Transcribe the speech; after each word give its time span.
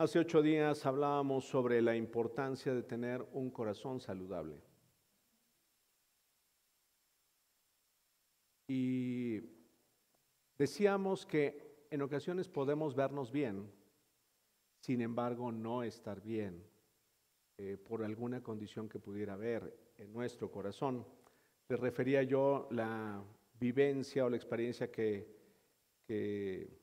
Hace 0.00 0.18
ocho 0.18 0.40
días 0.40 0.86
hablábamos 0.86 1.44
sobre 1.44 1.82
la 1.82 1.94
importancia 1.94 2.72
de 2.72 2.82
tener 2.82 3.22
un 3.34 3.50
corazón 3.50 4.00
saludable. 4.00 4.58
Y 8.66 9.42
decíamos 10.56 11.26
que 11.26 11.84
en 11.90 12.00
ocasiones 12.00 12.48
podemos 12.48 12.94
vernos 12.94 13.30
bien, 13.30 13.70
sin 14.80 15.02
embargo 15.02 15.52
no 15.52 15.82
estar 15.82 16.22
bien 16.22 16.64
eh, 17.58 17.76
por 17.76 18.02
alguna 18.02 18.42
condición 18.42 18.88
que 18.88 18.98
pudiera 18.98 19.34
haber 19.34 19.92
en 19.98 20.14
nuestro 20.14 20.50
corazón. 20.50 21.04
Le 21.68 21.76
refería 21.76 22.22
yo 22.22 22.68
la 22.70 23.22
vivencia 23.60 24.24
o 24.24 24.30
la 24.30 24.36
experiencia 24.36 24.90
que, 24.90 25.28
que 26.06 26.79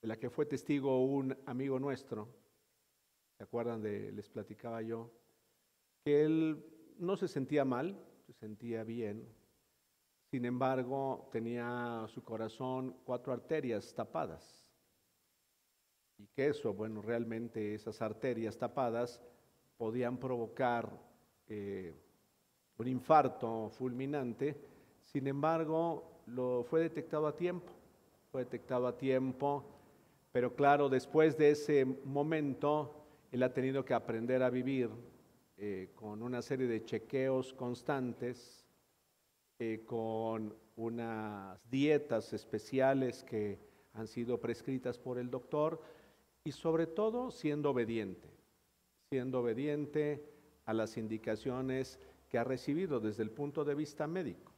de 0.00 0.08
la 0.08 0.16
que 0.18 0.30
fue 0.30 0.46
testigo 0.46 1.04
un 1.04 1.36
amigo 1.46 1.78
nuestro, 1.78 2.28
¿se 3.36 3.44
acuerdan 3.44 3.82
de, 3.82 4.12
les 4.12 4.28
platicaba 4.28 4.80
yo? 4.82 5.10
Que 6.02 6.24
él 6.24 6.64
no 6.98 7.16
se 7.16 7.28
sentía 7.28 7.64
mal, 7.64 7.98
se 8.26 8.32
sentía 8.32 8.82
bien, 8.84 9.26
sin 10.30 10.44
embargo 10.44 11.28
tenía 11.32 12.06
su 12.08 12.22
corazón 12.22 12.96
cuatro 13.04 13.32
arterias 13.32 13.92
tapadas. 13.94 14.70
Y 16.16 16.26
que 16.28 16.48
eso, 16.48 16.72
bueno, 16.72 17.02
realmente 17.02 17.74
esas 17.74 18.00
arterias 18.00 18.56
tapadas 18.56 19.20
podían 19.76 20.18
provocar 20.18 20.90
eh, 21.48 21.94
un 22.78 22.88
infarto 22.88 23.70
fulminante, 23.70 24.56
sin 25.02 25.26
embargo 25.26 26.22
lo 26.26 26.64
fue 26.64 26.80
detectado 26.80 27.26
a 27.26 27.36
tiempo, 27.36 27.72
fue 28.30 28.44
detectado 28.44 28.86
a 28.86 28.96
tiempo 28.96 29.79
pero 30.32 30.54
claro, 30.54 30.88
después 30.88 31.36
de 31.36 31.50
ese 31.50 31.84
momento, 31.84 33.04
él 33.32 33.42
ha 33.42 33.52
tenido 33.52 33.84
que 33.84 33.94
aprender 33.94 34.42
a 34.42 34.50
vivir 34.50 34.90
eh, 35.56 35.90
con 35.94 36.22
una 36.22 36.40
serie 36.40 36.66
de 36.66 36.84
chequeos 36.84 37.52
constantes, 37.52 38.64
eh, 39.58 39.82
con 39.84 40.54
unas 40.76 41.58
dietas 41.70 42.32
especiales 42.32 43.24
que 43.24 43.58
han 43.92 44.06
sido 44.06 44.40
prescritas 44.40 44.98
por 44.98 45.18
el 45.18 45.30
doctor 45.30 45.82
y 46.44 46.52
sobre 46.52 46.86
todo 46.86 47.30
siendo 47.30 47.70
obediente, 47.70 48.28
siendo 49.10 49.40
obediente 49.40 50.24
a 50.64 50.72
las 50.72 50.96
indicaciones 50.96 51.98
que 52.28 52.38
ha 52.38 52.44
recibido 52.44 53.00
desde 53.00 53.24
el 53.24 53.30
punto 53.30 53.64
de 53.64 53.74
vista 53.74 54.06
médico. 54.06 54.52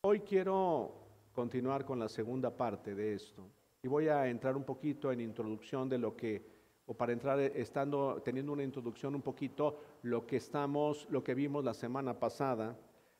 Hoy 0.00 0.20
quiero 0.20 1.05
continuar 1.36 1.84
con 1.84 1.98
la 1.98 2.08
segunda 2.08 2.50
parte 2.56 2.94
de 2.94 3.12
esto. 3.12 3.46
Y 3.82 3.88
voy 3.88 4.08
a 4.08 4.26
entrar 4.26 4.56
un 4.56 4.64
poquito 4.64 5.12
en 5.12 5.20
introducción 5.20 5.86
de 5.86 5.98
lo 5.98 6.16
que, 6.16 6.42
o 6.86 6.94
para 6.94 7.12
entrar 7.12 7.38
estando, 7.38 8.22
teniendo 8.24 8.54
una 8.54 8.62
introducción 8.62 9.14
un 9.14 9.20
poquito, 9.20 9.78
lo 10.00 10.26
que 10.26 10.36
estamos, 10.36 11.06
lo 11.10 11.22
que 11.22 11.34
vimos 11.34 11.62
la 11.62 11.74
semana 11.74 12.18
pasada, 12.18 12.74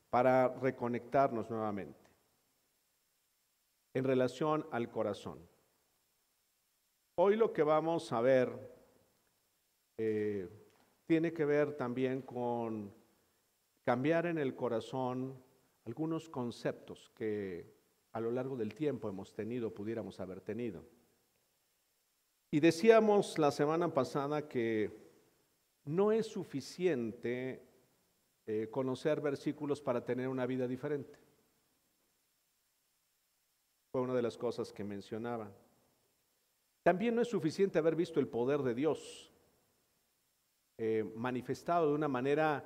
para 0.09 0.47
reconectarnos 0.47 1.47
nuevamente 1.51 2.09
en 3.93 4.03
relación 4.03 4.65
al 4.71 4.89
corazón. 4.89 5.37
Hoy 7.19 7.35
lo 7.35 7.53
que 7.53 7.61
vamos 7.61 8.11
a 8.11 8.21
ver 8.21 8.49
eh, 9.99 10.49
tiene 11.05 11.33
que 11.33 11.45
ver 11.45 11.77
también 11.77 12.23
con 12.23 12.91
cambiar 13.85 14.25
en 14.25 14.39
el 14.39 14.55
corazón 14.55 15.35
algunos 15.85 16.29
conceptos 16.29 17.11
que 17.15 17.76
a 18.17 18.19
lo 18.19 18.31
largo 18.31 18.57
del 18.57 18.73
tiempo 18.73 19.07
hemos 19.07 19.31
tenido, 19.31 19.73
pudiéramos 19.73 20.19
haber 20.19 20.41
tenido. 20.41 20.83
Y 22.49 22.59
decíamos 22.59 23.37
la 23.37 23.51
semana 23.51 23.93
pasada 23.93 24.47
que 24.47 24.91
no 25.85 26.11
es 26.11 26.25
suficiente 26.25 27.61
eh, 28.47 28.69
conocer 28.71 29.21
versículos 29.21 29.81
para 29.81 30.03
tener 30.03 30.29
una 30.29 30.47
vida 30.47 30.67
diferente. 30.67 31.19
Fue 33.91 34.01
una 34.01 34.15
de 34.15 34.23
las 34.23 34.35
cosas 34.35 34.73
que 34.73 34.83
mencionaba. 34.83 35.51
También 36.81 37.13
no 37.13 37.21
es 37.21 37.27
suficiente 37.27 37.77
haber 37.77 37.95
visto 37.95 38.19
el 38.19 38.27
poder 38.27 38.63
de 38.63 38.73
Dios 38.73 39.31
eh, 40.79 41.03
manifestado 41.15 41.89
de 41.89 41.93
una 41.93 42.07
manera 42.07 42.65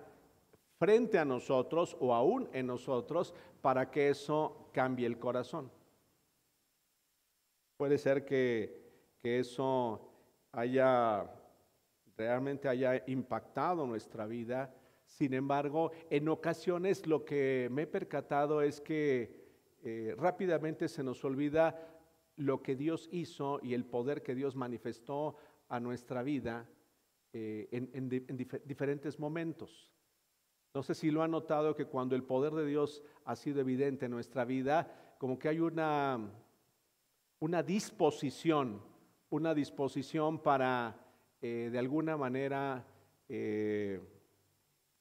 frente 0.79 1.19
a 1.19 1.25
nosotros 1.25 1.97
o 1.99 2.13
aún 2.13 2.49
en 2.53 2.67
nosotros 2.67 3.33
para 3.61 3.91
que 3.91 4.09
eso 4.09 4.60
cambie 4.71 5.05
el 5.05 5.19
corazón. 5.19 5.71
Puede 7.77 7.97
ser 7.97 8.25
que, 8.25 8.79
eso 9.23 10.09
haya 10.51 11.29
realmente 12.17 12.67
haya 12.67 13.03
impactado 13.05 13.85
nuestra 13.85 14.25
vida. 14.25 14.73
Sin 15.05 15.35
embargo, 15.35 15.91
en 16.09 16.27
ocasiones 16.27 17.05
lo 17.05 17.23
que 17.23 17.69
me 17.71 17.83
he 17.83 17.87
percatado 17.87 18.63
es 18.63 18.81
que 18.81 19.41
eh, 19.83 20.15
rápidamente 20.17 20.87
se 20.87 21.03
nos 21.03 21.23
olvida 21.23 21.91
lo 22.35 22.63
que 22.63 22.75
Dios 22.75 23.09
hizo 23.11 23.59
y 23.61 23.75
el 23.75 23.85
poder 23.85 24.23
que 24.23 24.33
Dios 24.33 24.55
manifestó 24.55 25.35
a 25.69 25.79
nuestra 25.79 26.23
vida 26.23 26.67
eh, 27.33 27.67
en, 27.71 28.09
diferentes 28.65 29.19
momentos. 29.19 29.90
No 30.73 30.83
sé 30.83 30.95
si 30.95 31.11
lo 31.11 31.21
han 31.21 31.31
notado 31.31 31.75
que 31.75 31.85
cuando 31.85 32.15
el 32.15 32.23
poder 32.23 32.53
de 32.53 32.65
Dios 32.65 33.03
ha 33.25 33.35
sido 33.35 33.59
evidente 33.59 34.05
en 34.05 34.11
nuestra 34.11 34.45
vida, 34.45 35.15
como 35.17 35.37
que 35.37 35.49
hay 35.49 35.59
una, 35.59 36.19
una 37.39 37.61
disposición, 37.61 38.81
una 39.29 39.53
disposición 39.53 40.39
para 40.39 40.95
eh, 41.41 41.69
de 41.71 41.77
alguna 41.79 42.15
manera 42.15 42.85
eh, 43.27 43.99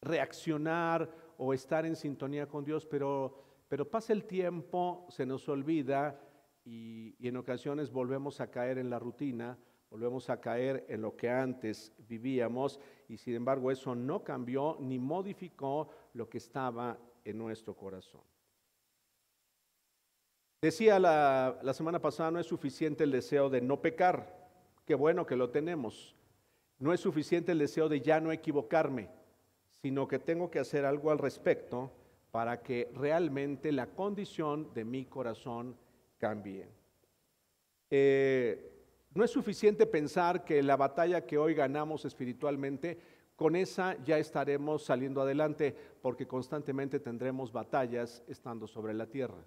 reaccionar 0.03 1.09
o 1.39 1.55
estar 1.55 1.87
en 1.87 1.95
sintonía 1.95 2.49
con 2.49 2.65
Dios, 2.65 2.85
pero, 2.85 3.43
pero 3.69 3.89
pasa 3.89 4.13
el 4.13 4.25
tiempo, 4.25 5.07
se 5.09 5.25
nos 5.25 5.49
olvida 5.49 6.21
y 6.65 7.15
en 7.27 7.37
ocasiones 7.37 7.91
volvemos 7.91 8.41
a 8.41 8.51
caer 8.51 8.79
en 8.79 8.91
la 8.91 8.99
rutina 8.99 9.57
volvemos 9.91 10.31
a 10.31 10.41
caer 10.41 10.87
en 10.89 11.03
lo 11.03 11.17
que 11.17 11.29
antes 11.29 11.93
vivíamos 12.07 12.79
y 13.11 13.19
sin 13.19 13.35
embargo 13.35 13.73
eso 13.73 13.97
no 13.97 14.23
cambió 14.23 14.77
ni 14.79 14.97
modificó 14.97 15.91
lo 16.15 16.29
que 16.29 16.39
estaba 16.39 16.97
en 17.25 17.39
nuestro 17.39 17.75
corazón. 17.75 18.21
Decía 20.63 21.01
la, 21.01 21.59
la, 21.61 21.75
semana 21.75 22.01
pasada, 22.01 22.31
no 22.31 22.39
es 22.39 22.47
suficiente 22.47 23.03
el 23.03 23.11
deseo 23.11 23.51
de 23.51 23.61
no 23.63 23.81
pecar, 23.81 24.49
qué 24.87 24.95
bueno 24.95 25.27
que 25.27 25.35
lo 25.35 25.51
tenemos. 25.51 26.15
No 26.79 26.93
es 26.93 27.01
suficiente 27.01 27.51
el 27.51 27.59
deseo 27.59 27.89
de 27.89 28.01
ya 28.01 28.21
no 28.21 28.31
equivocarme, 28.31 29.11
sino 29.83 30.07
que 30.07 30.21
tengo 30.21 30.49
que 30.49 30.61
hacer 30.61 30.85
algo 30.85 31.11
al 31.11 31.19
respecto 31.19 31.91
para 32.31 32.63
que 32.63 32.93
realmente 32.95 33.73
la 33.73 33.89
condición 33.89 34.73
de 34.73 34.85
mi 34.85 35.07
corazón 35.07 35.77
cambie. 36.19 36.69
Eh, 37.91 38.70
no 39.13 39.25
es 39.25 39.31
suficiente 39.31 39.87
pensar 39.87 40.45
que 40.45 40.63
la 40.63 40.77
batalla 40.77 41.27
que 41.27 41.37
hoy 41.37 41.55
ganamos 41.55 42.05
espiritualmente, 42.05 42.99
con 43.35 43.57
esa 43.57 43.97
ya 44.05 44.19
estaremos 44.19 44.85
saliendo 44.85 45.21
adelante, 45.21 45.75
porque 46.01 46.29
constantemente 46.29 47.01
tendremos 47.01 47.51
batallas 47.51 48.23
estando 48.29 48.69
sobre 48.69 48.95
la 48.95 49.07
tierra. 49.07 49.45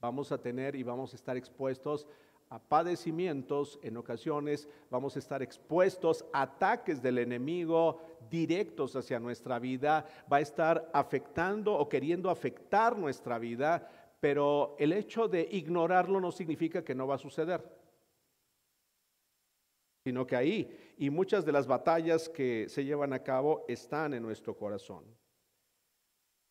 Vamos 0.00 0.32
a 0.32 0.38
tener 0.38 0.76
y 0.76 0.82
vamos 0.82 1.12
a 1.12 1.16
estar 1.16 1.36
expuestos 1.36 2.06
a 2.50 2.58
padecimientos 2.58 3.78
en 3.82 3.96
ocasiones, 3.96 4.68
vamos 4.90 5.16
a 5.16 5.18
estar 5.18 5.42
expuestos 5.42 6.24
a 6.32 6.42
ataques 6.42 7.02
del 7.02 7.18
enemigo 7.18 8.00
directos 8.30 8.94
hacia 8.96 9.18
nuestra 9.18 9.58
vida, 9.58 10.06
va 10.30 10.36
a 10.36 10.42
estar 10.42 10.90
afectando 10.92 11.72
o 11.74 11.88
queriendo 11.88 12.28
afectar 12.30 12.96
nuestra 12.96 13.38
vida, 13.38 13.88
pero 14.20 14.76
el 14.78 14.92
hecho 14.92 15.26
de 15.26 15.48
ignorarlo 15.50 16.20
no 16.20 16.30
significa 16.30 16.84
que 16.84 16.94
no 16.94 17.06
va 17.06 17.14
a 17.14 17.18
suceder 17.18 17.85
sino 20.06 20.24
que 20.24 20.36
ahí 20.36 20.94
y 20.98 21.10
muchas 21.10 21.44
de 21.44 21.50
las 21.50 21.66
batallas 21.66 22.28
que 22.28 22.68
se 22.68 22.84
llevan 22.84 23.12
a 23.12 23.24
cabo 23.24 23.64
están 23.66 24.14
en 24.14 24.22
nuestro 24.22 24.56
corazón. 24.56 25.04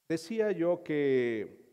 Decía 0.09 0.51
yo 0.51 0.83
que 0.83 1.63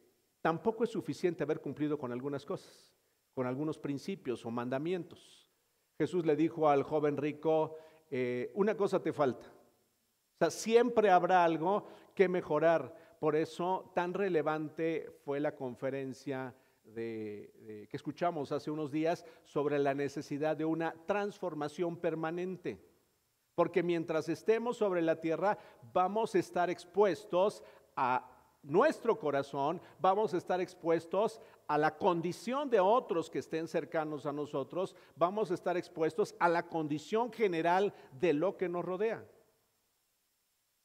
tampoco 0.40 0.84
es 0.84 0.90
suficiente 0.90 1.42
haber 1.42 1.60
cumplido 1.60 1.98
con 1.98 2.12
algunas 2.12 2.46
cosas, 2.46 2.94
con 3.34 3.48
algunos 3.48 3.78
principios 3.78 4.46
o 4.46 4.50
mandamientos. 4.52 5.50
Jesús 5.98 6.24
le 6.24 6.36
dijo 6.36 6.68
al 6.68 6.84
joven 6.84 7.16
rico, 7.16 7.76
eh, 8.08 8.52
una 8.54 8.76
cosa 8.76 9.02
te 9.02 9.12
falta. 9.12 9.48
O 9.48 10.38
sea, 10.38 10.50
siempre 10.50 11.10
habrá 11.10 11.42
algo 11.42 11.88
que 12.14 12.28
mejorar. 12.28 13.16
Por 13.18 13.34
eso 13.34 13.90
tan 13.92 14.14
relevante 14.14 15.10
fue 15.24 15.40
la 15.40 15.56
conferencia 15.56 16.54
que 16.94 17.88
escuchamos 17.92 18.52
hace 18.52 18.70
unos 18.70 18.90
días 18.90 19.24
sobre 19.44 19.78
la 19.78 19.94
necesidad 19.94 20.56
de 20.56 20.64
una 20.64 20.94
transformación 21.06 21.96
permanente. 21.96 22.78
Porque 23.54 23.82
mientras 23.82 24.28
estemos 24.28 24.76
sobre 24.76 25.02
la 25.02 25.20
tierra 25.20 25.58
vamos 25.92 26.34
a 26.34 26.38
estar 26.38 26.70
expuestos 26.70 27.62
a 27.96 28.28
nuestro 28.62 29.18
corazón, 29.18 29.80
vamos 29.98 30.34
a 30.34 30.38
estar 30.38 30.60
expuestos 30.60 31.40
a 31.66 31.76
la 31.76 31.96
condición 31.96 32.70
de 32.70 32.80
otros 32.80 33.28
que 33.28 33.40
estén 33.40 33.66
cercanos 33.66 34.24
a 34.24 34.32
nosotros, 34.32 34.94
vamos 35.16 35.50
a 35.50 35.54
estar 35.54 35.76
expuestos 35.76 36.34
a 36.38 36.48
la 36.48 36.68
condición 36.68 37.32
general 37.32 37.92
de 38.20 38.32
lo 38.32 38.56
que 38.56 38.68
nos 38.68 38.84
rodea. 38.84 39.26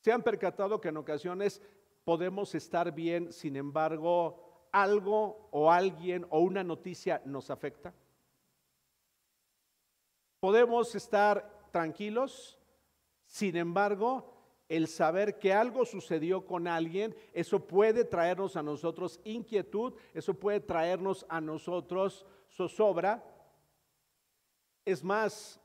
¿Se 0.01 0.11
han 0.11 0.23
percatado 0.23 0.81
que 0.81 0.89
en 0.89 0.97
ocasiones 0.97 1.61
podemos 2.03 2.55
estar 2.55 2.93
bien, 2.93 3.31
sin 3.31 3.55
embargo, 3.55 4.46
algo 4.81 5.49
o 5.51 5.71
alguien 5.71 6.25
o 6.29 6.39
una 6.39 6.63
noticia 6.63 7.21
nos 7.25 7.49
afecta? 7.49 7.93
Podemos 10.39 10.93
estar 10.93 11.69
tranquilos, 11.71 12.59
sin 13.25 13.57
embargo, 13.57 14.33
el 14.69 14.87
saber 14.87 15.39
que 15.39 15.53
algo 15.53 15.85
sucedió 15.85 16.45
con 16.45 16.67
alguien, 16.67 17.15
eso 17.33 17.65
puede 17.65 18.03
traernos 18.03 18.55
a 18.55 18.63
nosotros 18.63 19.19
inquietud, 19.23 19.93
eso 20.13 20.33
puede 20.33 20.59
traernos 20.59 21.25
a 21.29 21.41
nosotros 21.41 22.25
zozobra. 22.49 23.23
Es 24.85 25.03
más, 25.03 25.59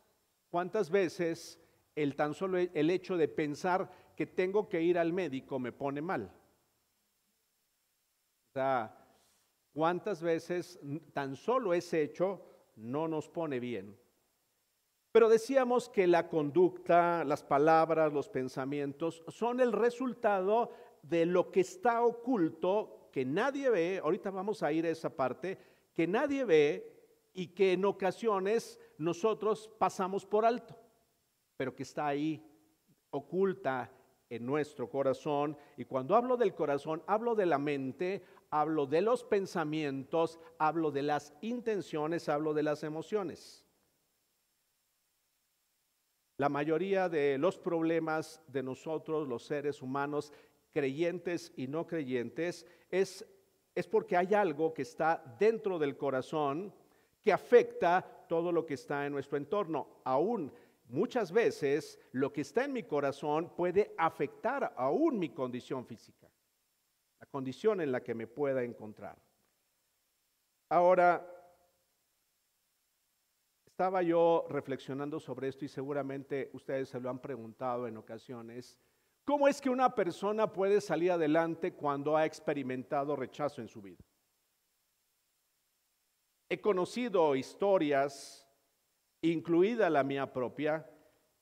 ¿cuántas 0.51 0.89
veces 0.89 1.61
el 1.95 2.17
tan 2.17 2.33
solo 2.33 2.59
el 2.59 2.91
hecho 2.91 3.17
de 3.17 3.29
pensar 3.29 3.91
que 4.17 4.27
tengo 4.27 4.69
que 4.69 4.81
ir 4.81 4.99
al 4.99 5.13
médico 5.13 5.59
me 5.59 5.73
pone 5.73 6.01
mal? 6.01 6.33
O 8.51 8.53
sea, 8.53 9.02
¿cuántas 9.73 10.23
veces 10.23 10.79
tan 11.13 11.37
solo 11.37 11.75
ese 11.75 12.03
hecho 12.03 12.43
no 12.77 13.09
nos 13.09 13.29
pone 13.29 13.61
bien? 13.61 13.99
Pero 15.13 15.29
decíamos 15.29 15.91
que 15.91 16.07
la 16.07 16.29
conducta, 16.29 17.23
las 17.25 17.45
palabras, 17.45 18.13
los 18.13 18.31
pensamientos 18.31 19.23
son 19.29 19.61
el 19.61 19.73
resultado 19.73 20.71
de 21.03 21.27
lo 21.27 21.51
que 21.51 21.61
está 21.61 22.03
oculto, 22.03 23.11
que 23.13 23.25
nadie 23.25 23.69
ve, 23.69 24.01
ahorita 24.03 24.31
vamos 24.31 24.63
a 24.63 24.73
ir 24.73 24.87
a 24.87 24.91
esa 24.91 25.15
parte, 25.15 25.59
que 25.93 26.07
nadie 26.07 26.45
ve 26.45 26.93
y 27.35 27.49
que 27.49 27.73
en 27.73 27.85
ocasiones 27.85 28.79
nosotros 28.97 29.71
pasamos 29.79 30.25
por 30.25 30.47
alto, 30.47 30.75
pero 31.59 31.75
que 31.75 31.83
está 31.83 32.07
ahí 32.07 32.43
oculta 33.11 33.93
en 34.31 34.47
nuestro 34.47 34.89
corazón. 34.89 35.59
Y 35.77 35.85
cuando 35.85 36.17
hablo 36.17 36.39
del 36.39 36.55
corazón, 36.55 37.03
hablo 37.07 37.35
de 37.35 37.45
la 37.45 37.59
mente, 37.59 38.23
hablo 38.53 38.87
de 38.87 39.01
los 39.01 39.25
pensamientos, 39.25 40.39
hablo 40.59 40.91
de 40.91 41.03
las 41.03 41.33
intenciones, 41.41 42.29
hablo 42.29 42.53
de 42.53 42.63
las 42.63 42.85
emociones. 42.85 43.65
La 46.37 46.51
mayoría 46.51 47.09
de 47.09 47.39
los 47.39 47.59
problemas 47.59 48.43
de 48.49 48.63
nosotros, 48.63 49.27
los 49.27 49.43
seres 49.45 49.81
humanos, 49.81 50.33
creyentes 50.71 51.53
y 51.57 51.67
no 51.67 51.87
creyentes, 51.87 52.67
es, 52.91 53.27
es 53.75 53.87
porque 53.89 54.19
hay 54.19 54.35
algo 54.35 54.75
que 54.75 54.83
está 54.83 55.23
dentro 55.39 55.79
del 55.79 55.97
corazón 55.97 56.75
que 57.23 57.33
afecta 57.33 58.27
todo 58.29 58.53
lo 58.53 58.67
que 58.67 58.75
está 58.75 59.07
en 59.07 59.13
nuestro 59.13 59.39
entorno. 59.39 60.01
Aún 60.05 60.53
muchas 60.89 61.33
veces 61.33 61.99
lo 62.11 62.33
que 62.33 62.43
está 62.43 62.65
en 62.65 62.75
mi 62.75 62.83
corazón 62.83 63.55
puede 63.57 63.95
afectar 63.97 64.75
aún 64.77 65.19
mi 65.19 65.31
condición 65.31 65.87
física, 65.87 66.29
condición 67.33 67.81
en 67.81 67.91
la 67.91 68.03
que 68.03 68.15
me 68.15 68.27
pueda 68.27 68.63
encontrar. 68.63 69.17
Ahora, 70.69 71.27
estaba 73.67 74.03
yo 74.03 74.47
reflexionando 74.51 75.19
sobre 75.19 75.49
esto 75.49 75.65
y 75.65 75.69
seguramente 75.69 76.51
ustedes 76.53 76.91
se 76.91 77.01
lo 77.01 77.09
han 77.09 77.21
preguntado 77.21 77.89
en 77.89 77.97
ocasiones. 77.97 78.79
¿Cómo 79.25 79.49
es 79.49 79.63
que 79.63 79.71
una 79.71 79.95
persona 79.95 80.53
puede 80.53 80.81
salir 80.83 81.11
adelante 81.11 81.73
cuando 81.73 82.17
ha 82.17 82.27
experimentado 82.27 83.17
rechazo 83.17 83.63
en 83.63 83.69
su 83.69 83.81
vida? 83.81 84.05
He 86.51 86.61
conocido 86.61 87.35
historias, 87.35 88.47
incluida 89.23 89.89
la 89.89 90.05
mía 90.05 90.31
propia, 90.31 90.87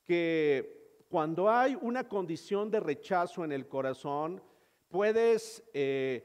que 0.05 1.05
cuando 1.09 1.51
hay 1.51 1.77
una 1.81 2.09
condición 2.09 2.71
de 2.71 2.79
rechazo 2.79 3.45
en 3.45 3.51
el 3.51 3.67
corazón, 3.67 4.41
puedes 4.91 5.63
eh, 5.73 6.23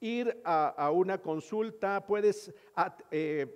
ir 0.00 0.40
a, 0.44 0.90
una 0.90 1.18
consulta, 1.18 2.04
puedes 2.04 2.52
eh, 3.10 3.46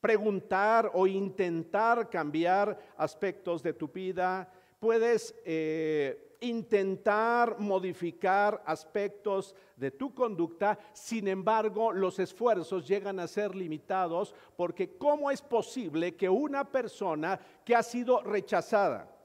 preguntar 0.00 0.90
o 0.94 1.06
intentar 1.06 2.08
cambiar 2.08 2.78
aspectos 2.96 3.62
de 3.62 3.72
tu 3.72 3.88
vida, 3.88 4.50
puedes 4.78 5.34
eh, 5.44 6.36
intentar 6.40 7.58
modificar 7.58 8.62
aspectos 8.64 9.54
de 9.74 9.90
tu 9.90 10.14
conducta, 10.14 10.78
sin 10.92 11.26
embargo 11.26 11.92
los 11.92 12.18
esfuerzos 12.18 12.86
llegan 12.86 13.18
a 13.18 13.26
ser 13.26 13.54
limitados 13.54 14.34
porque 14.56 14.96
¿cómo 14.96 15.30
es 15.30 15.42
posible 15.42 16.14
que 16.14 16.28
una 16.28 16.70
persona 16.70 17.40
que 17.64 17.74
ha 17.74 17.82
sido 17.82 18.22
rechazada, 18.22 19.15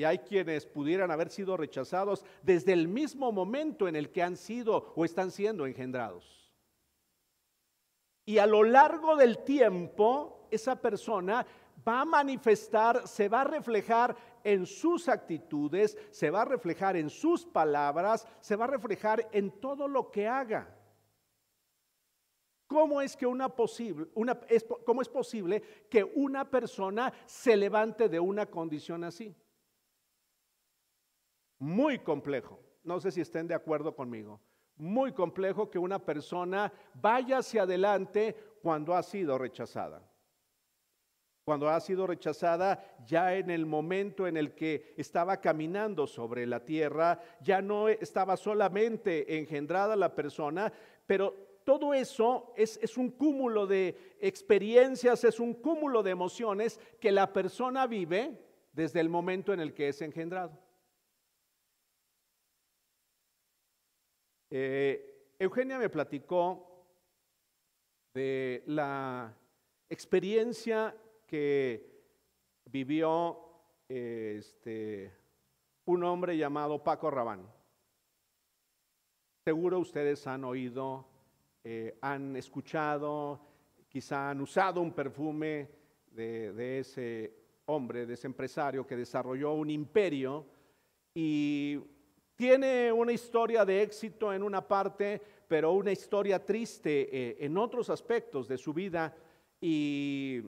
y 0.00 0.04
hay 0.04 0.20
quienes 0.20 0.64
pudieran 0.64 1.10
haber 1.10 1.28
sido 1.28 1.58
rechazados 1.58 2.24
desde 2.42 2.72
el 2.72 2.88
mismo 2.88 3.32
momento 3.32 3.86
en 3.86 3.96
el 3.96 4.10
que 4.10 4.22
han 4.22 4.38
sido 4.38 4.94
o 4.96 5.04
están 5.04 5.30
siendo 5.30 5.66
engendrados. 5.66 6.50
Y 8.24 8.38
a 8.38 8.46
lo 8.46 8.62
largo 8.62 9.14
del 9.16 9.44
tiempo, 9.44 10.48
esa 10.50 10.80
persona 10.80 11.46
va 11.86 12.00
a 12.00 12.04
manifestar, 12.06 13.06
se 13.06 13.28
va 13.28 13.42
a 13.42 13.44
reflejar 13.44 14.16
en 14.42 14.64
sus 14.64 15.06
actitudes, 15.06 15.98
se 16.10 16.30
va 16.30 16.40
a 16.42 16.46
reflejar 16.46 16.96
en 16.96 17.10
sus 17.10 17.44
palabras, 17.44 18.26
se 18.40 18.56
va 18.56 18.64
a 18.64 18.68
reflejar 18.68 19.28
en 19.32 19.50
todo 19.60 19.86
lo 19.86 20.10
que 20.10 20.26
haga. 20.26 20.74
¿Cómo 22.66 23.02
es, 23.02 23.18
que 23.18 23.26
una 23.26 23.50
posible, 23.50 24.06
una, 24.14 24.40
es, 24.48 24.64
¿Cómo 24.86 25.02
es 25.02 25.10
posible 25.10 25.60
que 25.90 26.04
una 26.04 26.48
persona 26.48 27.12
se 27.26 27.54
levante 27.54 28.08
de 28.08 28.18
una 28.18 28.46
condición 28.46 29.04
así? 29.04 29.36
Muy 31.60 32.00
complejo. 32.00 32.58
No 32.82 32.98
sé 32.98 33.12
si 33.12 33.20
estén 33.20 33.46
de 33.46 33.54
acuerdo 33.54 33.94
conmigo 33.94 34.40
muy 34.80 35.12
complejo 35.12 35.70
que 35.70 35.78
una 35.78 35.98
persona 35.98 36.72
vaya 36.94 37.38
hacia 37.38 37.62
adelante 37.62 38.34
cuando 38.62 38.94
ha 38.94 39.02
sido 39.02 39.38
rechazada. 39.38 40.02
Cuando 41.44 41.68
ha 41.68 41.80
sido 41.80 42.06
rechazada 42.06 42.82
ya 43.04 43.34
en 43.34 43.50
el 43.50 43.66
momento 43.66 44.26
en 44.26 44.36
el 44.36 44.54
que 44.54 44.94
estaba 44.96 45.40
caminando 45.40 46.06
sobre 46.06 46.46
la 46.46 46.64
tierra, 46.64 47.20
ya 47.40 47.60
no 47.60 47.88
estaba 47.88 48.36
solamente 48.36 49.38
engendrada 49.38 49.96
la 49.96 50.14
persona, 50.14 50.72
pero 51.06 51.34
todo 51.64 51.92
eso 51.92 52.52
es, 52.56 52.96
un 52.96 53.10
cúmulo 53.10 53.66
de 53.66 54.16
experiencias, 54.20 55.24
es 55.24 55.40
un 55.40 55.54
cúmulo 55.54 56.02
de 56.02 56.10
emociones 56.10 56.80
que 57.00 57.12
la 57.12 57.32
persona 57.32 57.86
vive 57.86 58.38
desde 58.72 59.00
el 59.00 59.08
momento 59.08 59.52
en 59.52 59.60
el 59.60 59.74
que 59.74 59.88
es 59.88 60.00
engendrado. 60.02 60.69
Eh, 64.52 65.34
Eugenia 65.38 65.78
me 65.78 65.88
platicó 65.88 66.84
de 68.12 68.64
la 68.66 69.32
experiencia 69.88 70.94
que 71.24 72.02
vivió 72.64 73.38
este, 73.88 75.12
un 75.84 76.02
hombre 76.02 76.36
llamado 76.36 76.82
Paco 76.82 77.10
Rabán. 77.10 77.48
Seguro 79.44 79.78
ustedes 79.78 80.26
han 80.26 80.44
oído, 80.44 81.06
eh, 81.62 81.96
han 82.02 82.34
escuchado, 82.34 83.40
quizá 83.88 84.30
han 84.30 84.40
usado 84.40 84.80
un 84.80 84.92
perfume 84.92 85.70
de, 86.10 86.52
de 86.52 86.80
ese 86.80 87.34
hombre, 87.66 88.04
de 88.04 88.14
ese 88.14 88.26
empresario 88.26 88.84
que 88.84 88.96
desarrolló 88.96 89.52
un 89.52 89.70
imperio 89.70 90.44
y 91.14 91.78
tiene 92.40 92.90
una 92.90 93.12
historia 93.12 93.66
de 93.66 93.82
éxito 93.82 94.32
en 94.32 94.42
una 94.42 94.66
parte, 94.66 95.20
pero 95.46 95.72
una 95.72 95.92
historia 95.92 96.42
triste 96.42 97.14
eh, 97.14 97.36
en 97.38 97.58
otros 97.58 97.90
aspectos 97.90 98.48
de 98.48 98.56
su 98.56 98.72
vida. 98.72 99.14
Y 99.60 100.40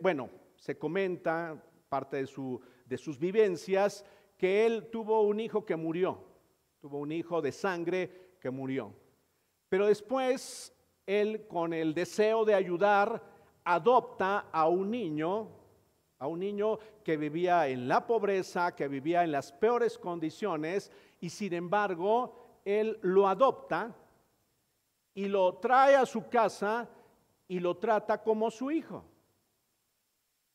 bueno, 0.00 0.30
se 0.54 0.78
comenta 0.78 1.60
parte 1.88 2.18
de, 2.18 2.28
su, 2.28 2.60
de 2.84 2.96
sus 2.96 3.18
vivencias 3.18 4.04
que 4.38 4.64
él 4.64 4.88
tuvo 4.92 5.22
un 5.22 5.40
hijo 5.40 5.66
que 5.66 5.74
murió, 5.74 6.22
tuvo 6.78 6.98
un 7.00 7.10
hijo 7.10 7.42
de 7.42 7.50
sangre 7.50 8.36
que 8.38 8.50
murió. 8.50 8.94
Pero 9.68 9.88
después 9.88 10.72
él 11.06 11.48
con 11.48 11.72
el 11.72 11.92
deseo 11.92 12.44
de 12.44 12.54
ayudar 12.54 13.20
adopta 13.64 14.46
a 14.52 14.68
un 14.68 14.92
niño 14.92 15.48
a 16.18 16.26
un 16.26 16.40
niño 16.40 16.78
que 17.04 17.16
vivía 17.16 17.68
en 17.68 17.88
la 17.88 18.06
pobreza, 18.06 18.74
que 18.74 18.88
vivía 18.88 19.24
en 19.24 19.32
las 19.32 19.52
peores 19.52 19.98
condiciones, 19.98 20.90
y 21.20 21.30
sin 21.30 21.52
embargo, 21.52 22.60
él 22.64 22.98
lo 23.02 23.28
adopta 23.28 23.94
y 25.14 25.28
lo 25.28 25.54
trae 25.58 25.96
a 25.96 26.06
su 26.06 26.28
casa 26.28 26.88
y 27.48 27.60
lo 27.60 27.76
trata 27.76 28.22
como 28.22 28.50
su 28.50 28.70
hijo. 28.70 29.04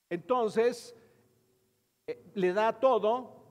Entonces, 0.09 0.95
eh, 2.05 2.31
le 2.33 2.53
da 2.53 2.77
todo, 2.79 3.45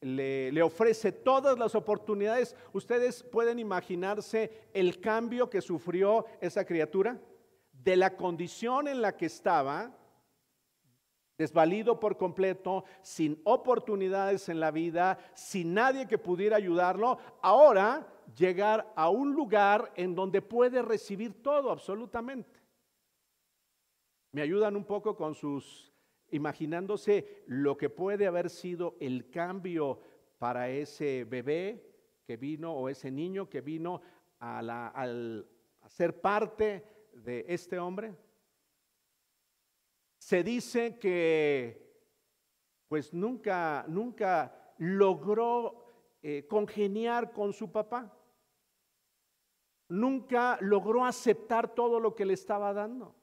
le, 0.00 0.50
le, 0.52 0.62
ofrece 0.62 1.12
todas 1.12 1.58
las 1.58 1.74
oportunidades. 1.74 2.56
¿Ustedes 2.72 3.22
pueden 3.22 3.58
imaginarse 3.58 4.68
el 4.72 5.00
cambio 5.00 5.50
que 5.50 5.60
sufrió 5.60 6.24
esa 6.40 6.64
criatura? 6.64 7.20
De 7.72 7.96
la 7.96 8.16
condición 8.16 8.88
en 8.88 9.02
la 9.02 9.16
que 9.16 9.26
estaba, 9.26 9.94
desvalido 11.38 12.00
por 12.00 12.16
completo, 12.16 12.84
sin 13.02 13.40
oportunidades 13.44 14.48
en 14.48 14.60
la 14.60 14.70
vida, 14.70 15.18
sin 15.34 15.74
nadie 15.74 16.06
que 16.06 16.18
pudiera 16.18 16.56
ayudarlo, 16.56 17.18
ahora 17.42 18.06
llegar 18.36 18.92
a 18.96 19.10
un 19.10 19.32
lugar 19.32 19.92
en 19.96 20.14
donde 20.14 20.42
puede 20.42 20.82
recibir 20.82 21.42
todo 21.42 21.70
absolutamente. 21.70 22.60
¿Me 24.32 24.42
ayudan 24.42 24.76
un 24.76 24.84
poco 24.84 25.16
con 25.16 25.34
sus, 25.34 25.92
imaginándose 26.30 27.44
lo 27.46 27.76
que 27.76 27.88
puede 27.88 28.26
haber 28.26 28.50
sido 28.50 28.96
el 29.00 29.30
cambio 29.30 30.00
para 30.38 30.68
ese 30.68 31.24
bebé 31.24 31.82
que 32.24 32.36
vino 32.36 32.74
o 32.74 32.88
ese 32.88 33.10
niño 33.10 33.48
que 33.48 33.60
vino 33.60 34.02
a, 34.40 34.58
al, 34.88 35.48
a 35.80 35.88
ser 35.88 36.20
parte 36.20 36.84
de 37.12 37.44
este 37.48 37.78
hombre? 37.78 38.14
Se 40.26 40.42
dice 40.42 40.98
que 40.98 41.86
pues 42.88 43.14
nunca, 43.14 43.84
nunca 43.86 44.74
logró 44.78 46.18
eh, 46.20 46.48
congeniar 46.48 47.30
con 47.30 47.52
su 47.52 47.70
papá. 47.70 48.12
Nunca 49.88 50.58
logró 50.62 51.04
aceptar 51.04 51.72
todo 51.72 52.00
lo 52.00 52.16
que 52.16 52.24
le 52.24 52.34
estaba 52.34 52.72
dando. 52.72 53.14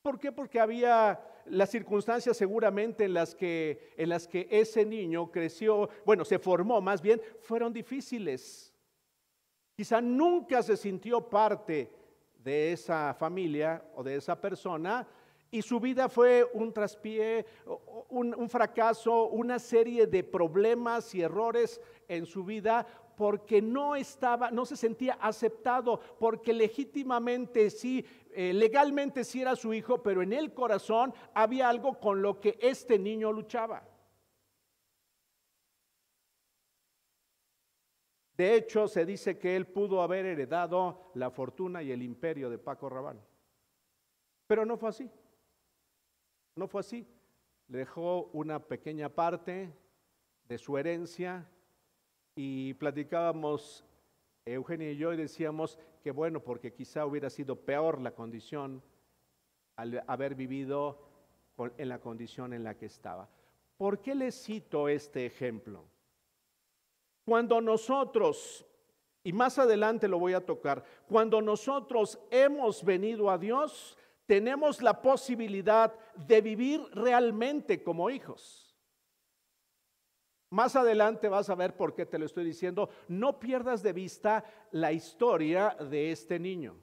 ¿Por 0.00 0.18
qué? 0.18 0.32
Porque 0.32 0.58
había 0.58 1.22
las 1.44 1.68
circunstancias 1.68 2.38
seguramente 2.38 3.04
en 3.04 3.12
las 3.12 3.34
que, 3.34 3.92
en 3.98 4.08
las 4.08 4.26
que 4.26 4.48
ese 4.50 4.86
niño 4.86 5.30
creció, 5.30 5.90
bueno, 6.06 6.24
se 6.24 6.38
formó 6.38 6.80
más 6.80 7.02
bien, 7.02 7.20
fueron 7.42 7.70
difíciles. 7.70 8.74
Quizá 9.76 10.00
nunca 10.00 10.62
se 10.62 10.78
sintió 10.78 11.28
parte 11.28 11.92
de 12.38 12.72
esa 12.72 13.12
familia 13.12 13.84
o 13.94 14.02
de 14.02 14.16
esa 14.16 14.40
persona 14.40 15.06
y 15.50 15.62
su 15.62 15.80
vida 15.80 16.08
fue 16.08 16.48
un 16.52 16.72
traspié, 16.72 17.46
un, 18.10 18.48
fracaso, 18.48 19.28
una 19.28 19.58
serie 19.58 20.06
de 20.06 20.22
problemas 20.22 21.14
y 21.14 21.22
errores 21.22 21.80
en 22.06 22.26
su 22.26 22.44
vida 22.44 22.86
porque 23.16 23.60
no 23.60 23.96
estaba, 23.96 24.50
no 24.50 24.64
se 24.64 24.76
sentía 24.76 25.14
aceptado, 25.20 26.00
porque 26.20 26.52
legítimamente 26.52 27.70
sí, 27.70 28.04
eh, 28.30 28.52
legalmente 28.52 29.24
sí 29.24 29.40
era 29.40 29.56
su 29.56 29.74
hijo, 29.74 30.02
pero 30.02 30.22
en 30.22 30.32
el 30.32 30.54
corazón 30.54 31.12
había 31.34 31.68
algo 31.68 31.98
con 31.98 32.22
lo 32.22 32.40
que 32.40 32.56
este 32.60 32.98
niño 32.98 33.32
luchaba. 33.32 33.82
De 38.36 38.54
hecho, 38.54 38.86
se 38.86 39.04
dice 39.04 39.36
que 39.36 39.56
él 39.56 39.66
pudo 39.66 40.00
haber 40.00 40.24
heredado 40.24 41.10
la 41.14 41.28
fortuna 41.28 41.82
y 41.82 41.90
el 41.90 42.02
imperio 42.02 42.48
de 42.48 42.58
Paco 42.58 42.88
Rabanne. 42.88 43.20
Pero 44.46 44.64
no 44.64 44.76
fue 44.76 44.90
así. 44.90 45.10
No 46.58 46.66
fue 46.66 46.80
así. 46.80 47.06
Le 47.68 47.78
dejó 47.78 48.30
una 48.32 48.58
pequeña 48.58 49.08
parte 49.08 49.72
de 50.48 50.58
su 50.58 50.76
herencia 50.76 51.48
y 52.34 52.74
platicábamos 52.74 53.84
Eugenia 54.44 54.90
y 54.90 54.96
yo 54.96 55.12
y 55.12 55.16
decíamos 55.16 55.78
que 56.02 56.10
bueno, 56.10 56.40
porque 56.40 56.72
quizá 56.72 57.06
hubiera 57.06 57.30
sido 57.30 57.54
peor 57.54 58.00
la 58.00 58.10
condición 58.10 58.82
al 59.76 60.02
haber 60.08 60.34
vivido 60.34 60.98
en 61.76 61.88
la 61.88 62.00
condición 62.00 62.52
en 62.52 62.64
la 62.64 62.76
que 62.76 62.86
estaba. 62.86 63.28
¿Por 63.76 64.00
qué 64.00 64.16
le 64.16 64.32
cito 64.32 64.88
este 64.88 65.26
ejemplo? 65.26 65.84
Cuando 67.24 67.60
nosotros, 67.60 68.66
y 69.22 69.32
más 69.32 69.60
adelante 69.60 70.08
lo 70.08 70.18
voy 70.18 70.32
a 70.32 70.44
tocar, 70.44 70.82
cuando 71.06 71.40
nosotros 71.40 72.18
hemos 72.32 72.82
venido 72.82 73.30
a 73.30 73.38
Dios, 73.38 73.97
tenemos 74.28 74.82
la 74.82 75.00
posibilidad 75.00 75.98
de 76.14 76.42
vivir 76.42 76.82
realmente 76.92 77.82
como 77.82 78.10
hijos. 78.10 78.76
Más 80.50 80.76
adelante 80.76 81.30
vas 81.30 81.48
a 81.48 81.54
ver 81.54 81.74
por 81.74 81.94
qué 81.94 82.04
te 82.04 82.18
lo 82.18 82.26
estoy 82.26 82.44
diciendo. 82.44 82.90
No 83.08 83.40
pierdas 83.40 83.82
de 83.82 83.94
vista 83.94 84.44
la 84.72 84.92
historia 84.92 85.74
de 85.90 86.12
este 86.12 86.38
niño. 86.38 86.76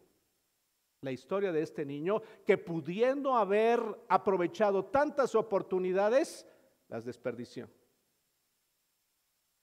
La 1.01 1.11
historia 1.11 1.51
de 1.51 1.61
este 1.61 1.85
niño 1.85 2.19
que 2.47 2.57
pudiendo 2.57 3.35
haber 3.35 3.79
aprovechado 4.09 4.85
tantas 4.85 5.35
oportunidades, 5.35 6.47
las 6.87 7.05
desperdició. 7.05 7.69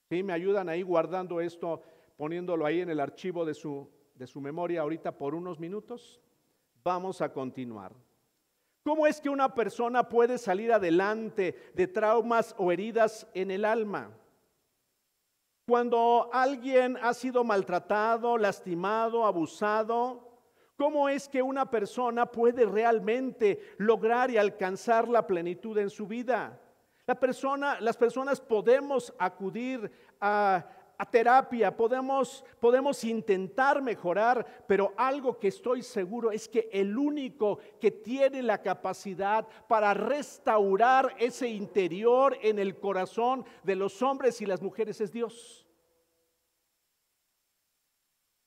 ¿Sí? 0.09 0.23
Me 0.23 0.33
ayudan 0.33 0.69
ahí 0.69 0.83
guardando 0.83 1.41
esto, 1.41 1.83
poniéndolo 2.17 2.65
ahí 2.65 2.81
en 2.81 2.91
el 2.91 3.01
archivo 3.01 3.45
de 3.45 3.55
su, 3.55 3.91
de 4.15 4.29
su 4.29 4.41
memoria 4.41 4.83
ahorita 4.83 5.19
por 5.19 5.35
unos 5.35 5.59
minutos. 5.59 6.22
Vamos 6.85 7.21
a 7.21 7.33
continuar. 7.33 7.93
¿Cómo 8.85 9.07
es 9.07 9.21
que 9.21 9.29
una 9.29 9.55
persona 9.55 10.09
puede 10.09 10.39
salir 10.39 10.73
adelante 10.73 11.71
de 11.75 11.87
traumas 11.87 12.55
o 12.59 12.73
heridas 12.73 13.29
en 13.33 13.53
el 13.53 13.65
alma? 13.65 14.11
Cuando 15.67 16.29
alguien 16.33 16.99
ha 17.01 17.15
sido 17.15 17.45
maltratado, 17.45 18.37
lastimado, 18.37 19.25
abusado, 19.25 20.29
¿cómo 20.77 21.09
es 21.09 21.29
que 21.29 21.41
una 21.41 21.71
persona 21.71 22.27
puede 22.27 22.67
realmente 22.67 23.61
lograr 23.79 24.33
y 24.33 24.37
alcanzar 24.37 25.07
la 25.07 25.25
plenitud 25.25 25.79
en 25.79 25.89
su 25.89 26.09
vida? 26.09 26.61
Las 27.07 27.97
personas 27.97 28.41
podemos 28.41 29.15
acudir 29.19 29.91
a, 30.21 30.67
terapia, 31.05 31.77
podemos, 31.77 32.45
podemos 32.61 33.03
intentar 33.05 33.83
mejorar, 33.83 34.65
pero 34.67 34.93
algo 34.97 35.39
que 35.39 35.49
estoy 35.49 35.83
seguro 35.83 36.31
es 36.31 36.49
que 36.49 36.69
el 36.73 36.97
único 36.97 37.59
que 37.81 37.91
tiene 37.91 38.43
la 38.43 38.63
capacidad 38.63 39.47
para 39.69 39.95
restaurar 39.95 41.15
ese 41.19 41.49
interior 41.49 42.37
en 42.43 42.59
el 42.59 42.79
corazón 42.79 43.45
de 43.63 43.77
los 43.77 44.03
hombres 44.03 44.41
y 44.41 44.47
las 44.47 44.63
mujeres 44.63 45.01
es 45.01 45.13
Dios. 45.13 45.67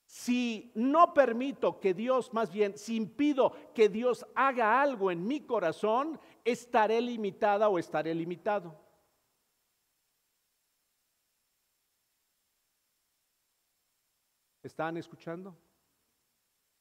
Si 0.06 0.72
no 0.76 1.14
permito 1.14 1.80
que 1.80 1.94
Dios, 1.94 2.34
más 2.34 2.52
bien, 2.52 2.78
si 2.78 2.96
impido 2.96 3.52
que 3.74 3.90
Dios 3.90 4.26
haga 4.34 4.82
algo 4.82 5.12
en 5.12 5.28
mi 5.28 5.42
corazón, 5.42 6.20
estaré 6.46 7.02
limitada 7.02 7.68
o 7.68 7.78
estaré 7.78 8.16
limitado. 8.16 8.85
¿Están 14.66 14.98
escuchando? 14.98 15.56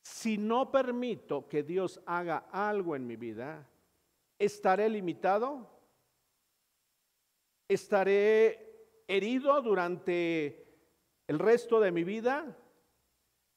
Si 0.00 0.38
no 0.38 0.70
permito 0.70 1.46
que 1.46 1.62
Dios 1.62 2.00
haga 2.06 2.46
algo 2.50 2.96
en 2.96 3.06
mi 3.06 3.16
vida, 3.16 3.68
¿estaré 4.38 4.88
limitado? 4.88 5.68
¿Estaré 7.68 9.02
herido 9.06 9.60
durante 9.60 10.66
el 11.26 11.38
resto 11.38 11.78
de 11.78 11.92
mi 11.92 12.04
vida? 12.04 12.56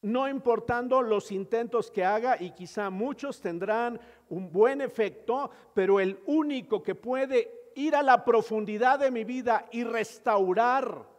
No 0.02 0.28
importando 0.28 1.02
los 1.02 1.32
intentos 1.32 1.90
que 1.90 2.04
haga, 2.04 2.36
y 2.38 2.52
quizá 2.52 2.90
muchos 2.90 3.40
tendrán 3.40 3.98
un 4.28 4.52
buen 4.52 4.82
efecto, 4.82 5.50
pero 5.74 6.02
el 6.02 6.20
único 6.26 6.84
que 6.84 6.96
puede 6.96 7.72
ir 7.76 7.96
a 7.96 8.04
la 8.04 8.26
profundidad 8.26 9.00
de 9.00 9.10
mi 9.10 9.24
vida 9.24 9.70
y 9.72 9.86
restaurar 9.86 11.17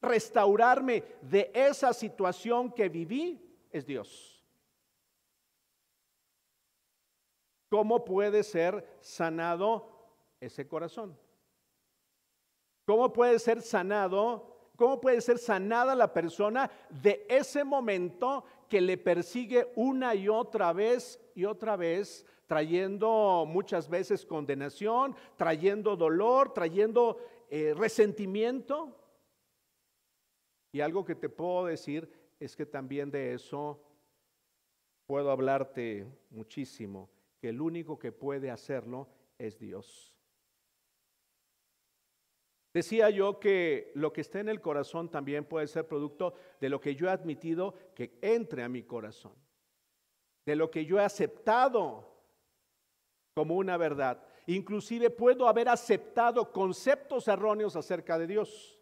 restaurarme 0.00 1.04
de 1.22 1.50
esa 1.54 1.92
situación 1.92 2.72
que 2.72 2.88
viví 2.88 3.40
es 3.70 3.86
Dios. 3.86 4.44
¿Cómo 7.68 8.04
puede 8.04 8.42
ser 8.42 8.98
sanado 9.00 9.88
ese 10.40 10.66
corazón? 10.66 11.16
¿Cómo 12.84 13.12
puede 13.12 13.38
ser 13.38 13.62
sanado? 13.62 14.56
¿Cómo 14.74 15.00
puede 15.00 15.20
ser 15.20 15.38
sanada 15.38 15.94
la 15.94 16.12
persona 16.12 16.70
de 16.88 17.24
ese 17.28 17.62
momento 17.62 18.44
que 18.68 18.80
le 18.80 18.96
persigue 18.96 19.70
una 19.76 20.14
y 20.14 20.28
otra 20.28 20.72
vez 20.72 21.20
y 21.34 21.44
otra 21.44 21.76
vez, 21.76 22.26
trayendo 22.46 23.44
muchas 23.46 23.88
veces 23.88 24.26
condenación, 24.26 25.14
trayendo 25.36 25.96
dolor, 25.96 26.52
trayendo 26.52 27.18
eh, 27.50 27.74
resentimiento? 27.76 28.99
Y 30.72 30.80
algo 30.80 31.04
que 31.04 31.14
te 31.14 31.28
puedo 31.28 31.66
decir 31.66 32.10
es 32.38 32.56
que 32.56 32.66
también 32.66 33.10
de 33.10 33.34
eso 33.34 33.82
puedo 35.06 35.30
hablarte 35.30 36.06
muchísimo, 36.30 37.10
que 37.38 37.48
el 37.48 37.60
único 37.60 37.98
que 37.98 38.12
puede 38.12 38.50
hacerlo 38.50 39.08
es 39.38 39.58
Dios. 39.58 40.14
Decía 42.72 43.10
yo 43.10 43.40
que 43.40 43.90
lo 43.94 44.12
que 44.12 44.20
está 44.20 44.38
en 44.38 44.48
el 44.48 44.60
corazón 44.60 45.10
también 45.10 45.44
puede 45.44 45.66
ser 45.66 45.88
producto 45.88 46.34
de 46.60 46.68
lo 46.68 46.80
que 46.80 46.94
yo 46.94 47.08
he 47.08 47.10
admitido 47.10 47.74
que 47.94 48.16
entre 48.22 48.62
a 48.62 48.68
mi 48.68 48.84
corazón, 48.84 49.34
de 50.46 50.54
lo 50.54 50.70
que 50.70 50.84
yo 50.84 51.00
he 51.00 51.04
aceptado 51.04 52.10
como 53.34 53.56
una 53.56 53.76
verdad. 53.76 54.22
Inclusive 54.46 55.10
puedo 55.10 55.48
haber 55.48 55.68
aceptado 55.68 56.52
conceptos 56.52 57.26
erróneos 57.26 57.74
acerca 57.74 58.18
de 58.18 58.28
Dios. 58.28 58.79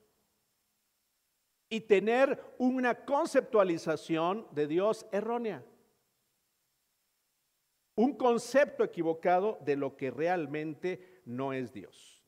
Y 1.68 1.80
tener 1.82 2.54
una 2.58 3.04
conceptualización 3.04 4.46
de 4.52 4.66
Dios 4.66 5.06
errónea. 5.12 5.64
Un 7.94 8.14
concepto 8.16 8.84
equivocado 8.84 9.58
de 9.64 9.76
lo 9.76 9.96
que 9.96 10.10
realmente 10.10 11.20
no 11.24 11.52
es 11.52 11.72
Dios. 11.72 12.22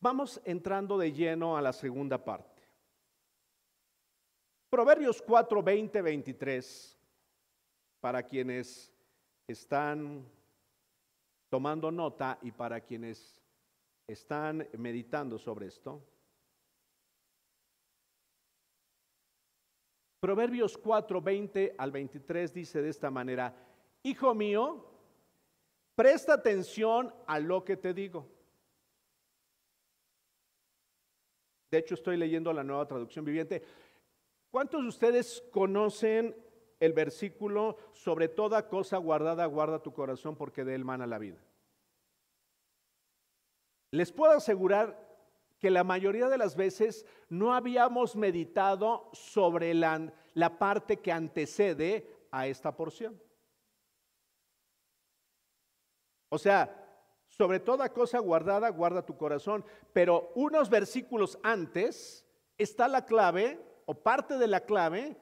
Vamos 0.00 0.40
entrando 0.44 0.98
de 0.98 1.12
lleno 1.12 1.56
a 1.56 1.62
la 1.62 1.72
segunda 1.72 2.22
parte. 2.24 2.62
Proverbios 4.70 5.22
4, 5.22 5.62
20, 5.62 6.02
23, 6.02 6.98
para 8.00 8.22
quienes 8.22 8.92
están 9.46 10.24
tomando 11.48 11.90
nota 11.90 12.38
y 12.42 12.52
para 12.52 12.80
quienes 12.80 13.40
están 14.06 14.68
meditando 14.76 15.38
sobre 15.38 15.66
esto. 15.66 16.02
Proverbios 20.20 20.76
4, 20.76 21.20
20 21.20 21.74
al 21.78 21.92
23 21.92 22.52
dice 22.52 22.82
de 22.82 22.90
esta 22.90 23.10
manera, 23.10 23.54
Hijo 24.02 24.34
mío, 24.34 24.84
presta 25.94 26.34
atención 26.34 27.14
a 27.26 27.38
lo 27.38 27.64
que 27.64 27.76
te 27.76 27.94
digo. 27.94 28.28
De 31.70 31.78
hecho, 31.78 31.94
estoy 31.94 32.16
leyendo 32.16 32.52
la 32.52 32.64
nueva 32.64 32.86
traducción 32.86 33.24
viviente. 33.24 33.62
¿Cuántos 34.50 34.82
de 34.82 34.88
ustedes 34.88 35.44
conocen 35.52 36.34
el 36.80 36.92
versículo, 36.92 37.76
sobre 37.92 38.28
toda 38.28 38.68
cosa 38.68 38.96
guardada, 38.96 39.44
guarda 39.46 39.82
tu 39.82 39.92
corazón 39.92 40.36
porque 40.36 40.64
de 40.64 40.74
él 40.74 40.84
mana 40.84 41.06
la 41.06 41.18
vida? 41.18 41.44
Les 43.90 44.12
puedo 44.12 44.32
asegurar 44.32 45.07
que 45.58 45.70
la 45.70 45.84
mayoría 45.84 46.28
de 46.28 46.38
las 46.38 46.56
veces 46.56 47.04
no 47.28 47.52
habíamos 47.52 48.16
meditado 48.16 49.10
sobre 49.12 49.74
la, 49.74 50.12
la 50.34 50.58
parte 50.58 50.98
que 50.98 51.12
antecede 51.12 52.06
a 52.30 52.46
esta 52.46 52.76
porción. 52.76 53.20
O 56.28 56.38
sea, 56.38 56.74
sobre 57.28 57.60
toda 57.60 57.92
cosa 57.92 58.18
guardada, 58.18 58.68
guarda 58.70 59.04
tu 59.04 59.16
corazón. 59.16 59.64
Pero 59.92 60.30
unos 60.34 60.68
versículos 60.70 61.38
antes 61.42 62.26
está 62.56 62.88
la 62.88 63.04
clave 63.04 63.60
o 63.86 63.94
parte 63.94 64.38
de 64.38 64.48
la 64.48 64.60
clave 64.60 65.16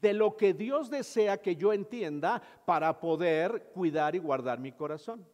de 0.00 0.12
lo 0.12 0.36
que 0.36 0.54
Dios 0.54 0.90
desea 0.90 1.40
que 1.40 1.56
yo 1.56 1.72
entienda 1.72 2.42
para 2.64 2.98
poder 3.00 3.70
cuidar 3.74 4.14
y 4.14 4.18
guardar 4.18 4.58
mi 4.58 4.72
corazón. 4.72 5.26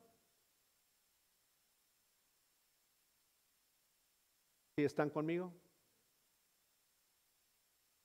Están 4.85 5.11
conmigo? 5.11 5.53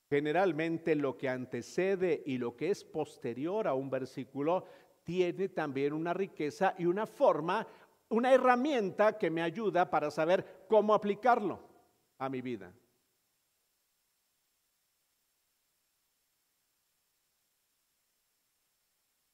Generalmente 0.09 0.95
lo 0.95 1.17
que 1.17 1.27
antecede 1.27 2.21
y 2.25 2.37
lo 2.37 2.55
que 2.55 2.69
es 2.69 2.83
posterior 2.83 3.67
a 3.67 3.73
un 3.73 3.89
versículo 3.89 4.65
tiene 5.03 5.49
también 5.49 5.93
una 5.93 6.13
riqueza 6.13 6.75
y 6.77 6.85
una 6.85 7.07
forma, 7.07 7.67
una 8.09 8.31
herramienta 8.31 9.17
que 9.17 9.31
me 9.31 9.41
ayuda 9.41 9.89
para 9.89 10.11
saber 10.11 10.65
cómo 10.67 10.93
aplicarlo 10.93 11.59
a 12.19 12.29
mi 12.29 12.41
vida. 12.41 12.71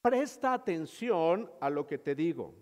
Presta 0.02 0.54
atención 0.54 1.52
a 1.60 1.68
lo 1.68 1.86
que 1.86 1.98
te 1.98 2.14
digo. 2.14 2.54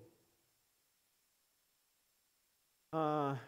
Ah, 2.92 3.40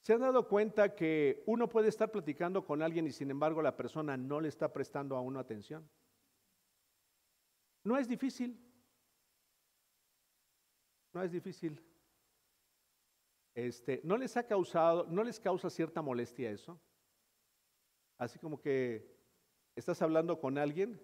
¿Se 0.00 0.14
han 0.14 0.20
dado 0.20 0.48
cuenta 0.48 0.94
que 0.94 1.42
uno 1.46 1.68
puede 1.68 1.88
estar 1.88 2.10
platicando 2.10 2.64
con 2.64 2.82
alguien 2.82 3.06
y 3.06 3.12
sin 3.12 3.30
embargo 3.30 3.60
la 3.60 3.76
persona 3.76 4.16
no 4.16 4.40
le 4.40 4.48
está 4.48 4.72
prestando 4.72 5.16
a 5.16 5.20
uno 5.20 5.38
atención? 5.38 5.88
No 7.84 7.96
es 7.98 8.08
difícil. 8.08 8.58
No 11.12 11.22
es 11.22 11.32
difícil. 11.32 11.84
Este, 13.54 14.00
¿no 14.04 14.16
les 14.16 14.36
ha 14.36 14.46
causado, 14.46 15.06
no 15.06 15.22
les 15.22 15.38
causa 15.38 15.68
cierta 15.68 16.00
molestia 16.00 16.50
eso? 16.50 16.80
Así 18.16 18.38
como 18.38 18.60
que 18.60 19.18
estás 19.74 20.00
hablando 20.02 20.38
con 20.38 20.56
alguien, 20.56 21.00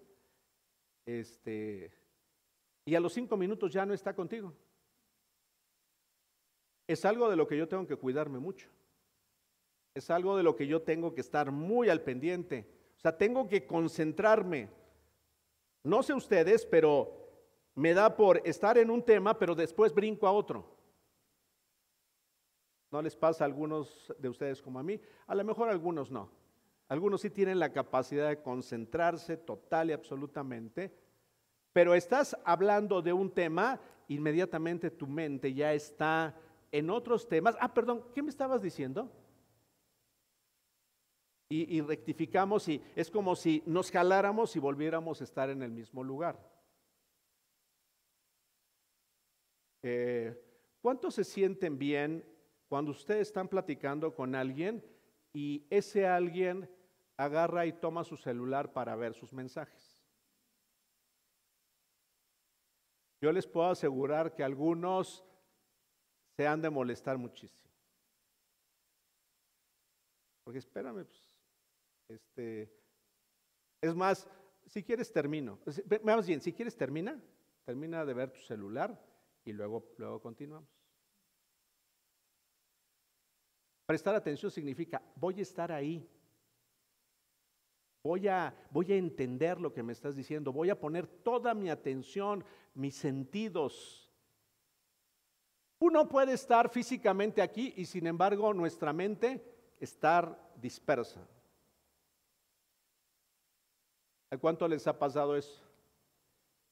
este, 1.05 1.93
y 2.85 2.95
a 2.95 2.99
los 2.99 3.13
cinco 3.13 3.37
minutos 3.37 3.73
ya 3.73 3.85
no 3.85 3.93
está 3.93 4.15
contigo. 4.15 4.55
Es 6.87 7.03
algo 7.05 7.29
de 7.29 7.35
lo 7.35 7.47
que 7.47 7.57
yo 7.57 7.67
tengo 7.67 7.85
que 7.85 7.97
cuidarme 7.97 8.39
mucho. 8.39 8.69
Es 9.97 10.11
algo 10.11 10.37
de 10.37 10.43
lo 10.43 10.55
que 10.55 10.67
yo 10.67 10.81
tengo 10.83 11.15
que 11.15 11.21
estar 11.21 11.51
muy 11.51 11.89
al 11.89 12.01
pendiente. 12.01 12.69
O 12.97 12.99
sea, 12.99 13.17
tengo 13.17 13.47
que 13.47 13.65
concentrarme. 13.65 14.69
No 15.83 16.03
sé 16.03 16.13
ustedes, 16.13 16.67
pero 16.67 17.27
me 17.73 17.95
da 17.95 18.15
por 18.15 18.41
estar 18.45 18.77
en 18.77 18.91
un 18.91 19.01
tema, 19.01 19.37
pero 19.39 19.55
después 19.55 19.93
brinco 19.93 20.27
a 20.27 20.31
otro. 20.31 20.77
¿No 22.91 23.01
les 23.01 23.15
pasa 23.15 23.43
a 23.43 23.47
algunos 23.47 24.13
de 24.19 24.29
ustedes 24.29 24.61
como 24.61 24.77
a 24.77 24.83
mí? 24.83 25.01
A 25.25 25.33
lo 25.33 25.43
mejor 25.43 25.67
algunos 25.67 26.11
no. 26.11 26.29
Algunos 26.87 27.21
sí 27.21 27.31
tienen 27.31 27.59
la 27.59 27.73
capacidad 27.73 28.29
de 28.29 28.41
concentrarse 28.41 29.35
total 29.35 29.89
y 29.89 29.93
absolutamente, 29.93 30.93
pero 31.73 31.95
estás 31.95 32.37
hablando 32.45 33.01
de 33.01 33.13
un 33.13 33.29
tema, 33.29 33.81
inmediatamente 34.07 34.91
tu 34.91 35.05
mente 35.05 35.53
ya 35.53 35.73
está 35.73 36.35
en 36.71 36.89
otros 36.89 37.27
temas. 37.27 37.57
Ah, 37.59 37.73
perdón, 37.73 38.05
¿qué 38.13 38.21
me 38.21 38.29
estabas 38.29 38.61
diciendo? 38.61 39.11
Y, 41.49 41.79
rectificamos 41.81 42.67
y 42.67 42.81
es 42.95 43.09
como 43.09 43.35
si 43.35 43.63
nos 43.65 43.89
jaláramos 43.89 44.55
y 44.55 44.59
volviéramos 44.59 45.21
a 45.21 45.23
estar 45.23 45.49
en 45.49 45.63
el 45.63 45.71
mismo 45.71 46.03
lugar. 46.03 46.37
Eh, 49.81 50.37
¿Cuántos 50.81 51.15
se 51.15 51.23
sienten 51.23 51.77
bien 51.77 52.25
cuando 52.67 52.91
ustedes 52.91 53.27
están 53.29 53.47
platicando 53.47 54.13
con 54.13 54.35
alguien 54.35 54.83
y 55.31 55.65
ese 55.69 56.05
alguien 56.05 56.69
agarra 57.15 57.65
y 57.65 57.71
toma 57.71 58.03
su 58.03 58.17
celular 58.17 58.73
para 58.73 58.95
ver 58.97 59.13
sus 59.13 59.31
mensajes? 59.31 60.03
Yo 63.21 63.31
les 63.31 63.47
puedo 63.47 63.67
asegurar 63.67 64.35
que 64.35 64.43
algunos 64.43 65.23
se 66.35 66.45
han 66.45 66.61
de 66.61 66.69
molestar 66.69 67.17
muchísimo. 67.17 67.71
Porque 70.43 70.59
espérame, 70.59 71.03
pues, 71.03 71.26
este, 72.07 72.71
es 73.81 73.95
más, 73.95 74.27
si 74.65 74.83
quieres 74.83 75.11
termino. 75.11 75.59
Vamos 76.03 76.27
bien, 76.27 76.41
si 76.41 76.53
quieres 76.53 76.75
termina, 76.75 77.21
termina 77.65 78.05
de 78.05 78.13
ver 78.13 78.31
tu 78.31 78.39
celular 78.41 78.99
y 79.45 79.53
luego, 79.53 79.93
luego 79.97 80.21
continuamos. 80.21 80.69
Prestar 83.85 84.15
atención 84.15 84.51
significa, 84.51 85.01
voy 85.15 85.39
a 85.39 85.43
estar 85.43 85.71
ahí. 85.71 86.05
Voy 88.03 88.27
a, 88.27 88.53
voy 88.71 88.91
a 88.91 88.97
entender 88.97 89.59
lo 89.59 89.73
que 89.73 89.83
me 89.83 89.93
estás 89.93 90.15
diciendo. 90.15 90.51
Voy 90.51 90.69
a 90.69 90.79
poner 90.79 91.07
toda 91.07 91.53
mi 91.53 91.69
atención, 91.69 92.43
mis 92.73 92.95
sentidos. 92.95 94.11
Uno 95.79 96.07
puede 96.07 96.33
estar 96.33 96.69
físicamente 96.69 97.41
aquí 97.41 97.73
y 97.77 97.85
sin 97.85 98.07
embargo 98.07 98.53
nuestra 98.53 98.91
mente 98.91 99.43
estar 99.79 100.51
dispersa. 100.55 101.27
¿A 104.29 104.37
cuánto 104.37 104.67
les 104.67 104.85
ha 104.87 104.97
pasado 104.97 105.35
eso? 105.37 105.63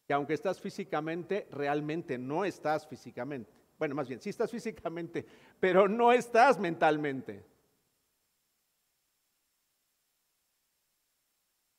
Que 0.08 0.14
aunque 0.14 0.34
estás 0.34 0.60
físicamente, 0.60 1.48
realmente 1.52 2.18
no 2.18 2.46
estás 2.46 2.86
físicamente. 2.86 3.52
Bueno, 3.80 3.96
más 3.96 4.08
bien, 4.08 4.22
sí 4.22 4.30
estás 4.30 4.52
físicamente, 4.52 5.26
pero 5.60 5.88
no 5.88 6.12
estás 6.12 6.60
mentalmente. 6.60 7.46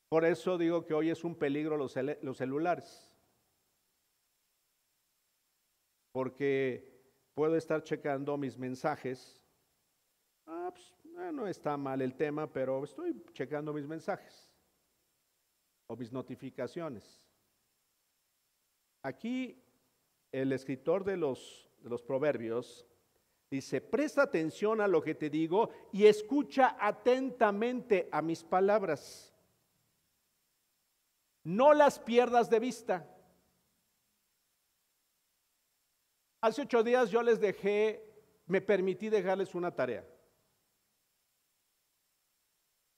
Por 0.09 0.25
eso 0.25 0.57
digo 0.57 0.85
que 0.85 0.95
hoy 0.95 1.11
es 1.11 1.25
un 1.25 1.35
peligro 1.35 1.77
los, 1.77 1.93
celulares. 1.93 3.13
Porque 6.13 7.03
puedo 7.35 7.57
estar 7.57 7.83
checando 7.83 8.37
mis 8.37 8.57
mensajes. 8.57 9.43
Ah, 10.47 10.71
pues, 10.73 10.95
eh, 11.19 11.33
no 11.33 11.47
está 11.47 11.77
mal 11.77 12.01
el 12.01 12.15
tema, 12.15 12.51
pero 12.51 12.85
estoy 12.85 13.23
checando 13.33 13.73
mis 13.73 13.87
mensajes 13.87 14.56
o 15.87 15.97
mis 15.97 16.13
notificaciones. 16.13 17.23
Aquí 19.03 19.63
el 20.33 20.53
escritor 20.53 21.05
de 21.05 21.17
los, 21.17 21.71
de 21.79 21.89
los 21.89 22.03
proverbios 22.03 22.87
dice, 23.51 23.81
presta 23.81 24.23
atención 24.23 24.81
a 24.81 24.89
lo 24.89 25.03
que 25.03 25.15
te 25.15 25.31
digo 25.31 25.71
y 25.93 26.07
escucha 26.07 26.77
atentamente 26.81 28.09
a 28.11 28.23
mis 28.23 28.43
palabras. 28.43 29.33
No 31.45 31.73
las 31.73 31.99
pierdas 32.01 32.51
de 32.51 32.59
vista. 32.59 33.09
Hace 36.41 36.63
ocho 36.63 36.83
días 36.83 37.11
yo 37.11 37.23
les 37.23 37.41
dejé, 37.41 38.03
me 38.47 38.61
permití 38.61 39.09
dejarles 39.09 39.55
una 39.55 39.75
tarea. 39.75 40.05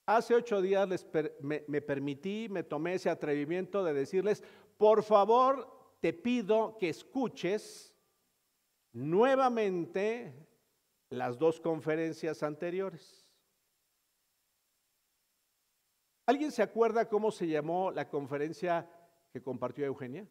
Hace 0.09 0.35
ocho 0.35 0.63
días 0.63 0.89
les 0.89 1.07
me, 1.43 1.65
me 1.69 1.83
permití, 1.83 2.49
me 2.49 2.63
tomé 2.63 2.95
ese 2.95 3.11
atrevimiento 3.11 3.85
de 3.85 3.93
decirles, 3.93 4.43
por 4.79 5.03
favor, 5.03 5.71
te 6.01 6.15
pido 6.15 6.79
que 6.79 6.89
escuches 6.89 7.95
nuevamente 8.95 10.33
las 11.11 11.39
dos 11.39 11.61
conferencias 11.61 12.43
anteriores. 12.43 13.29
¿Alguien 16.25 16.53
se 16.53 16.63
acuerda 16.63 17.07
cómo 17.07 17.31
se 17.31 17.47
llamó 17.47 17.91
la 17.91 18.09
conferencia 18.09 18.91
que 19.31 19.43
compartió 19.43 19.85
Eugenia? 19.85 20.27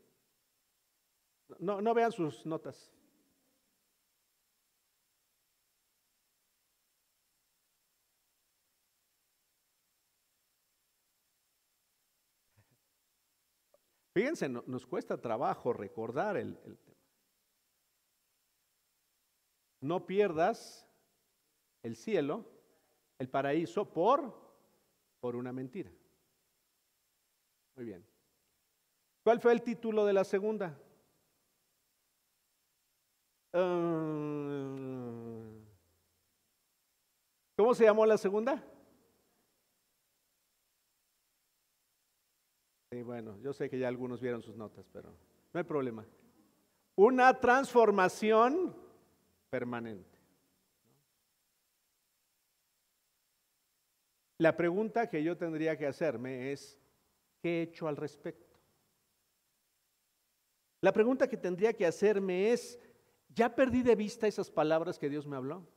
No, 1.60 1.82
no 1.82 1.94
vean 1.94 2.12
sus 2.12 2.44
notas. 2.48 2.97
Fíjense, 14.18 14.50
nos 14.50 14.88
cuesta 14.88 15.22
trabajo 15.22 15.74
recordar 15.74 16.38
el, 16.38 16.58
tema. 16.58 16.98
No 19.80 20.08
pierdas 20.08 20.90
el 21.84 21.96
cielo, 21.96 22.44
el 23.20 23.30
paraíso, 23.30 23.94
por, 23.94 24.34
por 25.20 25.36
una 25.36 25.54
mentira. 25.54 25.92
Muy 27.76 27.86
bien. 27.86 28.04
¿Cuál 29.24 29.40
fue 29.40 29.52
el 29.52 29.62
título 29.62 30.04
de 30.04 30.14
la 30.14 30.24
segunda? 30.24 30.76
Ah, 33.54 34.74
¿Cómo 37.56 37.76
se 37.76 37.84
llamó 37.84 38.04
la 38.08 38.18
segunda? 38.18 38.66
Y 42.98 43.04
bueno, 43.04 43.38
yo 43.44 43.54
sé 43.54 43.70
que 43.70 43.78
ya 43.78 43.88
algunos 43.88 44.22
vieron 44.22 44.42
sus 44.42 44.56
notas, 44.56 44.90
pero 44.92 45.12
no 45.54 45.60
hay 45.60 45.64
problema. 45.64 46.04
Una 46.96 47.40
transformación 47.40 48.76
permanente. 49.52 50.18
La 54.40 54.58
pregunta 54.58 55.08
que 55.12 55.24
yo 55.24 55.38
tendría 55.38 55.78
que 55.78 55.86
hacerme 55.86 56.52
es, 56.52 56.80
¿qué 57.44 57.60
he 57.60 57.62
hecho 57.64 57.88
al 57.88 57.98
respecto? 57.98 58.60
La 60.82 60.92
pregunta 60.92 61.28
que 61.28 61.38
tendría 61.38 61.74
que 61.74 61.86
hacerme 61.86 62.52
es, 62.52 62.80
¿ya 63.30 63.54
perdí 63.54 63.84
de 63.84 63.96
vista 63.96 64.26
esas 64.26 64.50
palabras 64.50 64.98
que 64.98 65.10
Dios 65.10 65.28
me 65.28 65.36
habló? 65.36 65.68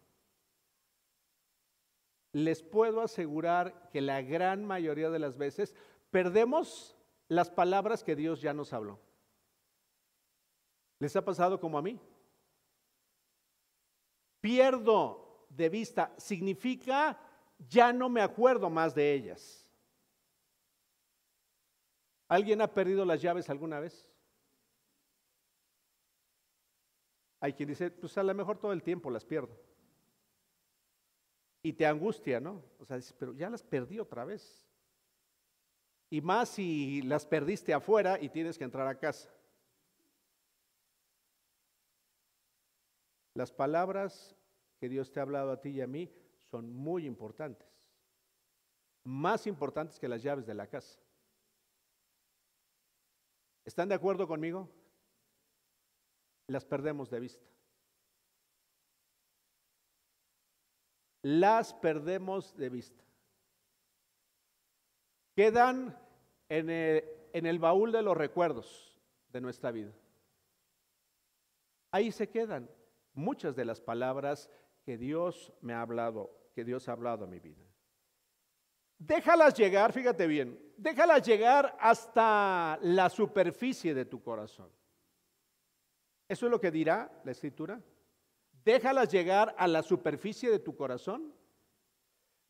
Les 2.32 2.62
puedo 2.62 3.02
asegurar 3.02 3.90
que 3.90 4.00
la 4.00 4.22
gran 4.22 4.64
mayoría 4.64 5.10
de 5.10 5.18
las 5.18 5.36
veces 5.36 5.74
perdemos 6.10 6.96
las 7.30 7.48
palabras 7.48 8.02
que 8.02 8.16
Dios 8.16 8.40
ya 8.40 8.52
nos 8.52 8.72
habló. 8.72 8.98
¿Les 10.98 11.14
ha 11.14 11.24
pasado 11.24 11.60
como 11.60 11.78
a 11.78 11.82
mí? 11.82 11.98
Pierdo 14.40 15.46
de 15.48 15.68
vista, 15.68 16.12
significa 16.18 17.18
ya 17.68 17.92
no 17.92 18.08
me 18.08 18.20
acuerdo 18.20 18.68
más 18.68 18.96
de 18.96 19.14
ellas. 19.14 19.64
¿Alguien 22.26 22.60
ha 22.62 22.74
perdido 22.74 23.04
las 23.04 23.22
llaves 23.22 23.48
alguna 23.48 23.78
vez? 23.78 24.10
Hay 27.38 27.52
quien 27.52 27.68
dice, 27.68 27.92
pues 27.92 28.18
a 28.18 28.24
lo 28.24 28.34
mejor 28.34 28.58
todo 28.58 28.72
el 28.72 28.82
tiempo 28.82 29.08
las 29.08 29.24
pierdo. 29.24 29.56
Y 31.62 31.74
te 31.74 31.86
angustia, 31.86 32.40
¿no? 32.40 32.64
O 32.80 32.84
sea, 32.84 32.98
pero 33.18 33.34
ya 33.34 33.48
las 33.48 33.62
perdí 33.62 34.00
otra 34.00 34.24
vez. 34.24 34.69
Y 36.10 36.20
más 36.20 36.48
si 36.48 37.02
las 37.02 37.24
perdiste 37.24 37.72
afuera 37.72 38.18
y 38.20 38.28
tienes 38.28 38.58
que 38.58 38.64
entrar 38.64 38.88
a 38.88 38.98
casa. 38.98 39.30
Las 43.34 43.52
palabras 43.52 44.36
que 44.80 44.88
Dios 44.88 45.12
te 45.12 45.20
ha 45.20 45.22
hablado 45.22 45.52
a 45.52 45.60
ti 45.60 45.70
y 45.70 45.80
a 45.80 45.86
mí 45.86 46.12
son 46.50 46.74
muy 46.74 47.06
importantes. 47.06 47.68
Más 49.04 49.46
importantes 49.46 50.00
que 50.00 50.08
las 50.08 50.20
llaves 50.20 50.44
de 50.46 50.54
la 50.54 50.66
casa. 50.66 50.98
¿Están 53.64 53.88
de 53.88 53.94
acuerdo 53.94 54.26
conmigo? 54.26 54.68
Las 56.48 56.64
perdemos 56.64 57.08
de 57.08 57.20
vista. 57.20 57.46
Las 61.22 61.72
perdemos 61.74 62.56
de 62.56 62.68
vista 62.68 63.09
quedan 65.40 65.98
en 66.50 66.68
el, 66.68 67.58
baúl 67.58 67.92
de 67.92 68.02
los 68.02 68.14
recuerdos 68.14 68.94
de 69.32 69.40
nuestra 69.40 69.70
vida. 69.70 69.90
Ahí 71.90 72.12
se 72.12 72.28
quedan 72.28 72.68
muchas 73.14 73.56
de 73.56 73.64
las 73.64 73.80
palabras 73.80 74.50
que 74.82 74.98
Dios 74.98 75.50
me 75.62 75.72
ha 75.72 75.80
hablado, 75.80 76.30
que 76.54 76.62
Dios 76.62 76.90
ha 76.90 76.92
hablado 76.92 77.24
a 77.24 77.26
mi 77.26 77.40
vida. 77.40 77.64
Déjalas 78.98 79.54
llegar, 79.54 79.94
fíjate 79.94 80.26
bien, 80.26 80.60
déjalas 80.76 81.26
llegar 81.26 81.74
hasta 81.80 82.78
la 82.82 83.08
superficie 83.08 83.94
de 83.94 84.04
tu 84.04 84.22
corazón. 84.22 84.70
Eso 86.28 86.44
es 86.44 86.52
lo 86.52 86.60
que 86.60 86.70
dirá 86.70 87.10
la 87.24 87.30
escritura. 87.30 87.80
Déjalas 88.62 89.10
llegar 89.10 89.54
a 89.56 89.66
la 89.66 89.82
superficie 89.82 90.50
de 90.50 90.58
tu 90.58 90.76
corazón 90.76 91.32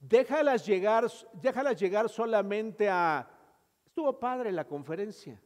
Déjalas 0.00 0.66
llegar, 0.66 1.06
déjalas 1.34 1.78
llegar 1.78 2.08
solamente 2.08 2.88
a, 2.88 3.28
estuvo 3.84 4.18
padre 4.18 4.50
la 4.50 4.66
conferencia. 4.66 5.40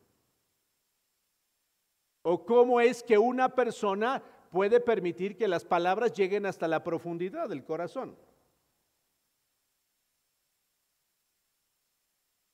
O 2.23 2.47
cómo 2.47 2.81
es 2.81 3.03
que 3.03 3.19
una 3.19 3.55
persona 3.55 4.23
puede 4.51 4.79
permitir 4.79 5.37
que 5.37 5.49
las 5.49 5.65
palabras 5.65 6.13
lleguen 6.13 6.47
hasta 6.47 6.69
la 6.69 6.85
profundidad 6.85 7.49
del 7.49 7.65
corazón. 7.65 8.17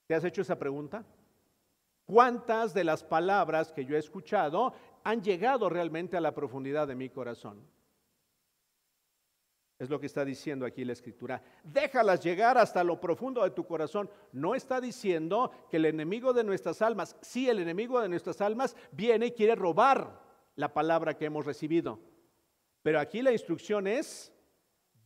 ¿Te 0.06 0.14
has 0.14 0.24
hecho 0.24 0.40
esa 0.40 0.58
pregunta? 0.58 1.04
¿Cuántas 2.06 2.72
de 2.74 2.82
las 2.82 3.04
palabras 3.04 3.70
que 3.70 3.84
yo 3.84 3.94
he 3.94 3.98
escuchado 3.98 4.72
han 5.04 5.22
llegado 5.22 5.68
realmente 5.68 6.16
a 6.16 6.20
la 6.20 6.34
profundidad 6.34 6.88
de 6.88 6.96
mi 6.96 7.10
corazón? 7.10 7.64
Es 9.80 9.88
lo 9.88 9.98
que 9.98 10.04
está 10.04 10.26
diciendo 10.26 10.66
aquí 10.66 10.84
la 10.84 10.92
escritura. 10.92 11.42
Déjalas 11.64 12.22
llegar 12.22 12.58
hasta 12.58 12.84
lo 12.84 13.00
profundo 13.00 13.42
de 13.42 13.50
tu 13.50 13.64
corazón. 13.64 14.10
No 14.30 14.54
está 14.54 14.78
diciendo 14.78 15.50
que 15.70 15.78
el 15.78 15.86
enemigo 15.86 16.34
de 16.34 16.44
nuestras 16.44 16.82
almas, 16.82 17.16
sí, 17.22 17.48
el 17.48 17.60
enemigo 17.60 17.98
de 17.98 18.10
nuestras 18.10 18.42
almas 18.42 18.76
viene 18.92 19.28
y 19.28 19.32
quiere 19.32 19.54
robar 19.54 20.20
la 20.54 20.74
palabra 20.74 21.16
que 21.16 21.24
hemos 21.24 21.46
recibido. 21.46 21.98
Pero 22.82 23.00
aquí 23.00 23.22
la 23.22 23.32
instrucción 23.32 23.86
es, 23.86 24.30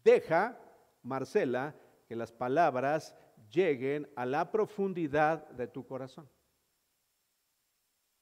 deja, 0.03 0.59
Marcela, 1.03 1.77
que 2.09 2.17
las 2.17 2.33
palabras 2.33 3.15
lleguen 3.49 4.11
a 4.17 4.27
la 4.27 4.51
profundidad 4.51 5.49
de 5.51 5.69
tu 5.69 5.87
corazón. 5.87 6.29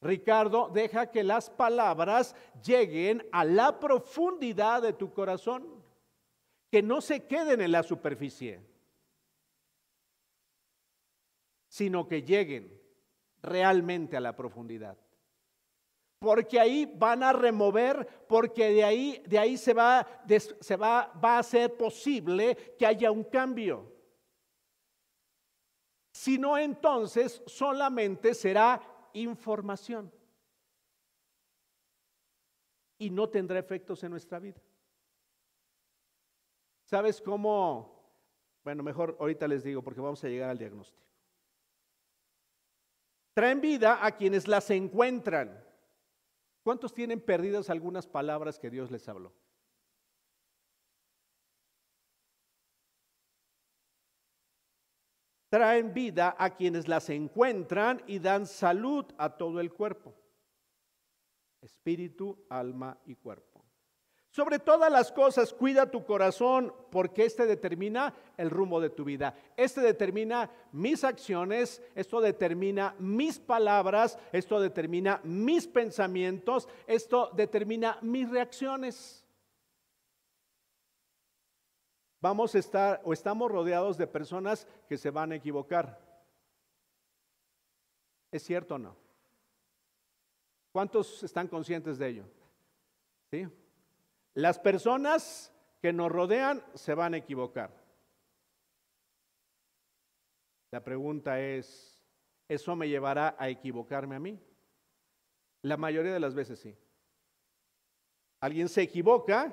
Ricardo, 0.02 0.68
deja 0.68 1.10
que 1.10 1.24
las 1.24 1.48
palabras 1.48 2.36
lleguen 2.62 3.26
a 3.32 3.42
la 3.42 3.80
profundidad 3.80 4.82
de 4.82 4.92
tu 4.92 5.14
corazón 5.14 5.81
que 6.72 6.80
no 6.80 7.02
se 7.02 7.26
queden 7.26 7.60
en 7.60 7.70
la 7.70 7.82
superficie, 7.82 8.58
sino 11.68 12.08
que 12.08 12.22
lleguen 12.22 12.80
realmente 13.42 14.16
a 14.16 14.20
la 14.20 14.34
profundidad. 14.34 14.96
Porque 16.18 16.58
ahí 16.58 16.90
van 16.96 17.24
a 17.24 17.34
remover, 17.34 18.24
porque 18.26 18.70
de 18.70 18.84
ahí, 18.84 19.22
de 19.26 19.38
ahí 19.38 19.58
se, 19.58 19.74
va, 19.74 20.06
se 20.60 20.76
va, 20.76 21.12
va 21.22 21.36
a 21.36 21.42
ser 21.42 21.76
posible 21.76 22.56
que 22.78 22.86
haya 22.86 23.10
un 23.10 23.24
cambio. 23.24 23.92
Si 26.10 26.38
no, 26.38 26.56
entonces 26.56 27.42
solamente 27.46 28.32
será 28.32 28.80
información 29.12 30.10
y 32.96 33.10
no 33.10 33.28
tendrá 33.28 33.58
efectos 33.58 34.02
en 34.04 34.12
nuestra 34.12 34.38
vida. 34.38 34.62
¿Sabes 36.92 37.22
cómo? 37.22 37.90
Bueno, 38.62 38.82
mejor 38.82 39.16
ahorita 39.18 39.48
les 39.48 39.64
digo 39.64 39.80
porque 39.80 40.02
vamos 40.02 40.22
a 40.24 40.28
llegar 40.28 40.50
al 40.50 40.58
diagnóstico. 40.58 41.08
Traen 43.32 43.62
vida 43.62 44.04
a 44.04 44.14
quienes 44.14 44.46
las 44.46 44.68
encuentran. 44.70 45.66
¿Cuántos 46.62 46.92
tienen 46.92 47.18
perdidas 47.18 47.70
algunas 47.70 48.06
palabras 48.06 48.58
que 48.58 48.68
Dios 48.68 48.90
les 48.90 49.08
habló? 49.08 49.32
Traen 55.48 55.94
vida 55.94 56.36
a 56.38 56.54
quienes 56.54 56.88
las 56.88 57.08
encuentran 57.08 58.02
y 58.06 58.18
dan 58.18 58.46
salud 58.46 59.06
a 59.16 59.38
todo 59.38 59.60
el 59.60 59.72
cuerpo. 59.72 60.14
Espíritu, 61.62 62.44
alma 62.50 62.98
y 63.06 63.14
cuerpo. 63.14 63.51
Sobre 64.32 64.58
todas 64.58 64.90
las 64.90 65.12
cosas, 65.12 65.52
cuida 65.52 65.90
tu 65.90 66.06
corazón, 66.06 66.74
porque 66.90 67.26
este 67.26 67.44
determina 67.44 68.14
el 68.38 68.48
rumbo 68.48 68.80
de 68.80 68.88
tu 68.88 69.04
vida. 69.04 69.36
Este 69.58 69.82
determina 69.82 70.50
mis 70.72 71.04
acciones, 71.04 71.82
esto 71.94 72.18
determina 72.22 72.94
mis 72.98 73.38
palabras, 73.38 74.18
esto 74.32 74.58
determina 74.58 75.20
mis 75.22 75.66
pensamientos, 75.66 76.66
esto 76.86 77.30
determina 77.36 77.98
mis 78.00 78.30
reacciones. 78.30 79.22
Vamos 82.22 82.54
a 82.54 82.58
estar 82.58 83.02
o 83.04 83.12
estamos 83.12 83.52
rodeados 83.52 83.98
de 83.98 84.06
personas 84.06 84.66
que 84.88 84.96
se 84.96 85.10
van 85.10 85.32
a 85.32 85.36
equivocar. 85.36 86.00
¿Es 88.30 88.42
cierto 88.44 88.76
o 88.76 88.78
no? 88.78 88.96
¿Cuántos 90.72 91.22
están 91.22 91.48
conscientes 91.48 91.98
de 91.98 92.08
ello? 92.08 92.24
¿Sí? 93.30 93.46
Las 94.34 94.58
personas 94.58 95.52
que 95.80 95.92
nos 95.92 96.10
rodean 96.10 96.64
se 96.74 96.94
van 96.94 97.14
a 97.14 97.18
equivocar. 97.18 97.70
La 100.70 100.82
pregunta 100.82 101.38
es, 101.40 102.02
¿eso 102.48 102.74
me 102.74 102.88
llevará 102.88 103.36
a 103.38 103.48
equivocarme 103.50 104.16
a 104.16 104.20
mí? 104.20 104.40
La 105.62 105.76
mayoría 105.76 106.14
de 106.14 106.20
las 106.20 106.34
veces 106.34 106.60
sí. 106.60 106.76
Alguien 108.40 108.68
se 108.68 108.82
equivoca 108.82 109.52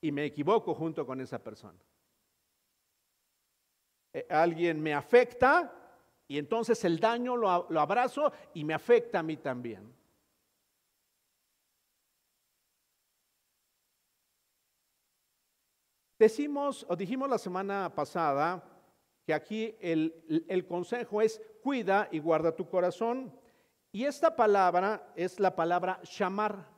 y 0.00 0.12
me 0.12 0.24
equivoco 0.24 0.74
junto 0.74 1.04
con 1.04 1.20
esa 1.20 1.42
persona. 1.42 1.78
Eh, 4.12 4.26
alguien 4.30 4.80
me 4.80 4.94
afecta 4.94 5.72
y 6.28 6.38
entonces 6.38 6.82
el 6.84 7.00
daño 7.00 7.36
lo, 7.36 7.66
lo 7.68 7.80
abrazo 7.80 8.32
y 8.54 8.64
me 8.64 8.72
afecta 8.72 9.18
a 9.18 9.22
mí 9.22 9.36
también. 9.36 9.92
Decimos 16.18 16.86
o 16.88 16.96
dijimos 16.96 17.28
la 17.28 17.38
semana 17.38 17.94
pasada 17.94 18.62
que 19.26 19.34
aquí 19.34 19.76
el, 19.80 20.66
consejo 20.66 21.20
es 21.20 21.42
cuida 21.62 22.08
y 22.10 22.20
guarda 22.20 22.54
tu 22.54 22.68
corazón. 22.68 23.36
Y 23.92 24.04
esta 24.04 24.34
palabra 24.34 25.12
es 25.16 25.38
la 25.40 25.54
palabra 25.54 26.00
llamar. 26.02 26.68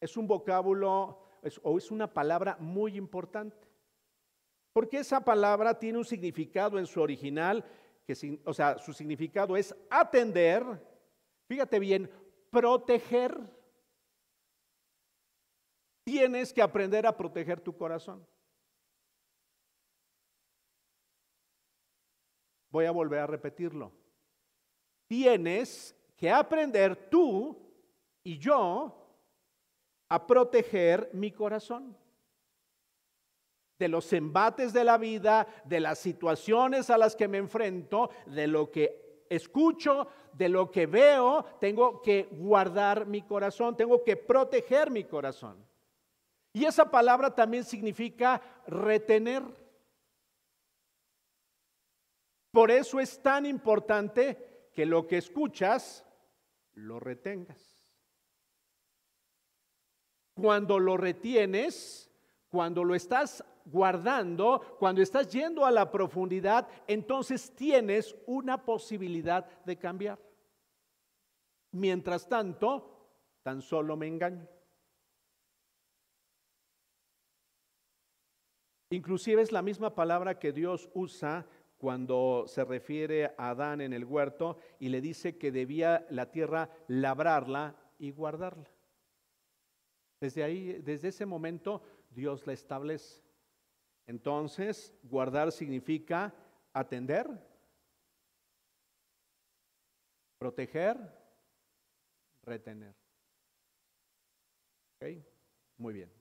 Es 0.00 0.16
un 0.16 0.26
vocábulo 0.26 1.26
o 1.62 1.78
es 1.78 1.90
una 1.90 2.06
palabra 2.12 2.56
muy 2.60 2.96
importante. 2.96 3.68
Porque 4.72 4.98
esa 4.98 5.20
palabra 5.22 5.78
tiene 5.78 5.98
un 5.98 6.04
significado 6.04 6.78
en 6.78 6.86
su 6.86 7.02
original, 7.02 7.64
que, 8.06 8.40
o 8.44 8.54
sea, 8.54 8.78
su 8.78 8.92
significado 8.92 9.56
es 9.56 9.74
atender, 9.90 10.64
fíjate 11.48 11.78
bien, 11.78 12.08
proteger 12.50 13.38
Tienes 16.04 16.52
que 16.52 16.62
aprender 16.62 17.06
a 17.06 17.16
proteger 17.16 17.60
tu 17.60 17.76
corazón. 17.76 18.26
Voy 22.70 22.84
a 22.84 22.90
volver 22.90 23.20
a 23.20 23.26
repetirlo. 23.26 23.92
Tienes 25.06 25.94
que 26.16 26.30
aprender 26.30 27.10
tú 27.10 27.56
y 28.22 28.38
yo 28.38 28.96
a 30.08 30.26
proteger 30.26 31.10
mi 31.12 31.32
corazón 31.32 31.96
de 33.80 33.88
los 33.88 34.12
embates 34.12 34.74
de 34.74 34.84
la 34.84 34.98
vida, 34.98 35.46
de 35.64 35.80
las 35.80 35.98
situaciones 35.98 36.90
a 36.90 36.98
las 36.98 37.16
que 37.16 37.28
me 37.28 37.38
enfrento, 37.38 38.10
de 38.26 38.46
lo 38.46 38.70
que 38.70 39.24
escucho, 39.30 40.06
de 40.34 40.50
lo 40.50 40.70
que 40.70 40.84
veo, 40.84 41.44
tengo 41.58 42.02
que 42.02 42.28
guardar 42.30 43.06
mi 43.06 43.22
corazón, 43.22 43.76
tengo 43.76 44.04
que 44.04 44.16
proteger 44.16 44.90
mi 44.90 45.04
corazón. 45.04 45.64
Y 46.52 46.64
esa 46.64 46.90
palabra 46.90 47.34
también 47.34 47.64
significa 47.64 48.40
retener. 48.66 49.42
Por 52.50 52.70
eso 52.70 52.98
es 52.98 53.22
tan 53.22 53.46
importante 53.46 54.68
que 54.72 54.84
lo 54.84 55.06
que 55.06 55.18
escuchas 55.18 56.04
lo 56.74 56.98
retengas. 56.98 57.86
Cuando 60.34 60.78
lo 60.78 60.96
retienes, 60.96 62.10
cuando 62.48 62.82
lo 62.82 62.94
estás 62.94 63.44
guardando, 63.64 64.76
cuando 64.78 65.02
estás 65.02 65.30
yendo 65.30 65.64
a 65.64 65.70
la 65.70 65.90
profundidad, 65.90 66.66
entonces 66.88 67.54
tienes 67.54 68.16
una 68.26 68.64
posibilidad 68.64 69.44
de 69.64 69.78
cambiar. 69.78 70.18
Mientras 71.72 72.28
tanto, 72.28 73.08
tan 73.42 73.62
solo 73.62 73.96
me 73.96 74.08
engaño. 74.08 74.48
Inclusive 78.90 79.40
es 79.40 79.52
la 79.52 79.62
misma 79.62 79.94
palabra 79.94 80.38
que 80.38 80.52
Dios 80.52 80.90
usa 80.94 81.46
cuando 81.78 82.44
se 82.48 82.64
refiere 82.64 83.26
a 83.38 83.50
Adán 83.50 83.80
en 83.80 83.92
el 83.92 84.04
huerto 84.04 84.58
y 84.80 84.88
le 84.88 85.00
dice 85.00 85.38
que 85.38 85.52
debía 85.52 86.06
la 86.10 86.30
tierra 86.30 86.68
labrarla 86.88 87.76
y 87.98 88.10
guardarla. 88.10 88.68
Desde 90.20 90.42
ahí, 90.42 90.72
desde 90.82 91.08
ese 91.08 91.24
momento, 91.24 91.82
Dios 92.10 92.46
la 92.46 92.52
establece. 92.52 93.22
Entonces, 94.06 94.92
guardar 95.04 95.52
significa 95.52 96.34
atender, 96.72 97.28
proteger, 100.38 100.98
retener. 102.42 102.94
Muy 105.78 105.94
bien. 105.94 106.19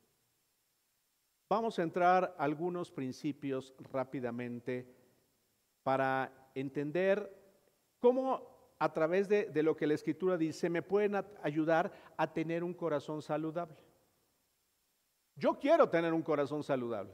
Vamos 1.49 1.79
a 1.79 1.83
entrar 1.83 2.35
algunos 2.37 2.91
principios 2.91 3.73
rápidamente 3.91 4.87
para 5.81 6.31
entender 6.53 7.35
cómo 7.99 8.75
a 8.77 8.93
través 8.93 9.27
de, 9.27 9.45
de, 9.45 9.63
lo 9.63 9.75
que 9.75 9.87
la 9.87 9.95
escritura 9.95 10.37
dice 10.37 10.69
me 10.69 10.83
pueden 10.83 11.15
ayudar 11.41 11.91
a 12.15 12.31
tener 12.31 12.63
un 12.63 12.73
corazón 12.73 13.21
saludable. 13.21 13.75
Yo 15.35 15.57
quiero 15.57 15.89
tener 15.89 16.13
un 16.13 16.21
corazón 16.21 16.63
saludable. 16.63 17.13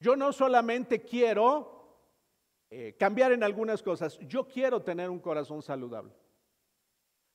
Yo 0.00 0.16
no 0.16 0.32
solamente 0.32 1.02
quiero 1.02 1.74
eh, 2.70 2.96
cambiar 2.98 3.32
en 3.32 3.44
algunas 3.44 3.82
cosas, 3.82 4.18
yo 4.26 4.48
quiero 4.48 4.82
tener 4.82 5.08
un 5.08 5.20
corazón 5.20 5.62
saludable. 5.62 6.12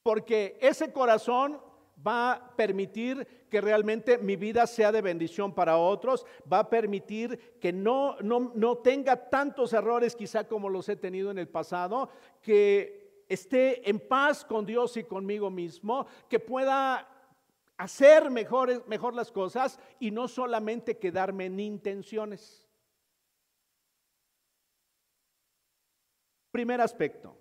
Porque 0.04 0.58
ese 0.60 0.92
corazón 0.92 1.62
va 2.06 2.34
a 2.34 2.56
permitir 2.56 3.48
que 3.50 3.62
realmente 3.62 4.18
mi 4.18 4.36
vida 4.36 4.66
sea 4.68 4.92
de 4.92 5.02
bendición 5.02 5.54
para 5.54 5.78
otros, 5.78 6.26
va 6.52 6.60
a 6.60 6.70
permitir 6.70 7.58
que 7.60 7.74
no, 7.74 8.16
no, 8.22 8.52
no 8.56 8.78
tenga 8.78 9.30
tantos 9.30 9.74
errores 9.74 10.16
quizá 10.16 10.48
como 10.48 10.70
los 10.70 10.88
he 10.90 10.96
tenido 10.96 11.32
en 11.32 11.40
el 11.40 11.48
pasado, 11.48 12.10
que 12.42 13.24
esté 13.28 13.90
en 13.90 14.00
paz 14.00 14.46
con 14.46 14.66
Dios 14.66 14.98
y 14.98 15.04
conmigo 15.04 15.50
mismo, 15.50 16.08
que 16.28 16.40
pueda 16.40 17.08
hacer 17.78 18.30
mejor, 18.30 18.88
mejor 18.88 19.14
las 19.14 19.32
cosas 19.32 19.80
y 20.00 20.12
no 20.12 20.28
solamente 20.28 20.98
quedarme 20.98 21.46
en 21.46 21.60
intenciones. 21.60 22.68
Primer 26.52 26.82
aspecto, 26.82 27.38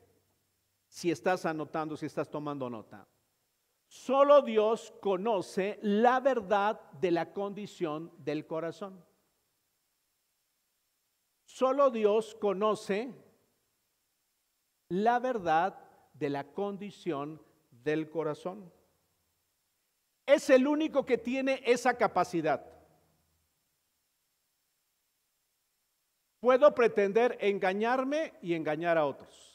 si 0.86 1.10
estás 1.10 1.46
anotando, 1.46 1.96
si 1.96 2.06
estás 2.06 2.30
tomando 2.30 2.68
nota. 2.68 3.06
Solo 3.88 4.42
Dios 4.42 4.92
conoce 5.00 5.78
la 5.82 6.20
verdad 6.20 6.78
de 6.92 7.10
la 7.10 7.32
condición 7.32 8.12
del 8.18 8.46
corazón. 8.46 9.02
Solo 11.46 11.90
Dios 11.90 12.34
conoce 12.34 13.10
la 14.90 15.18
verdad 15.18 15.78
de 16.12 16.28
la 16.28 16.44
condición 16.52 17.42
del 17.70 18.10
corazón. 18.10 18.70
Es 20.26 20.50
el 20.50 20.66
único 20.66 21.06
que 21.06 21.16
tiene 21.16 21.62
esa 21.64 21.96
capacidad. 21.96 22.66
Puedo 26.40 26.74
pretender 26.74 27.38
engañarme 27.40 28.34
y 28.42 28.52
engañar 28.52 28.98
a 28.98 29.06
otros. 29.06 29.47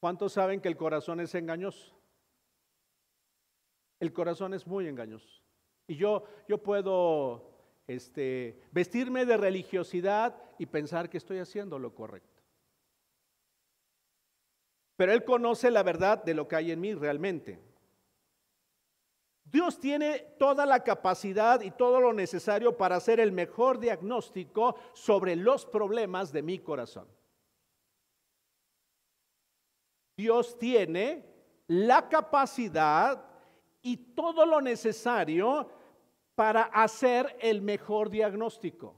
¿Cuántos 0.00 0.32
saben 0.32 0.60
que 0.60 0.68
el 0.68 0.76
corazón 0.76 1.20
es 1.20 1.34
engañoso? 1.34 1.94
El 3.98 4.12
corazón 4.12 4.54
es 4.54 4.66
muy 4.66 4.86
engañoso. 4.86 5.42
Y 5.86 5.96
yo, 5.96 6.24
yo 6.48 6.58
puedo 6.58 7.50
este, 7.86 8.60
vestirme 8.72 9.24
de 9.24 9.36
religiosidad 9.36 10.36
y 10.58 10.66
pensar 10.66 11.08
que 11.08 11.18
estoy 11.18 11.38
haciendo 11.38 11.78
lo 11.78 11.94
correcto. 11.94 12.42
Pero 14.96 15.12
Él 15.12 15.24
conoce 15.24 15.70
la 15.70 15.82
verdad 15.82 16.22
de 16.24 16.34
lo 16.34 16.48
que 16.48 16.56
hay 16.56 16.72
en 16.72 16.80
mí 16.80 16.94
realmente. 16.94 17.60
Dios 19.44 19.78
tiene 19.78 20.18
toda 20.38 20.66
la 20.66 20.82
capacidad 20.82 21.60
y 21.60 21.70
todo 21.70 22.00
lo 22.00 22.12
necesario 22.12 22.76
para 22.76 22.96
hacer 22.96 23.20
el 23.20 23.30
mejor 23.30 23.78
diagnóstico 23.78 24.76
sobre 24.92 25.36
los 25.36 25.64
problemas 25.64 26.32
de 26.32 26.42
mi 26.42 26.58
corazón. 26.58 27.06
Dios 30.16 30.58
tiene 30.58 31.24
la 31.66 32.08
capacidad 32.08 33.24
y 33.82 33.96
todo 34.14 34.46
lo 34.46 34.60
necesario 34.60 35.70
para 36.34 36.62
hacer 36.62 37.36
el 37.40 37.62
mejor 37.62 38.10
diagnóstico. 38.10 38.94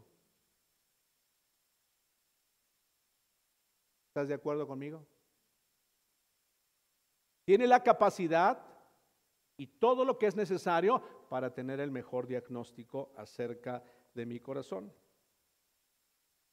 ¿Estás 4.08 4.28
de 4.28 4.34
acuerdo 4.34 4.66
conmigo? 4.66 5.06
Tiene 7.44 7.66
la 7.66 7.82
capacidad 7.82 8.60
y 9.56 9.66
todo 9.66 10.04
lo 10.04 10.18
que 10.18 10.26
es 10.26 10.36
necesario 10.36 11.02
para 11.28 11.52
tener 11.52 11.80
el 11.80 11.90
mejor 11.90 12.26
diagnóstico 12.26 13.12
acerca 13.16 13.82
de 14.14 14.26
mi 14.26 14.40
corazón. 14.40 14.92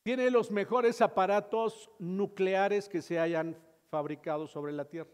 Tiene 0.04 0.30
los 0.30 0.52
mejores 0.52 1.02
aparatos 1.02 1.90
nucleares 1.98 2.88
que 2.88 3.02
se 3.02 3.20
hayan 3.20 3.58
fabricado 3.96 4.46
sobre 4.46 4.74
la 4.74 4.84
Tierra. 4.84 5.10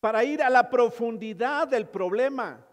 Para 0.00 0.22
ir 0.22 0.40
a 0.40 0.48
la 0.48 0.70
profundidad 0.70 1.66
del 1.66 1.88
problema, 1.88 2.64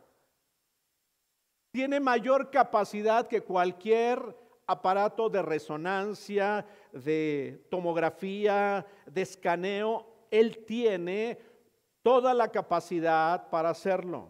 tiene 1.71 1.99
mayor 1.99 2.51
capacidad 2.51 3.27
que 3.27 3.41
cualquier 3.41 4.19
aparato 4.67 5.31
de 5.31 5.41
resonancia, 5.41 6.63
de 6.93 7.65
tomografía, 7.71 8.85
de 9.07 9.23
escaneo. 9.23 10.27
Él 10.29 10.63
tiene 10.63 11.39
toda 12.03 12.35
la 12.35 12.51
capacidad 12.51 13.49
para 13.49 13.71
hacerlo. 13.71 14.29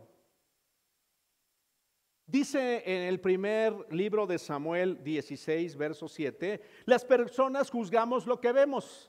Dice 2.26 2.84
en 2.86 3.02
el 3.02 3.20
primer 3.20 3.74
libro 3.92 4.28
de 4.28 4.38
Samuel 4.38 5.04
16, 5.04 5.76
verso 5.76 6.08
7, 6.08 6.62
las 6.86 7.04
personas 7.04 7.72
juzgamos 7.72 8.28
lo 8.28 8.40
que 8.40 8.52
vemos. 8.52 9.09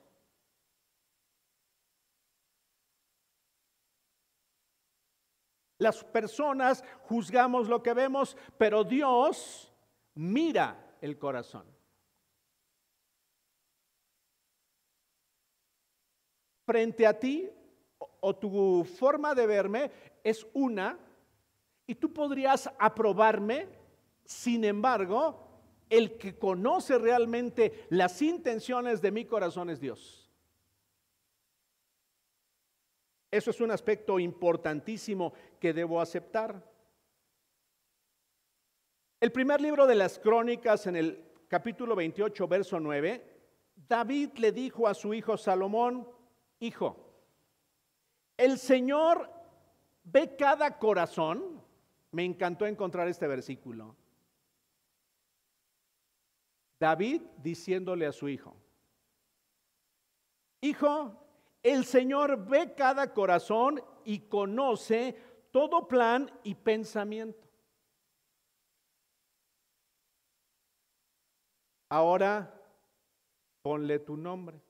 Las 5.81 6.03
personas 6.03 6.83
juzgamos 7.05 7.67
lo 7.67 7.81
que 7.81 7.95
vemos, 7.95 8.37
pero 8.55 8.83
Dios 8.83 9.73
mira 10.13 10.95
el 11.01 11.17
corazón. 11.17 11.65
Frente 16.67 17.07
a 17.07 17.17
ti, 17.17 17.49
o 18.19 18.35
tu 18.35 18.83
forma 18.83 19.33
de 19.33 19.47
verme 19.47 19.91
es 20.23 20.45
una, 20.53 20.99
y 21.87 21.95
tú 21.95 22.13
podrías 22.13 22.69
aprobarme, 22.77 23.67
sin 24.23 24.63
embargo, 24.63 25.47
el 25.89 26.15
que 26.19 26.37
conoce 26.37 26.99
realmente 26.99 27.87
las 27.89 28.21
intenciones 28.21 29.01
de 29.01 29.09
mi 29.09 29.25
corazón 29.25 29.71
es 29.71 29.79
Dios. 29.79 30.21
Eso 33.31 33.49
es 33.49 33.61
un 33.61 33.71
aspecto 33.71 34.19
importantísimo 34.19 35.33
que 35.61 35.71
debo 35.71 36.01
aceptar. 36.01 36.69
El 39.21 39.31
primer 39.31 39.61
libro 39.61 39.87
de 39.87 39.95
las 39.95 40.19
crónicas 40.19 40.87
en 40.87 40.97
el 40.97 41.23
capítulo 41.47 41.95
28, 41.95 42.47
verso 42.47 42.79
9, 42.79 43.23
David 43.87 44.31
le 44.39 44.51
dijo 44.51 44.87
a 44.87 44.93
su 44.93 45.13
hijo 45.13 45.37
Salomón, 45.37 46.09
hijo, 46.59 46.97
el 48.35 48.57
Señor 48.57 49.31
ve 50.03 50.35
cada 50.35 50.79
corazón 50.79 51.61
me 52.11 52.25
encantó 52.25 52.65
encontrar 52.65 53.07
este 53.07 53.27
versículo. 53.27 53.95
David 56.79 57.21
diciéndole 57.37 58.05
a 58.07 58.11
su 58.11 58.27
hijo, 58.27 58.57
Hijo, 60.63 61.17
el 61.63 61.85
Señor 61.85 62.45
ve 62.45 62.75
cada 62.75 63.13
corazón 63.13 63.83
y 64.05 64.19
conoce 64.19 65.15
todo 65.51 65.87
plan 65.87 66.31
y 66.43 66.55
pensamiento. 66.55 67.47
Ahora 71.89 72.57
ponle 73.61 73.99
tu 73.99 74.15
nombre. 74.15 74.61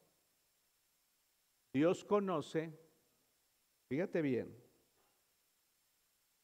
Dios 1.73 2.03
conoce, 2.03 2.77
fíjate 3.89 4.21
bien, 4.21 4.53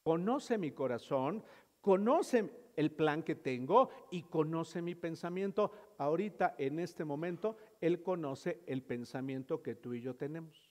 conoce 0.04 0.56
mi 0.56 0.70
corazón, 0.70 1.44
conoce 1.82 2.50
el 2.76 2.92
plan 2.92 3.24
que 3.24 3.34
tengo 3.34 3.90
y 4.10 4.22
conoce 4.22 4.80
mi 4.80 4.94
pensamiento. 4.94 5.72
Ahorita, 5.98 6.54
en 6.58 6.78
este 6.78 7.04
momento, 7.04 7.56
Él 7.80 8.02
conoce 8.02 8.62
el 8.66 8.82
pensamiento 8.82 9.62
que 9.62 9.74
tú 9.74 9.92
y 9.94 10.00
yo 10.00 10.14
tenemos. 10.14 10.67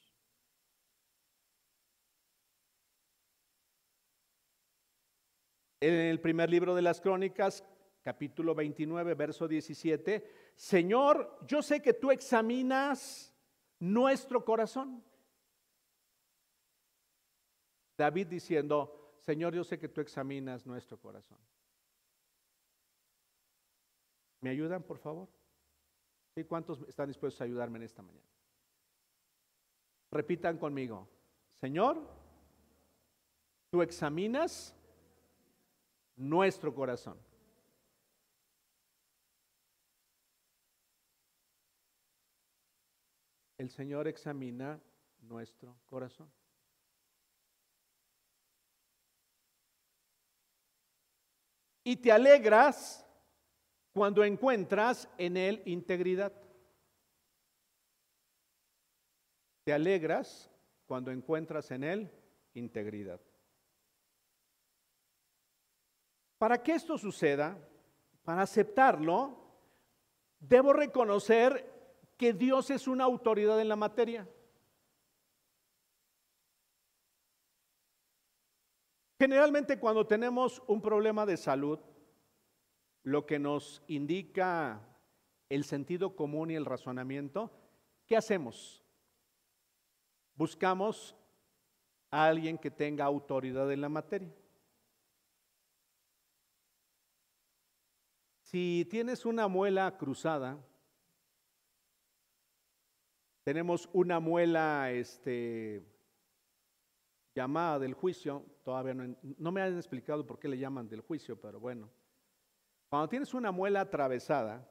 En 5.80 5.94
el 5.94 6.20
primer 6.20 6.50
libro 6.50 6.74
de 6.74 6.82
las 6.82 7.00
crónicas, 7.00 7.64
capítulo 8.02 8.56
29, 8.56 9.14
verso 9.14 9.48
17, 9.48 10.54
Señor, 10.56 11.38
yo 11.46 11.62
sé 11.62 11.82
que 11.82 11.94
tú 11.94 12.10
examinas 12.10 13.34
nuestro 13.80 14.44
corazón. 14.44 15.04
David 17.96 18.28
diciendo, 18.28 19.18
Señor, 19.20 19.54
yo 19.54 19.64
sé 19.64 19.78
que 19.78 19.90
tú 19.90 20.02
examinas 20.02 20.66
nuestro 20.66 21.00
corazón. 21.00 21.38
¿Me 24.42 24.52
ayudan, 24.52 24.84
por 24.84 24.98
favor? 24.98 25.28
¿Y 26.36 26.44
cuántos 26.44 26.82
están 26.88 27.08
dispuestos 27.08 27.42
a 27.42 27.46
ayudarme 27.46 27.78
en 27.78 27.84
esta 27.84 28.02
mañana? 28.02 28.28
Repitan 30.12 30.58
conmigo. 30.58 31.08
Señor, 31.60 32.00
tú 33.72 33.82
examinas 33.82 34.77
nuestro 36.18 36.74
corazón. 36.74 37.18
El 43.58 43.70
Señor 43.70 44.08
examina 44.08 44.80
nuestro 45.22 45.78
corazón. 45.86 46.30
y 51.88 51.96
te 51.96 52.12
alegras 52.12 53.08
cuando 53.94 54.22
encuentras 54.26 55.08
en 55.18 55.38
él 55.38 55.62
integridad. 55.64 56.34
Te 59.64 59.72
alegras 59.72 60.52
cuando 60.86 61.12
encuentras 61.12 61.72
en 61.72 61.86
él 61.86 62.12
integridad. 62.54 63.22
Para 66.38 66.62
que 66.62 66.74
esto 66.74 66.98
suceda, 66.98 67.58
para 68.24 68.44
aceptarlo, 68.44 69.38
debo 70.40 70.74
reconocer 70.74 71.78
que 72.18 72.34
Dios 72.34 72.70
es 72.70 72.88
una 72.88 73.06
autoridad 73.06 73.60
en 73.60 73.70
la 73.70 73.76
materia. 73.76 74.28
Generalmente 79.20 79.80
cuando 79.80 80.06
tenemos 80.06 80.62
un 80.68 80.82
problema 80.82 81.26
de 81.26 81.38
salud, 81.38 81.80
lo 83.04 83.26
que 83.26 83.40
nos 83.40 83.82
indica 83.88 84.82
el 85.50 85.64
sentido 85.64 86.16
común 86.16 86.52
y 86.52 86.56
el 86.56 86.66
razonamiento, 86.66 87.52
¿qué 88.06 88.16
hacemos? 88.16 88.84
Buscamos 90.36 91.16
a 92.12 92.28
alguien 92.28 92.58
que 92.58 92.70
tenga 92.70 93.06
autoridad 93.06 93.72
en 93.72 93.82
la 93.82 93.90
materia. 93.90 94.32
Si 98.50 98.88
tienes 98.90 99.26
una 99.26 99.50
muela 99.50 99.98
cruzada, 99.98 100.58
tenemos 103.44 103.90
una 103.92 104.22
muela 104.22 104.90
este, 104.90 105.84
llamada 107.36 107.78
del 107.78 107.94
juicio, 107.94 108.46
todavía 108.64 108.94
no, 108.94 109.52
me 109.52 109.62
han 109.62 109.76
explicado 109.76 110.26
por 110.26 110.40
qué 110.40 110.48
le 110.48 110.58
llaman 110.58 110.88
del 110.88 111.02
juicio, 111.02 111.38
pero 111.42 111.60
bueno. 111.60 111.90
Cuando 112.88 113.10
tienes 113.10 113.34
una 113.34 113.52
muela 113.52 113.82
atravesada 113.82 114.66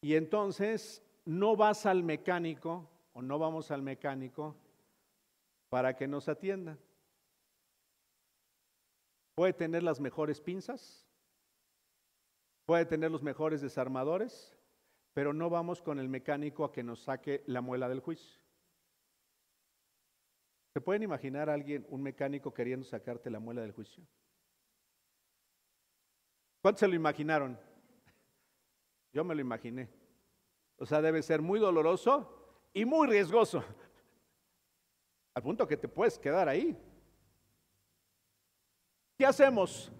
y 0.00 0.14
entonces 0.14 1.02
no 1.24 1.56
vas 1.56 1.86
al 1.86 2.04
mecánico 2.04 2.88
o 3.14 3.22
no 3.22 3.36
vamos 3.40 3.72
al 3.72 3.82
mecánico 3.82 4.54
para 5.70 5.96
que 5.96 6.06
nos 6.06 6.28
atienda. 6.28 6.78
Puede 9.34 9.54
tener 9.54 9.82
las 9.82 9.98
mejores 9.98 10.40
pinzas, 10.40 11.08
puede 12.72 12.86
tener 12.86 13.10
los 13.10 13.22
mejores 13.22 13.60
desarmadores, 13.60 14.56
pero 15.12 15.34
no 15.34 15.50
vamos 15.50 15.82
con 15.82 15.98
el 15.98 16.08
mecánico 16.08 16.64
a 16.64 16.72
que 16.72 16.82
nos 16.82 17.02
saque 17.02 17.44
la 17.46 17.60
muela 17.60 17.86
del 17.86 18.00
juicio. 18.00 18.40
¿Se 20.72 20.80
pueden 20.80 21.02
imaginar 21.02 21.50
a 21.50 21.52
alguien, 21.52 21.86
un 21.90 22.02
mecánico, 22.02 22.54
queriendo 22.54 22.86
sacarte 22.86 23.28
la 23.28 23.40
muela 23.40 23.60
del 23.60 23.72
juicio? 23.72 24.02
¿Cuántos 26.62 26.80
se 26.80 26.88
lo 26.88 26.94
imaginaron? 26.94 27.60
Yo 29.12 29.22
me 29.22 29.34
lo 29.34 29.42
imaginé. 29.42 29.90
O 30.78 30.86
sea, 30.86 31.02
debe 31.02 31.22
ser 31.22 31.42
muy 31.42 31.60
doloroso 31.60 32.56
y 32.72 32.86
muy 32.86 33.06
riesgoso, 33.06 33.62
al 35.34 35.42
punto 35.42 35.68
que 35.68 35.76
te 35.76 35.88
puedes 35.88 36.18
quedar 36.18 36.48
ahí. 36.48 36.74
¿Qué 39.18 39.26
hacemos? 39.26 39.92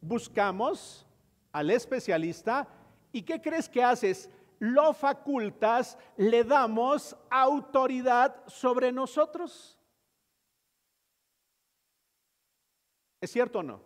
Buscamos 0.00 1.04
al 1.52 1.70
especialista 1.70 2.66
y 3.12 3.22
¿qué 3.22 3.40
crees 3.40 3.68
que 3.68 3.82
haces? 3.82 4.30
Lo 4.58 4.94
facultas, 4.94 5.98
le 6.16 6.44
damos 6.44 7.16
autoridad 7.30 8.42
sobre 8.46 8.90
nosotros. 8.92 9.78
¿Es 13.20 13.30
cierto 13.30 13.60
o 13.60 13.62
no? 13.62 13.80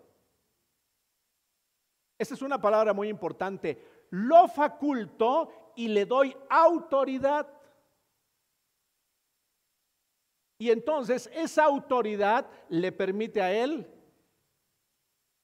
Esa 2.18 2.34
es 2.34 2.42
una 2.42 2.60
palabra 2.60 2.92
muy 2.92 3.08
importante. 3.08 4.06
Lo 4.10 4.48
faculto 4.48 5.72
y 5.76 5.88
le 5.88 6.06
doy 6.06 6.36
autoridad. 6.48 7.46
Y 10.58 10.70
entonces 10.70 11.30
esa 11.34 11.64
autoridad 11.64 12.46
le 12.68 12.92
permite 12.92 13.42
a 13.42 13.52
él, 13.52 13.86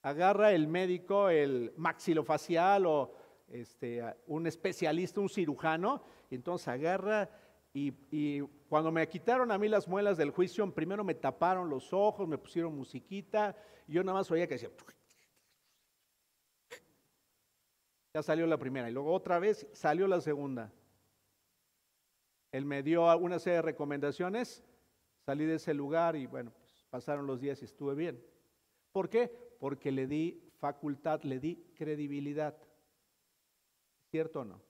agarra 0.02 0.52
el 0.52 0.66
médico, 0.66 1.28
el 1.28 1.72
maxilofacial 1.76 2.86
o 2.86 3.12
este, 3.48 4.02
un 4.26 4.46
especialista, 4.46 5.20
un 5.20 5.28
cirujano, 5.28 6.02
y 6.30 6.34
entonces 6.34 6.68
agarra 6.68 7.30
y, 7.74 8.40
cuando 8.68 8.92
me 8.92 9.06
quitaron 9.08 9.50
a 9.50 9.58
mí 9.58 9.68
las 9.68 9.88
muelas 9.88 10.18
del 10.18 10.30
juicio, 10.30 10.70
primero 10.74 11.04
me 11.04 11.14
taparon 11.14 11.70
los 11.70 11.92
ojos, 11.92 12.28
me 12.28 12.38
pusieron 12.38 12.74
musiquita, 12.74 13.56
y 13.86 13.92
yo 13.92 14.04
nada 14.04 14.18
más 14.18 14.30
oía 14.30 14.46
que 14.46 14.54
decía, 14.54 14.70
ya 18.14 18.22
salió 18.22 18.46
la 18.46 18.58
primera, 18.58 18.90
y 18.90 18.92
luego 18.92 19.12
otra 19.12 19.38
vez 19.38 19.66
salió 19.72 20.06
la 20.06 20.20
segunda. 20.20 20.70
Él 22.50 22.66
me 22.66 22.82
dio 22.82 23.16
una 23.16 23.38
serie 23.38 23.56
de 23.56 23.62
recomendaciones, 23.62 24.62
salí 25.24 25.46
de 25.46 25.54
ese 25.54 25.72
lugar 25.72 26.16
y 26.16 26.26
bueno, 26.26 26.50
pues 26.50 26.84
pasaron 26.90 27.26
los 27.26 27.40
días 27.40 27.62
y 27.62 27.64
estuve 27.64 27.94
bien. 27.94 28.22
¿Por 28.92 29.08
qué? 29.08 29.51
Porque 29.62 29.92
le 29.92 30.08
di 30.08 30.42
facultad, 30.58 31.22
le 31.22 31.38
di 31.38 31.54
credibilidad. 31.76 32.56
¿Cierto 34.10 34.40
o 34.40 34.44
no? 34.44 34.60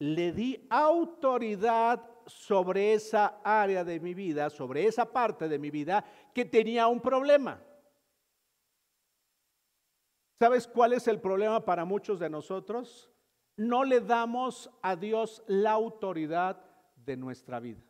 Le 0.00 0.32
di 0.32 0.66
autoridad 0.68 2.06
sobre 2.26 2.92
esa 2.92 3.40
área 3.42 3.84
de 3.84 4.00
mi 4.00 4.12
vida, 4.12 4.50
sobre 4.50 4.84
esa 4.84 5.10
parte 5.10 5.48
de 5.48 5.58
mi 5.58 5.70
vida 5.70 6.04
que 6.34 6.44
tenía 6.44 6.88
un 6.88 7.00
problema. 7.00 7.58
¿Sabes 10.38 10.68
cuál 10.68 10.92
es 10.92 11.08
el 11.08 11.22
problema 11.22 11.64
para 11.64 11.86
muchos 11.86 12.20
de 12.20 12.28
nosotros? 12.28 13.10
No 13.56 13.82
le 13.82 14.02
damos 14.02 14.70
a 14.82 14.94
Dios 14.94 15.42
la 15.46 15.70
autoridad 15.70 16.62
de 16.96 17.16
nuestra 17.16 17.60
vida. 17.60 17.87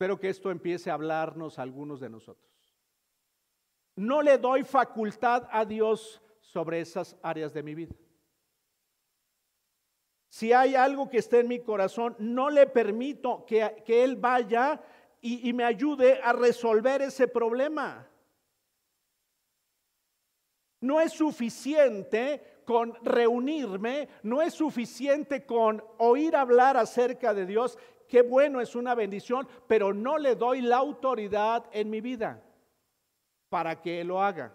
Espero 0.00 0.18
que 0.18 0.30
esto 0.30 0.50
empiece 0.50 0.90
a 0.90 0.94
hablarnos 0.94 1.58
algunos 1.58 2.00
de 2.00 2.08
nosotros. 2.08 2.50
No 3.96 4.22
le 4.22 4.38
doy 4.38 4.64
facultad 4.64 5.46
a 5.52 5.66
Dios 5.66 6.22
sobre 6.40 6.80
esas 6.80 7.18
áreas 7.22 7.52
de 7.52 7.62
mi 7.62 7.74
vida. 7.74 7.94
Si 10.30 10.54
hay 10.54 10.74
algo 10.74 11.10
que 11.10 11.18
esté 11.18 11.40
en 11.40 11.48
mi 11.48 11.60
corazón, 11.60 12.16
no 12.18 12.48
le 12.48 12.66
permito 12.66 13.44
que, 13.44 13.84
Él 13.86 14.16
vaya 14.16 14.82
y 15.20 15.52
me 15.52 15.64
ayude 15.64 16.18
a 16.22 16.32
resolver 16.32 17.02
ese 17.02 17.28
problema. 17.28 18.08
No 20.80 20.98
es 20.98 21.12
suficiente 21.12 22.62
con 22.64 22.94
reunirme, 23.04 24.08
no 24.22 24.40
es 24.40 24.54
suficiente 24.54 25.44
con 25.44 25.84
oír 25.98 26.36
hablar 26.36 26.78
acerca 26.78 27.34
de 27.34 27.44
Dios. 27.44 27.76
Qué 28.10 28.22
bueno, 28.22 28.60
es 28.60 28.74
una 28.74 28.96
bendición, 28.96 29.46
pero 29.68 29.94
no 29.94 30.18
le 30.18 30.34
doy 30.34 30.62
la 30.62 30.78
autoridad 30.78 31.64
en 31.70 31.88
mi 31.88 32.00
vida 32.00 32.42
para 33.48 33.80
que 33.80 34.02
lo 34.02 34.20
haga. 34.20 34.52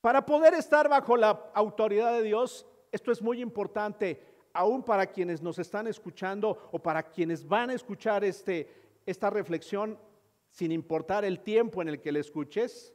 Para 0.00 0.24
poder 0.24 0.54
estar 0.54 0.88
bajo 0.88 1.16
la 1.16 1.50
autoridad 1.52 2.12
de 2.12 2.22
Dios, 2.22 2.64
esto 2.92 3.10
es 3.10 3.20
muy 3.20 3.42
importante, 3.42 4.22
aún 4.52 4.84
para 4.84 5.08
quienes 5.08 5.42
nos 5.42 5.58
están 5.58 5.88
escuchando 5.88 6.68
o 6.70 6.78
para 6.78 7.02
quienes 7.02 7.46
van 7.46 7.70
a 7.70 7.74
escuchar 7.74 8.22
este, 8.22 9.00
esta 9.04 9.28
reflexión 9.28 9.98
sin 10.50 10.70
importar 10.70 11.24
el 11.24 11.40
tiempo 11.40 11.82
en 11.82 11.88
el 11.88 12.00
que 12.00 12.12
le 12.12 12.20
escuches, 12.20 12.94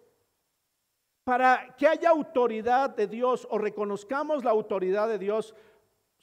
para 1.25 1.75
que 1.77 1.87
haya 1.87 2.09
autoridad 2.09 2.89
de 2.91 3.07
Dios 3.07 3.45
o 3.51 3.57
reconozcamos 3.57 4.45
la 4.45 4.51
autoridad 4.51 5.09
de 5.09 5.19
Dios 5.19 5.53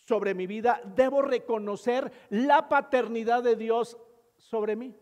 sobre 0.09 0.33
mi 0.33 0.47
vida, 0.47 0.81
debo 0.97 1.21
reconocer 1.21 2.11
la 2.31 2.69
paternidad 2.69 3.43
de 3.43 3.57
Dios 3.57 3.99
sobre 4.39 4.75
mí. 4.75 4.97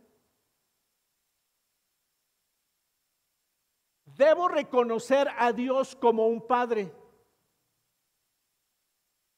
Debo 4.04 4.48
reconocer 4.48 5.28
a 5.38 5.52
Dios 5.52 5.94
como 5.94 6.26
un 6.26 6.44
padre. 6.46 6.92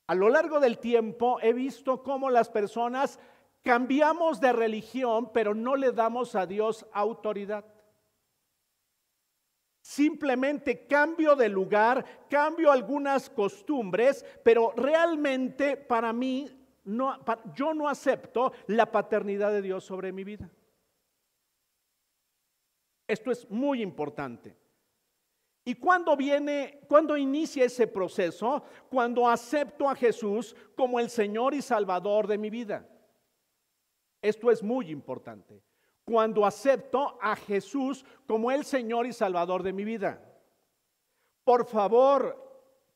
A 0.06 0.14
lo 0.14 0.30
largo 0.30 0.58
del 0.58 0.78
tiempo 0.78 1.38
he 1.42 1.52
visto 1.52 2.02
cómo 2.02 2.30
las 2.30 2.48
personas 2.48 3.20
Cambiamos 3.62 4.40
de 4.40 4.52
religión, 4.52 5.30
pero 5.32 5.54
no 5.54 5.76
le 5.76 5.92
damos 5.92 6.34
a 6.34 6.46
Dios 6.46 6.86
autoridad. 6.92 7.64
Simplemente 9.88 10.86
cambio 10.86 11.34
de 11.34 11.48
lugar, 11.48 12.04
cambio 12.28 12.70
algunas 12.70 13.30
costumbres, 13.30 14.22
pero 14.44 14.74
realmente 14.76 15.78
para 15.78 16.12
mí 16.12 16.46
no, 16.84 17.18
yo 17.54 17.72
no 17.72 17.88
acepto 17.88 18.52
la 18.66 18.92
paternidad 18.92 19.50
de 19.50 19.62
Dios 19.62 19.84
sobre 19.84 20.12
mi 20.12 20.24
vida. 20.24 20.50
Esto 23.06 23.30
es 23.30 23.50
muy 23.50 23.80
importante. 23.80 24.58
¿Y 25.64 25.76
cuando 25.76 26.18
viene, 26.18 26.80
cuando 26.86 27.16
inicia 27.16 27.64
ese 27.64 27.86
proceso? 27.86 28.62
Cuando 28.90 29.26
acepto 29.26 29.88
a 29.88 29.94
Jesús 29.94 30.54
como 30.76 31.00
el 31.00 31.08
Señor 31.08 31.54
y 31.54 31.62
Salvador 31.62 32.26
de 32.26 32.36
mi 32.36 32.50
vida. 32.50 32.86
Esto 34.20 34.50
es 34.50 34.62
muy 34.62 34.90
importante. 34.90 35.62
Cuando 36.08 36.46
acepto 36.46 37.18
a 37.20 37.36
Jesús 37.36 38.02
como 38.26 38.50
el 38.50 38.64
Señor 38.64 39.06
y 39.06 39.12
Salvador 39.12 39.62
de 39.62 39.74
mi 39.74 39.84
vida. 39.84 40.24
Por 41.44 41.66
favor, 41.66 42.47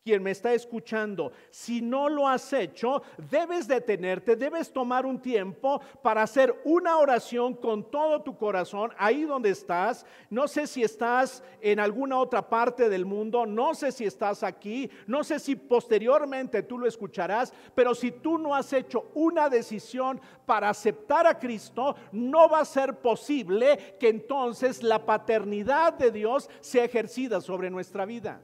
quien 0.05 0.23
me 0.23 0.33
está 0.33 0.53
escuchando, 0.53 1.33
si 1.51 1.81
no 1.81 2.09
lo 2.09 2.27
has 2.27 2.53
hecho, 2.53 3.03
debes 3.31 3.69
detenerte, 3.69 4.35
debes 4.35 4.73
tomar 4.73 5.07
un 5.07 5.21
tiempo 5.21 5.81
para 6.03 6.23
hacer 6.23 6.61
una 6.65 6.99
oración 6.99 7.55
con 7.55 7.89
todo 7.89 8.21
tu 8.23 8.37
corazón 8.37 8.91
ahí 8.99 9.23
donde 9.23 9.51
estás. 9.51 10.05
No 10.29 10.49
sé 10.49 10.67
si 10.67 10.83
estás 10.83 11.45
en 11.61 11.79
alguna 11.79 12.19
otra 12.19 12.49
parte 12.49 12.89
del 12.89 13.07
mundo, 13.07 13.47
no 13.47 13.75
sé 13.75 13.93
si 13.93 14.05
estás 14.05 14.43
aquí, 14.43 14.91
no 15.07 15.23
sé 15.23 15.39
si 15.39 15.55
posteriormente 15.55 16.65
tú 16.65 16.79
lo 16.79 16.89
escucharás, 16.89 17.53
pero 17.75 17.95
si 17.95 18.11
tú 18.11 18.39
no 18.39 18.57
has 18.57 18.73
hecho 18.73 19.07
una 19.15 19.49
decisión 19.49 20.21
para 20.47 20.69
aceptar 20.69 21.29
a 21.29 21.39
Cristo, 21.39 21.95
no 22.11 22.49
va 22.49 22.61
a 22.61 22.65
ser 22.65 22.99
posible 22.99 23.97
que 24.01 24.09
entonces 24.09 24.83
la 24.83 25.07
paternidad 25.07 25.93
de 25.93 26.11
Dios 26.11 26.51
sea 26.61 26.85
ejercida 26.85 27.41
sobre 27.41 27.71
nuestra 27.71 28.05
vida. 28.05 28.41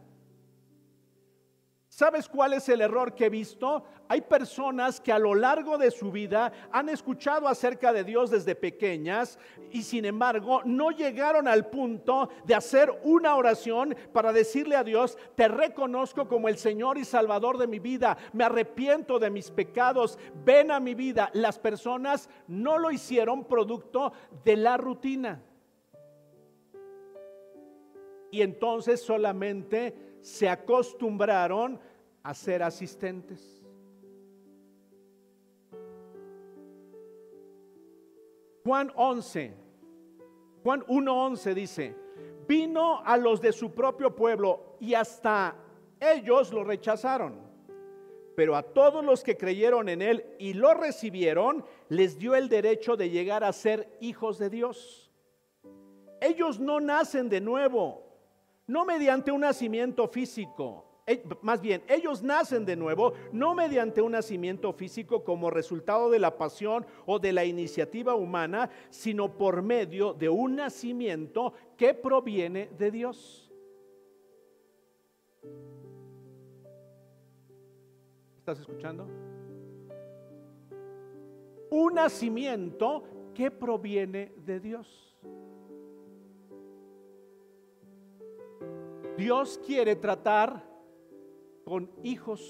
¿Sabes 1.99 2.29
cuál 2.29 2.53
es 2.53 2.69
el 2.69 2.81
error 2.81 3.13
que 3.13 3.27
he 3.27 3.29
visto? 3.29 3.83
Hay 4.07 4.21
personas 4.21 5.01
que 5.01 5.11
a 5.11 5.19
lo 5.19 5.35
largo 5.35 5.77
de 5.79 5.91
su 5.91 6.13
vida 6.13 6.53
han 6.71 6.89
escuchado 6.89 7.49
acerca 7.49 7.93
de 7.93 8.05
Dios 8.05 8.31
desde 8.31 8.55
pequeñas 8.55 9.37
y 9.73 9.83
sin 9.83 10.05
embargo 10.05 10.63
no 10.65 10.93
llegaron 10.93 11.49
al 11.49 11.67
punto 11.67 12.29
de 12.45 12.55
hacer 12.55 13.01
una 13.03 13.35
oración 13.35 13.97
para 14.13 14.33
decirle 14.33 14.77
a 14.77 14.85
Dios, 14.85 15.19
te 15.35 15.49
reconozco 15.49 16.29
como 16.29 16.47
el 16.47 16.57
Señor 16.57 16.99
y 16.99 17.05
Salvador 17.05 17.59
de 17.59 17.67
mi 17.67 17.81
vida, 17.81 18.17
me 18.33 18.45
arrepiento 18.45 19.19
de 19.19 19.31
mis 19.31 19.51
pecados, 19.51 20.21
ven 20.45 20.71
a 20.71 20.79
mi 20.79 20.95
vida. 20.95 21.31
Las 21.33 21.59
personas 21.59 22.31
no 22.47 22.79
lo 22.79 22.93
hicieron 22.93 23.43
producto 23.43 24.13
de 24.45 24.57
la 24.57 24.77
rutina. 24.77 25.43
Y 28.31 28.43
entonces 28.43 29.01
solamente 29.03 30.08
se 30.29 30.47
acostumbraron 30.47 31.81
a 32.23 32.35
ser 32.35 32.63
asistentes. 32.63 33.65
Juan 38.63 38.93
11, 38.95 39.55
Juan 40.63 40.83
1.11 40.83 41.55
dice, 41.55 41.97
vino 42.47 43.01
a 43.03 43.17
los 43.17 43.41
de 43.41 43.53
su 43.53 43.73
propio 43.75 44.15
pueblo 44.15 44.77
y 44.81 44.93
hasta 44.93 45.57
ellos 45.99 46.53
lo 46.53 46.63
rechazaron. 46.63 47.41
Pero 48.37 48.55
a 48.55 48.63
todos 48.63 49.03
los 49.03 49.25
que 49.25 49.39
creyeron 49.39 49.89
en 49.89 50.03
él 50.03 50.27
y 50.39 50.53
lo 50.53 50.75
recibieron, 50.75 51.65
les 51.89 52.19
dio 52.19 52.37
el 52.37 52.51
derecho 52.51 52.97
de 52.97 53.09
llegar 53.09 53.45
a 53.45 53.53
ser 53.55 53.97
hijos 54.01 54.39
de 54.39 54.51
Dios. 54.51 55.11
Ellos 56.21 56.61
no 56.61 56.81
nacen 56.81 57.31
de 57.31 57.41
nuevo, 57.41 58.08
no 58.69 58.85
mediante 58.85 59.33
un 59.33 59.41
nacimiento 59.41 60.07
físico, 60.07 60.85
eh, 61.09 61.25
más 61.41 61.63
bien, 61.63 61.83
ellos 61.89 62.23
nacen 62.23 62.67
de 62.67 62.77
nuevo 62.77 63.15
no 63.33 63.55
mediante 63.55 64.03
un 64.03 64.13
nacimiento 64.13 64.75
físico 64.75 65.25
como 65.25 65.51
resultado 65.51 66.11
de 66.11 66.19
la 66.19 66.37
pasión 66.37 66.85
o 67.07 67.19
de 67.19 67.33
la 67.33 67.47
iniciativa 67.47 68.15
humana, 68.15 68.69
sino 68.91 69.33
por 69.39 69.63
medio 69.63 70.13
de 70.13 70.29
un 70.29 70.57
nacimiento 70.57 71.55
que 71.79 71.95
proviene 71.95 72.69
de 72.77 72.91
Dios. 72.91 73.51
¿Estás 78.41 78.61
escuchando? 78.61 79.09
Un 81.71 81.95
nacimiento 81.95 83.05
que 83.35 83.51
proviene 83.51 84.33
de 84.45 84.61
Dios. 84.61 85.08
Dios 89.19 89.59
quiere 89.67 89.97
tratar 89.97 90.65
con 91.65 91.91
hijos. 92.05 92.41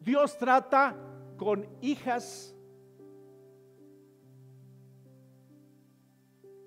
Dios 0.00 0.36
trata 0.36 0.94
con 1.38 1.66
hijas. 1.80 2.54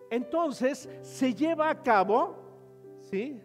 Entonces 0.09 0.89
se 1.03 1.35
lleva 1.35 1.69
a 1.69 1.83
cabo, 1.83 2.35
¿sí? 3.11 3.39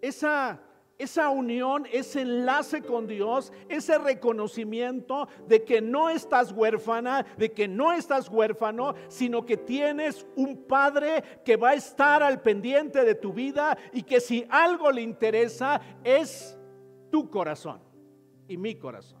Esa 0.00 0.62
esa 0.98 1.28
unión, 1.28 1.86
ese 1.92 2.22
enlace 2.22 2.82
con 2.82 3.06
Dios, 3.06 3.52
ese 3.68 3.98
reconocimiento 3.98 5.28
de 5.46 5.64
que 5.64 5.80
no 5.80 6.08
estás 6.08 6.52
huérfana, 6.52 7.26
de 7.36 7.52
que 7.52 7.68
no 7.68 7.92
estás 7.92 8.28
huérfano, 8.28 8.94
sino 9.08 9.44
que 9.44 9.56
tienes 9.56 10.26
un 10.36 10.64
Padre 10.64 11.22
que 11.44 11.56
va 11.56 11.70
a 11.70 11.74
estar 11.74 12.22
al 12.22 12.40
pendiente 12.40 13.04
de 13.04 13.14
tu 13.14 13.32
vida 13.32 13.76
y 13.92 14.02
que 14.02 14.20
si 14.20 14.46
algo 14.48 14.90
le 14.90 15.02
interesa 15.02 15.80
es 16.02 16.58
tu 17.10 17.30
corazón 17.30 17.80
y 18.48 18.56
mi 18.56 18.74
corazón. 18.76 19.20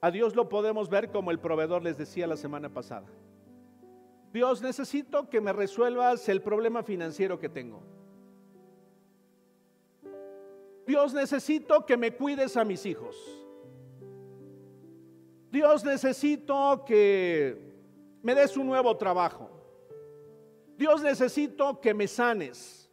A 0.00 0.12
Dios 0.12 0.36
lo 0.36 0.48
podemos 0.48 0.88
ver 0.88 1.10
como 1.10 1.32
el 1.32 1.40
proveedor 1.40 1.82
les 1.82 1.98
decía 1.98 2.28
la 2.28 2.36
semana 2.36 2.68
pasada. 2.72 3.08
Dios, 4.32 4.60
necesito 4.62 5.28
que 5.28 5.40
me 5.40 5.52
resuelvas 5.52 6.28
el 6.28 6.42
problema 6.42 6.82
financiero 6.82 7.38
que 7.38 7.48
tengo. 7.48 7.82
Dios, 10.86 11.12
necesito 11.12 11.84
que 11.84 11.96
me 11.96 12.14
cuides 12.14 12.56
a 12.56 12.64
mis 12.64 12.86
hijos. 12.86 13.16
Dios, 15.50 15.84
necesito 15.84 16.84
que 16.86 17.58
me 18.22 18.34
des 18.34 18.56
un 18.56 18.66
nuevo 18.66 18.96
trabajo. 18.96 19.50
Dios, 20.76 21.02
necesito 21.02 21.80
que 21.80 21.94
me 21.94 22.06
sanes. 22.06 22.88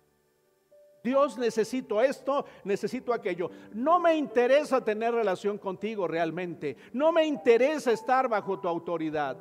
Dios, 1.04 1.38
necesito 1.38 2.02
esto, 2.02 2.46
necesito 2.64 3.14
aquello. 3.14 3.52
No 3.74 4.00
me 4.00 4.16
interesa 4.16 4.84
tener 4.84 5.14
relación 5.14 5.58
contigo 5.58 6.08
realmente. 6.08 6.76
No 6.94 7.12
me 7.12 7.26
interesa 7.26 7.92
estar 7.92 8.28
bajo 8.28 8.60
tu 8.60 8.68
autoridad. 8.68 9.38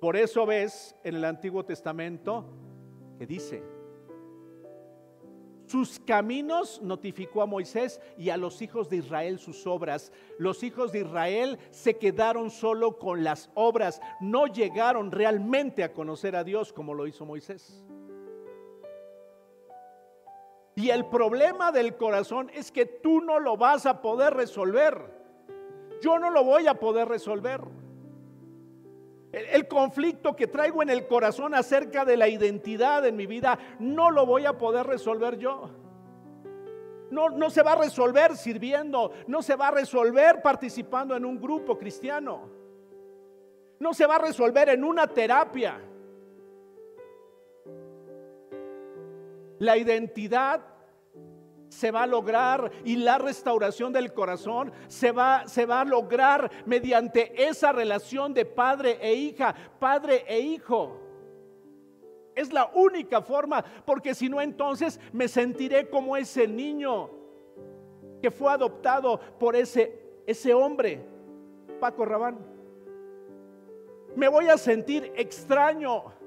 Por 0.00 0.16
eso 0.16 0.46
ves 0.46 0.94
en 1.02 1.16
el 1.16 1.24
Antiguo 1.24 1.64
Testamento 1.64 2.44
que 3.18 3.26
dice, 3.26 3.62
sus 5.68 6.00
caminos 6.00 6.80
notificó 6.80 7.42
a 7.42 7.46
Moisés 7.46 8.00
y 8.16 8.30
a 8.30 8.38
los 8.38 8.62
hijos 8.62 8.88
de 8.88 8.96
Israel 8.96 9.38
sus 9.38 9.66
obras. 9.66 10.12
Los 10.38 10.62
hijos 10.62 10.92
de 10.92 11.00
Israel 11.00 11.58
se 11.70 11.98
quedaron 11.98 12.50
solo 12.50 12.98
con 12.98 13.22
las 13.22 13.50
obras, 13.54 14.00
no 14.18 14.46
llegaron 14.46 15.12
realmente 15.12 15.84
a 15.84 15.92
conocer 15.92 16.36
a 16.36 16.44
Dios 16.44 16.72
como 16.72 16.94
lo 16.94 17.06
hizo 17.06 17.26
Moisés. 17.26 17.84
Y 20.74 20.88
el 20.88 21.04
problema 21.06 21.70
del 21.70 21.96
corazón 21.96 22.50
es 22.54 22.72
que 22.72 22.86
tú 22.86 23.20
no 23.20 23.38
lo 23.38 23.58
vas 23.58 23.84
a 23.84 24.00
poder 24.00 24.32
resolver. 24.32 25.18
Yo 26.00 26.18
no 26.18 26.30
lo 26.30 26.44
voy 26.44 26.66
a 26.66 26.74
poder 26.74 27.08
resolver. 27.08 27.60
El, 29.32 29.68
conflicto 29.68 30.34
que 30.34 30.46
traigo 30.46 30.82
en 30.82 30.88
el 30.88 31.06
corazón 31.06 31.54
acerca 31.54 32.04
de 32.04 32.16
la 32.16 32.28
identidad 32.28 33.04
en 33.04 33.16
mi 33.16 33.26
vida 33.26 33.58
no 33.78 34.10
lo 34.10 34.24
voy 34.24 34.46
a 34.46 34.56
poder 34.56 34.86
resolver 34.86 35.36
yo. 35.36 35.70
No, 37.10 37.28
no 37.30 37.50
se 37.50 37.62
va 37.62 37.72
a 37.72 37.76
resolver 37.76 38.36
sirviendo, 38.36 39.12
no 39.26 39.42
se 39.42 39.54
va 39.54 39.68
a 39.68 39.72
resolver 39.72 40.40
participando 40.42 41.14
en 41.14 41.24
un 41.24 41.40
grupo 41.40 41.78
cristiano, 41.78 42.48
no 43.78 43.94
se 43.94 44.06
va 44.06 44.16
a 44.16 44.20
resolver 44.20 44.70
en 44.70 44.84
una 44.84 45.06
terapia. 45.06 45.80
La 49.58 49.76
identidad 49.76 50.77
se 51.68 51.90
va 51.90 52.02
a 52.02 52.06
lograr 52.06 52.70
y 52.84 52.96
la 52.96 53.18
restauración 53.18 53.92
del 53.92 54.12
corazón 54.12 54.72
se 54.86 55.12
va, 55.12 55.46
se 55.46 55.66
va 55.66 55.80
a 55.82 55.84
lograr 55.84 56.50
mediante 56.66 57.48
esa 57.48 57.72
relación 57.72 58.34
de 58.34 58.44
padre 58.44 58.98
e 59.00 59.14
hija, 59.14 59.54
padre 59.78 60.24
e 60.26 60.40
hijo. 60.40 61.00
Es 62.34 62.52
la 62.52 62.70
única 62.74 63.20
forma, 63.20 63.64
porque 63.84 64.14
si 64.14 64.28
no 64.28 64.40
entonces 64.40 65.00
me 65.12 65.26
sentiré 65.28 65.90
como 65.90 66.16
ese 66.16 66.46
niño 66.46 67.10
que 68.22 68.30
fue 68.30 68.52
adoptado 68.52 69.18
por 69.38 69.56
ese, 69.56 70.22
ese 70.26 70.54
hombre, 70.54 71.04
Paco 71.80 72.04
Rabán. 72.04 72.38
Me 74.16 74.28
voy 74.28 74.48
a 74.48 74.56
sentir 74.56 75.12
extraño 75.16 76.17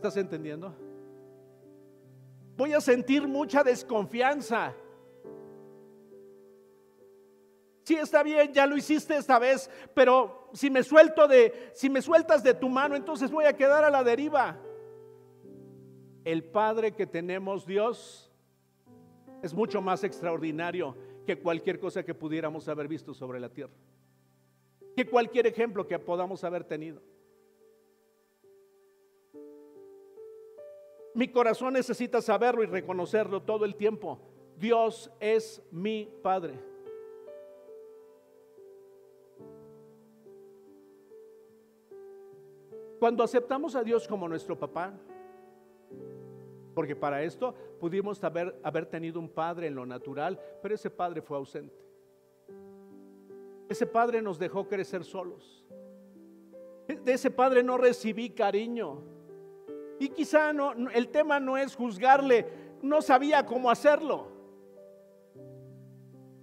¿Estás 0.00 0.16
entendiendo? 0.16 0.74
Voy 2.56 2.72
a 2.72 2.80
sentir 2.80 3.28
mucha 3.28 3.62
desconfianza. 3.62 4.74
Sí, 7.82 7.96
está 7.96 8.22
bien, 8.22 8.50
ya 8.50 8.64
lo 8.64 8.78
hiciste 8.78 9.14
esta 9.14 9.38
vez, 9.38 9.68
pero 9.92 10.48
si 10.54 10.70
me 10.70 10.82
suelto 10.82 11.28
de, 11.28 11.70
si 11.74 11.90
me 11.90 12.00
sueltas 12.00 12.42
de 12.42 12.54
tu 12.54 12.70
mano, 12.70 12.96
entonces 12.96 13.30
voy 13.30 13.44
a 13.44 13.54
quedar 13.54 13.84
a 13.84 13.90
la 13.90 14.02
deriva. 14.02 14.58
El 16.24 16.44
Padre 16.44 16.94
que 16.94 17.06
tenemos, 17.06 17.66
Dios, 17.66 18.32
es 19.42 19.52
mucho 19.52 19.82
más 19.82 20.02
extraordinario 20.02 20.96
que 21.26 21.38
cualquier 21.38 21.78
cosa 21.78 22.02
que 22.02 22.14
pudiéramos 22.14 22.66
haber 22.68 22.88
visto 22.88 23.12
sobre 23.12 23.38
la 23.38 23.50
tierra, 23.50 23.74
que 24.96 25.06
cualquier 25.06 25.46
ejemplo 25.46 25.86
que 25.86 25.98
podamos 25.98 26.42
haber 26.42 26.64
tenido. 26.64 27.02
Mi 31.14 31.28
corazón 31.28 31.74
necesita 31.74 32.20
saberlo 32.22 32.62
y 32.62 32.66
reconocerlo 32.66 33.42
todo 33.42 33.64
el 33.64 33.74
tiempo. 33.74 34.20
Dios 34.56 35.10
es 35.18 35.62
mi 35.70 36.08
Padre. 36.22 36.70
Cuando 43.00 43.24
aceptamos 43.24 43.74
a 43.74 43.82
Dios 43.82 44.06
como 44.06 44.28
nuestro 44.28 44.58
papá, 44.58 44.92
porque 46.74 46.94
para 46.94 47.22
esto 47.22 47.54
pudimos 47.80 48.22
haber, 48.22 48.86
tenido 48.86 49.18
un 49.18 49.28
padre 49.28 49.68
en 49.68 49.74
lo 49.74 49.86
natural, 49.86 50.38
pero 50.62 50.74
ese 50.74 50.90
padre 50.90 51.22
fue 51.22 51.38
ausente. 51.38 51.74
Ese 53.70 53.86
padre 53.86 54.20
nos 54.20 54.38
dejó 54.38 54.68
crecer 54.68 55.02
solos. 55.04 55.64
De 56.86 57.12
ese 57.12 57.30
padre 57.30 57.62
no 57.62 57.78
recibí 57.78 58.30
cariño. 58.30 59.02
Y 60.00 60.08
quizá 60.08 60.54
no, 60.54 60.72
el 60.94 61.08
tema 61.08 61.38
no 61.38 61.58
es 61.58 61.76
juzgarle, 61.76 62.46
no 62.80 63.02
sabía 63.02 63.44
cómo 63.44 63.70
hacerlo. 63.70 64.28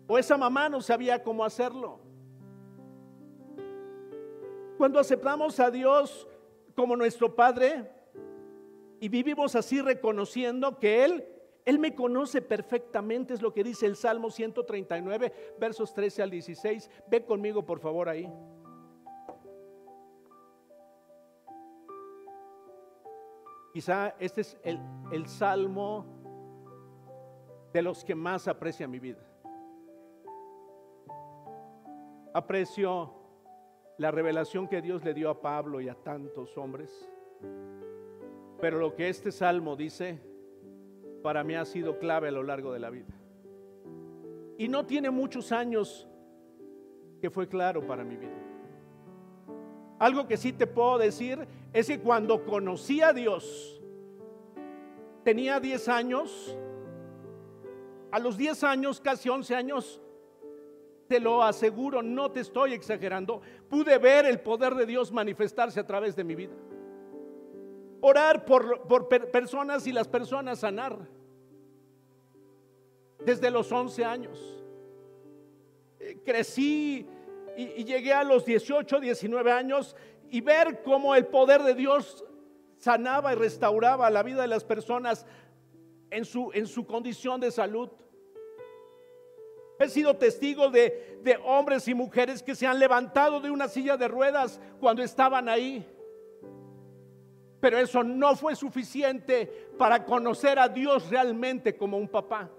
O 0.05 0.15
esa 0.19 0.37
mamá 0.37 0.69
no 0.69 0.79
sabía 0.79 1.23
cómo 1.23 1.43
hacerlo. 1.43 1.99
Cuando 4.77 4.99
aceptamos 4.99 5.59
a 5.59 5.71
Dios 5.71 6.27
como 6.75 6.95
nuestro 6.95 7.33
Padre 7.33 7.89
y 8.99 9.09
vivimos 9.09 9.55
así 9.55 9.81
reconociendo 9.81 10.77
que 10.77 11.03
Él, 11.03 11.25
Él 11.65 11.79
me 11.79 11.95
conoce 11.95 12.43
perfectamente, 12.43 13.33
es 13.33 13.41
lo 13.41 13.55
que 13.55 13.63
dice 13.63 13.87
el 13.87 13.95
Salmo 13.95 14.29
139, 14.29 15.55
versos 15.59 15.95
13 15.95 16.21
al 16.21 16.29
16. 16.29 16.91
Ve 17.09 17.25
conmigo 17.25 17.65
por 17.65 17.79
favor 17.79 18.07
ahí. 18.07 18.31
Quizá 23.77 24.15
este 24.17 24.41
es 24.41 24.57
el, 24.63 25.27
salmo 25.27 26.03
de 27.71 27.83
los 27.83 28.03
que 28.03 28.15
más 28.15 28.47
aprecia 28.47 28.87
mi 28.87 28.97
vida. 28.97 29.23
Aprecio 32.33 33.13
la 33.99 34.09
revelación 34.09 34.67
que 34.67 34.81
Dios 34.81 35.05
le 35.05 35.13
dio 35.13 35.29
a 35.29 35.39
Pablo 35.39 35.79
y 35.79 35.89
a 35.89 35.93
tantos 35.93 36.57
hombres. 36.57 37.07
Pero 38.59 38.79
lo 38.79 38.95
que 38.95 39.09
este 39.09 39.31
salmo 39.31 39.75
dice 39.75 40.23
para 41.21 41.43
mí 41.43 41.53
ha 41.53 41.63
sido 41.63 41.99
clave 41.99 42.29
a 42.29 42.31
lo 42.31 42.41
largo 42.41 42.73
de 42.73 42.79
la 42.79 42.89
vida. 42.89 43.13
Y 44.57 44.69
no 44.69 44.87
tiene 44.87 45.11
muchos 45.11 45.51
años 45.51 46.09
que 47.21 47.29
fue 47.29 47.47
claro 47.47 47.85
para 47.85 48.03
mi 48.03 48.17
vida. 48.17 48.46
Algo 49.99 50.27
que 50.27 50.37
sí 50.37 50.53
te 50.53 50.67
puedo 50.67 50.97
decir 50.97 51.47
es 51.73 51.87
que 51.87 51.99
cuando 51.99 52.45
conocí 52.45 53.01
a 53.01 53.13
Dios, 53.13 53.81
tenía 55.23 55.59
10 55.59 55.89
años, 55.89 56.57
a 58.11 58.19
los 58.19 58.37
10 58.37 58.63
años, 58.63 59.01
casi 59.01 59.29
11 59.29 59.55
años, 59.55 60.01
te 61.07 61.19
lo 61.19 61.43
aseguro, 61.43 62.01
no 62.03 62.31
te 62.31 62.41
estoy 62.41 62.73
exagerando, 62.73 63.41
pude 63.69 63.97
ver 63.97 64.25
el 64.25 64.39
poder 64.39 64.75
de 64.75 64.85
Dios 64.85 65.11
manifestarse 65.11 65.79
a 65.79 65.87
través 65.87 66.15
de 66.15 66.23
mi 66.23 66.35
vida. 66.35 66.53
Orar 68.01 68.45
por, 68.45 68.87
por 68.87 69.07
personas 69.07 69.87
y 69.87 69.91
las 69.91 70.07
personas 70.07 70.59
sanar. 70.59 70.97
Desde 73.25 73.49
los 73.49 73.71
11 73.71 74.05
años. 74.05 74.63
Eh, 75.99 76.19
crecí 76.23 77.07
y, 77.57 77.83
llegué 77.85 78.13
a 78.13 78.23
los 78.23 78.45
18, 78.45 78.99
19 78.99 79.51
años 79.51 79.95
y 80.29 80.41
ver 80.41 80.83
cómo 80.83 81.15
el 81.15 81.25
poder 81.25 81.63
de 81.63 81.73
Dios 81.73 82.23
sanaba 82.77 83.33
y 83.33 83.35
restauraba 83.35 84.09
la 84.11 84.21
vida 84.21 84.43
de 84.43 84.47
las 84.47 84.63
personas 84.63 85.25
en 86.11 86.23
su, 86.23 86.51
en 86.53 86.67
su 86.67 86.85
condición 86.85 87.41
de 87.41 87.49
salud. 87.49 87.89
He 89.79 89.89
sido 89.89 90.15
testigo 90.15 90.69
de, 90.69 91.19
de, 91.23 91.37
hombres 91.43 91.87
y 91.87 91.95
mujeres 91.95 92.43
que 92.43 92.55
se 92.55 92.67
han 92.67 92.79
levantado 92.79 93.39
de 93.39 93.49
una 93.49 93.67
silla 93.67 93.97
de 93.97 94.07
ruedas 94.07 94.59
cuando 94.79 95.01
estaban 95.01 95.49
ahí. 95.49 95.85
Pero 97.59 97.79
eso 97.79 98.03
no 98.03 98.35
fue 98.35 98.55
suficiente 98.55 99.69
para 99.77 100.05
conocer 100.05 100.59
a 100.59 100.69
Dios 100.69 101.09
realmente 101.09 101.75
como 101.75 101.97
un 101.97 102.07
papá. 102.07 102.51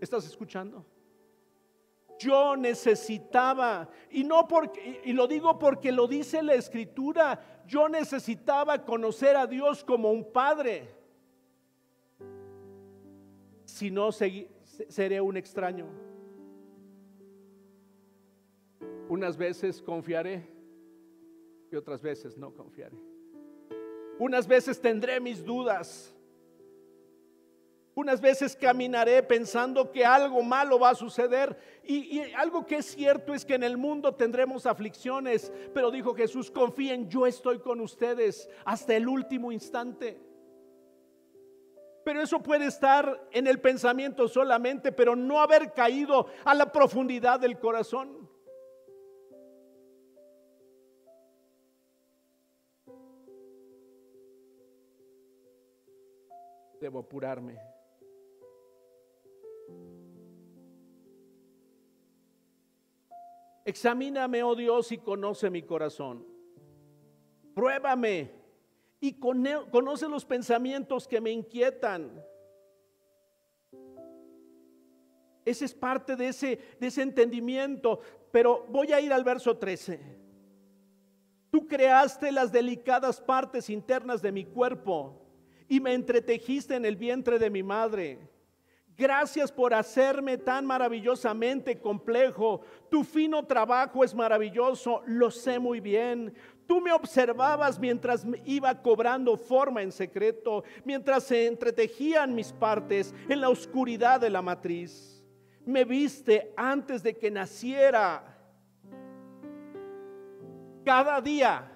¿Estás 0.00 0.26
escuchando? 0.26 0.84
Yo 2.18 2.56
necesitaba, 2.56 3.88
y 4.10 4.24
no 4.24 4.46
porque, 4.46 5.00
y 5.04 5.12
lo 5.12 5.26
digo 5.26 5.58
porque 5.58 5.90
lo 5.90 6.06
dice 6.06 6.42
la 6.42 6.54
escritura, 6.54 7.62
yo 7.66 7.88
necesitaba 7.88 8.84
conocer 8.84 9.36
a 9.36 9.46
Dios 9.46 9.82
como 9.82 10.10
un 10.10 10.32
padre. 10.32 10.88
Si 13.64 13.90
no, 13.90 14.10
seré 14.12 15.20
un 15.20 15.36
extraño. 15.36 15.86
Unas 19.08 19.36
veces 19.36 19.82
confiaré 19.82 20.48
y 21.70 21.76
otras 21.76 22.00
veces 22.00 22.38
no 22.38 22.54
confiaré. 22.54 22.96
Unas 24.18 24.46
veces 24.46 24.80
tendré 24.80 25.18
mis 25.20 25.44
dudas 25.44 26.13
unas 27.94 28.20
veces 28.20 28.56
caminaré 28.56 29.22
pensando 29.22 29.90
que 29.90 30.04
algo 30.04 30.42
malo 30.42 30.78
va 30.78 30.90
a 30.90 30.94
suceder 30.94 31.56
y, 31.84 32.20
algo 32.32 32.66
que 32.66 32.76
es 32.76 32.86
cierto 32.86 33.34
es 33.34 33.44
que 33.44 33.54
en 33.54 33.62
el 33.62 33.76
mundo 33.76 34.14
tendremos 34.14 34.66
aflicciones, 34.66 35.52
pero 35.72 35.90
dijo 35.90 36.14
Jesús, 36.14 36.50
confíen, 36.50 37.08
yo 37.08 37.26
estoy 37.26 37.60
con 37.60 37.80
ustedes 37.80 38.48
hasta 38.64 38.96
el 38.96 39.06
último 39.06 39.52
instante. 39.52 40.20
Pero 42.04 42.20
eso 42.20 42.42
puede 42.42 42.66
estar 42.66 43.28
en 43.30 43.46
el 43.46 43.60
pensamiento 43.60 44.28
solamente, 44.28 44.92
pero 44.92 45.16
no 45.16 45.40
haber 45.40 45.72
caído 45.72 46.26
a 46.44 46.54
la 46.54 46.70
profundidad 46.70 47.40
del 47.40 47.58
corazón. 47.58 48.28
Debo 56.80 56.98
apurarme. 56.98 57.73
Examíname, 63.64 64.42
oh 64.42 64.54
Dios, 64.54 64.92
y 64.92 64.98
conoce 64.98 65.48
mi 65.48 65.62
corazón. 65.62 66.26
Pruébame 67.54 68.30
y 69.00 69.14
conoce 69.14 70.08
los 70.08 70.24
pensamientos 70.24 71.08
que 71.08 71.20
me 71.20 71.30
inquietan. 71.30 72.24
Ese 75.44 75.64
es 75.66 75.74
parte 75.74 76.16
de 76.16 76.28
ese, 76.28 76.58
de 76.80 76.86
ese 76.86 77.02
entendimiento. 77.02 78.00
Pero 78.30 78.66
voy 78.68 78.92
a 78.92 79.00
ir 79.00 79.12
al 79.12 79.24
verso 79.24 79.56
13. 79.56 80.00
Tú 81.50 81.66
creaste 81.66 82.32
las 82.32 82.50
delicadas 82.50 83.20
partes 83.20 83.70
internas 83.70 84.20
de 84.20 84.32
mi 84.32 84.44
cuerpo 84.44 85.20
y 85.68 85.80
me 85.80 85.94
entretejiste 85.94 86.74
en 86.74 86.84
el 86.84 86.96
vientre 86.96 87.38
de 87.38 87.50
mi 87.50 87.62
madre. 87.62 88.33
Gracias 88.96 89.50
por 89.50 89.74
hacerme 89.74 90.38
tan 90.38 90.64
maravillosamente 90.64 91.80
complejo. 91.80 92.60
Tu 92.88 93.02
fino 93.02 93.44
trabajo 93.44 94.04
es 94.04 94.14
maravilloso, 94.14 95.02
lo 95.06 95.32
sé 95.32 95.58
muy 95.58 95.80
bien. 95.80 96.32
Tú 96.66 96.80
me 96.80 96.92
observabas 96.92 97.78
mientras 97.78 98.24
iba 98.44 98.80
cobrando 98.80 99.36
forma 99.36 99.82
en 99.82 99.90
secreto, 99.90 100.62
mientras 100.84 101.24
se 101.24 101.46
entretejían 101.46 102.34
mis 102.36 102.52
partes 102.52 103.12
en 103.28 103.40
la 103.40 103.48
oscuridad 103.48 104.20
de 104.20 104.30
la 104.30 104.42
matriz. 104.42 105.24
Me 105.66 105.84
viste 105.84 106.52
antes 106.56 107.02
de 107.02 107.16
que 107.16 107.32
naciera. 107.32 108.30
Cada 110.84 111.20
día 111.20 111.68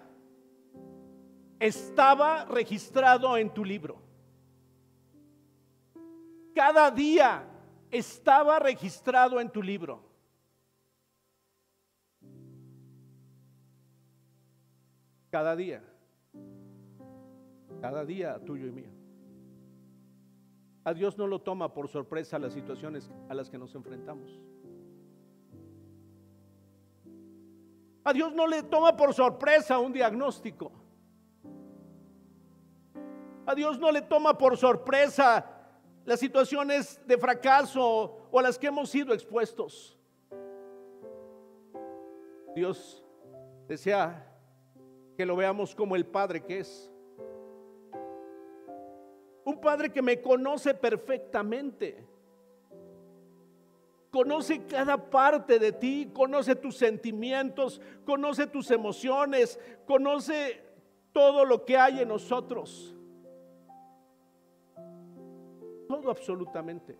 estaba 1.58 2.44
registrado 2.44 3.36
en 3.36 3.52
tu 3.52 3.64
libro 3.64 4.07
cada 6.54 6.90
día 6.90 7.44
estaba 7.90 8.58
registrado 8.58 9.40
en 9.40 9.50
tu 9.50 9.62
libro. 9.62 10.02
Cada 15.30 15.54
día. 15.54 15.82
Cada 17.80 18.04
día 18.04 18.38
tuyo 18.44 18.66
y 18.66 18.72
mío. 18.72 18.90
A 20.84 20.94
Dios 20.94 21.18
no 21.18 21.26
lo 21.26 21.40
toma 21.40 21.74
por 21.74 21.88
sorpresa 21.88 22.38
las 22.38 22.54
situaciones 22.54 23.10
a 23.28 23.34
las 23.34 23.50
que 23.50 23.58
nos 23.58 23.74
enfrentamos. 23.74 24.40
A 28.04 28.12
Dios 28.14 28.32
no 28.32 28.46
le 28.46 28.62
toma 28.62 28.96
por 28.96 29.12
sorpresa 29.12 29.78
un 29.78 29.92
diagnóstico. 29.92 30.72
A 33.44 33.54
Dios 33.54 33.78
no 33.78 33.92
le 33.92 34.02
toma 34.02 34.38
por 34.38 34.56
sorpresa 34.56 35.57
las 36.08 36.20
situaciones 36.20 36.98
de 37.06 37.18
fracaso 37.18 38.16
o 38.30 38.38
a 38.38 38.42
las 38.42 38.58
que 38.58 38.68
hemos 38.68 38.88
sido 38.88 39.12
expuestos. 39.12 39.94
Dios 42.54 43.04
desea 43.68 44.26
que 45.18 45.26
lo 45.26 45.36
veamos 45.36 45.74
como 45.74 45.96
el 45.96 46.06
Padre 46.06 46.42
que 46.42 46.60
es. 46.60 46.90
Un 49.44 49.60
Padre 49.60 49.92
que 49.92 50.00
me 50.00 50.22
conoce 50.22 50.72
perfectamente. 50.72 52.02
Conoce 54.10 54.64
cada 54.64 55.10
parte 55.10 55.58
de 55.58 55.72
ti, 55.72 56.10
conoce 56.14 56.56
tus 56.56 56.78
sentimientos, 56.78 57.82
conoce 58.06 58.46
tus 58.46 58.70
emociones, 58.70 59.60
conoce 59.84 60.62
todo 61.12 61.44
lo 61.44 61.66
que 61.66 61.76
hay 61.76 62.00
en 62.00 62.08
nosotros. 62.08 62.94
Todo 65.88 66.10
absolutamente. 66.10 66.98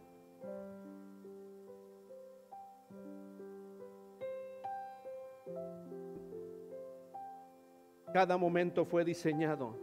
Cada 8.13 8.39
momento 8.39 8.87
fue 8.87 9.05
diseñado 9.05 9.77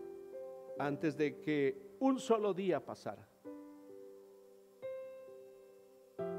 antes 0.80 1.16
de 1.16 1.40
que 1.40 1.96
un 2.00 2.20
solo 2.20 2.54
día 2.54 2.84
pasara. 2.84 3.30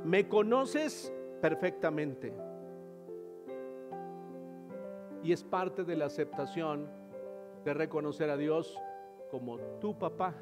Me 0.05 0.29
conoces 0.29 1.13
perfectamente. 1.41 2.33
Y 5.23 5.33
es 5.33 5.45
parte 5.45 5.85
de 5.85 5.97
la 5.97 6.07
aceptación 6.07 6.89
de 7.65 7.75
reconocer 7.75 8.29
a 8.31 8.37
Dios 8.37 8.77
como 9.31 9.59
tu 9.81 9.97
papá 9.97 10.35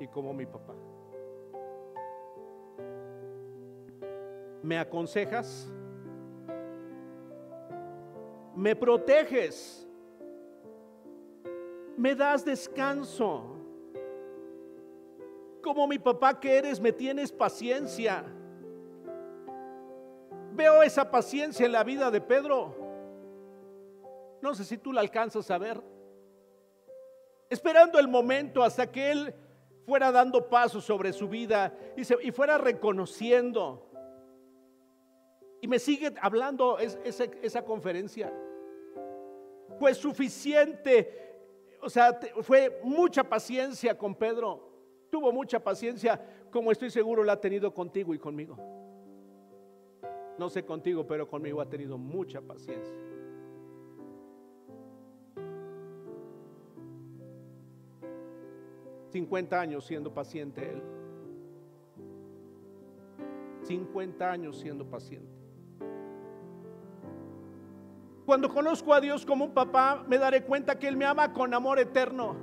y 0.00 0.06
como 0.08 0.32
mi 0.32 0.46
papá. 0.46 0.74
¿Me 4.62 4.78
aconsejas? 4.78 5.70
¿Me 8.54 8.74
proteges? 8.74 9.88
¿Me 11.96 12.14
das 12.14 12.44
descanso? 12.44 13.56
Como 15.62 15.86
mi 15.86 15.98
papá 15.98 16.38
que 16.38 16.58
eres, 16.58 16.80
me 16.80 16.92
tienes 16.92 17.32
paciencia. 17.32 18.24
Veo 20.52 20.82
esa 20.82 21.10
paciencia 21.10 21.66
en 21.66 21.72
la 21.72 21.84
vida 21.84 22.10
de 22.10 22.20
Pedro. 22.20 22.74
No 24.40 24.54
sé 24.54 24.64
si 24.64 24.78
tú 24.78 24.92
la 24.92 25.00
alcanzas 25.00 25.50
a 25.50 25.58
ver. 25.58 25.80
Esperando 27.50 27.98
el 27.98 28.08
momento 28.08 28.62
hasta 28.62 28.90
que 28.90 29.10
él 29.10 29.34
fuera 29.88 30.12
dando 30.12 30.46
pasos 30.50 30.84
sobre 30.84 31.14
su 31.14 31.30
vida 31.30 31.74
y, 31.96 32.30
fuera 32.30 32.58
reconociendo. 32.58 33.86
Y 35.62 35.66
me 35.66 35.78
sigue 35.78 36.12
hablando 36.20 36.76
esa 36.78 37.64
conferencia. 37.64 38.30
Fue 39.78 39.94
suficiente, 39.94 41.40
o 41.80 41.88
sea, 41.88 42.20
fue 42.42 42.82
mucha 42.84 43.24
paciencia 43.24 43.96
con 43.96 44.14
Pedro. 44.14 44.68
Tuvo 45.08 45.32
mucha 45.32 45.58
paciencia, 45.58 46.20
como 46.50 46.70
estoy 46.70 46.90
seguro 46.90 47.24
la 47.24 47.32
ha 47.32 47.40
tenido 47.40 47.72
contigo 47.72 48.12
y 48.12 48.18
conmigo. 48.18 48.58
No 50.36 50.50
sé 50.50 50.66
contigo, 50.66 51.06
pero 51.06 51.26
conmigo 51.26 51.62
ha 51.62 51.66
tenido 51.66 51.96
mucha 51.96 52.42
paciencia. 52.42 53.07
50 59.10 59.60
años 59.60 59.86
siendo 59.86 60.12
paciente 60.12 60.70
él. 60.70 60.82
50 63.62 64.30
años 64.30 64.58
siendo 64.58 64.84
paciente. 64.84 65.38
Cuando 68.24 68.48
conozco 68.48 68.92
a 68.92 69.00
Dios 69.00 69.24
como 69.24 69.46
un 69.46 69.52
papá, 69.52 70.04
me 70.06 70.18
daré 70.18 70.42
cuenta 70.42 70.78
que 70.78 70.86
Él 70.86 70.96
me 70.96 71.06
ama 71.06 71.32
con 71.32 71.54
amor 71.54 71.78
eterno. 71.78 72.36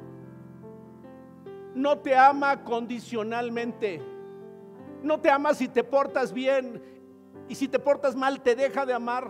No 1.75 1.99
te 1.99 2.15
ama 2.15 2.63
condicionalmente. 2.63 4.01
No 5.03 5.19
te 5.21 5.29
ama 5.29 5.53
si 5.53 5.67
te 5.67 5.83
portas 5.83 6.33
bien 6.33 6.81
y 7.47 7.55
si 7.55 7.67
te 7.67 7.77
portas 7.77 8.15
mal 8.15 8.41
te 8.41 8.55
deja 8.55 8.85
de 8.85 8.93
amar. 8.93 9.29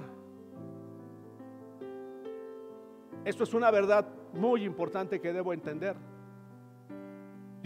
Esto 3.25 3.43
es 3.43 3.53
una 3.53 3.71
verdad 3.71 4.07
muy 4.33 4.63
importante 4.63 5.19
que 5.19 5.33
debo 5.33 5.51
entender. 5.51 5.97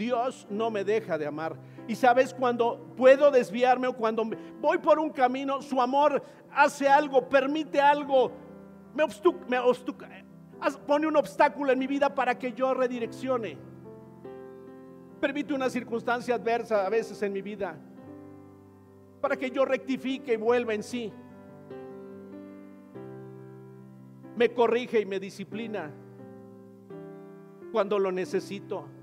Dios 0.00 0.46
no 0.48 0.70
me 0.70 0.82
deja 0.82 1.18
de 1.18 1.26
amar. 1.26 1.56
Y 1.86 1.94
sabes, 1.94 2.32
cuando 2.32 2.94
puedo 2.96 3.30
desviarme 3.30 3.86
o 3.86 3.92
cuando 3.92 4.24
voy 4.58 4.78
por 4.78 4.98
un 4.98 5.10
camino, 5.10 5.60
su 5.60 5.78
amor 5.80 6.22
hace 6.52 6.88
algo, 6.88 7.28
permite 7.28 7.78
algo, 7.78 8.32
me, 8.94 9.04
pone 10.86 11.06
un 11.06 11.16
obstáculo 11.16 11.70
en 11.70 11.78
mi 11.78 11.86
vida 11.86 12.14
para 12.14 12.38
que 12.38 12.54
yo 12.54 12.72
redireccione. 12.72 13.58
Permite 15.20 15.52
una 15.52 15.68
circunstancia 15.68 16.34
adversa 16.34 16.86
a 16.86 16.88
veces 16.88 17.20
en 17.22 17.34
mi 17.34 17.42
vida 17.42 17.76
para 19.20 19.36
que 19.36 19.50
yo 19.50 19.66
rectifique 19.66 20.32
y 20.32 20.36
vuelva 20.38 20.72
en 20.72 20.82
sí. 20.82 21.12
Me 24.34 24.48
corrige 24.54 24.98
y 24.98 25.04
me 25.04 25.20
disciplina 25.20 25.92
cuando 27.70 27.98
lo 27.98 28.10
necesito. 28.10 28.99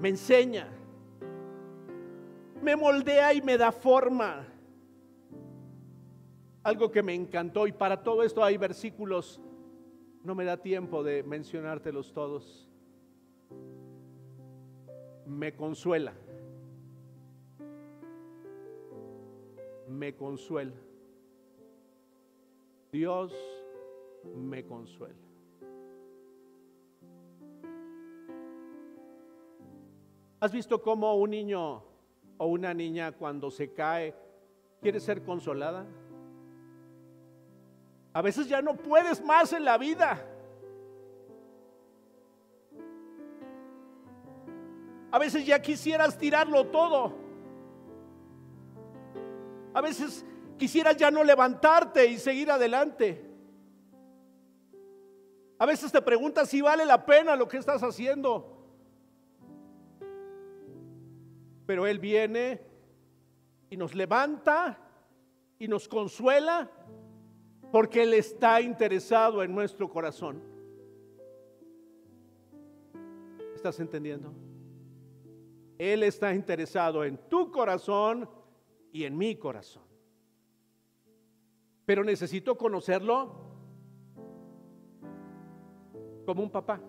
Me 0.00 0.10
enseña. 0.10 0.68
Me 2.62 2.76
moldea 2.76 3.34
y 3.34 3.42
me 3.42 3.56
da 3.56 3.72
forma 3.72 4.46
algo 6.68 6.90
que 6.90 7.02
me 7.02 7.14
encantó 7.14 7.66
y 7.66 7.72
para 7.72 8.02
todo 8.02 8.22
esto 8.22 8.44
hay 8.44 8.58
versículos, 8.58 9.40
no 10.22 10.34
me 10.34 10.44
da 10.44 10.58
tiempo 10.58 11.02
de 11.02 11.22
mencionártelos 11.22 12.12
todos. 12.12 12.68
Me 15.24 15.54
consuela. 15.54 16.12
Me 19.88 20.14
consuela. 20.14 20.74
Dios 22.92 23.34
me 24.34 24.64
consuela. 24.64 25.27
¿Has 30.40 30.52
visto 30.52 30.80
cómo 30.80 31.14
un 31.16 31.30
niño 31.30 31.82
o 32.36 32.46
una 32.46 32.72
niña 32.72 33.12
cuando 33.12 33.50
se 33.50 33.72
cae 33.72 34.14
quiere 34.80 35.00
ser 35.00 35.24
consolada? 35.24 35.84
A 38.12 38.22
veces 38.22 38.48
ya 38.48 38.62
no 38.62 38.74
puedes 38.74 39.22
más 39.24 39.52
en 39.52 39.64
la 39.64 39.76
vida. 39.78 40.24
A 45.10 45.18
veces 45.18 45.44
ya 45.44 45.60
quisieras 45.60 46.16
tirarlo 46.18 46.66
todo. 46.66 47.14
A 49.74 49.80
veces 49.80 50.24
quisieras 50.56 50.96
ya 50.96 51.10
no 51.10 51.24
levantarte 51.24 52.06
y 52.06 52.18
seguir 52.18 52.50
adelante. 52.50 53.24
A 55.58 55.66
veces 55.66 55.90
te 55.90 56.00
preguntas 56.00 56.48
si 56.48 56.60
vale 56.60 56.86
la 56.86 57.04
pena 57.04 57.34
lo 57.34 57.48
que 57.48 57.56
estás 57.56 57.82
haciendo. 57.82 58.57
Pero 61.68 61.86
Él 61.86 61.98
viene 61.98 62.62
y 63.68 63.76
nos 63.76 63.94
levanta 63.94 64.78
y 65.58 65.68
nos 65.68 65.86
consuela 65.86 66.70
porque 67.70 68.04
Él 68.04 68.14
está 68.14 68.62
interesado 68.62 69.42
en 69.42 69.54
nuestro 69.54 69.90
corazón. 69.90 70.42
¿Estás 73.54 73.78
entendiendo? 73.80 74.32
Él 75.76 76.04
está 76.04 76.34
interesado 76.34 77.04
en 77.04 77.18
tu 77.28 77.52
corazón 77.52 78.26
y 78.90 79.04
en 79.04 79.18
mi 79.18 79.36
corazón. 79.36 79.84
Pero 81.84 82.02
necesito 82.02 82.56
conocerlo 82.56 83.30
como 86.24 86.42
un 86.42 86.50
papá. 86.50 86.80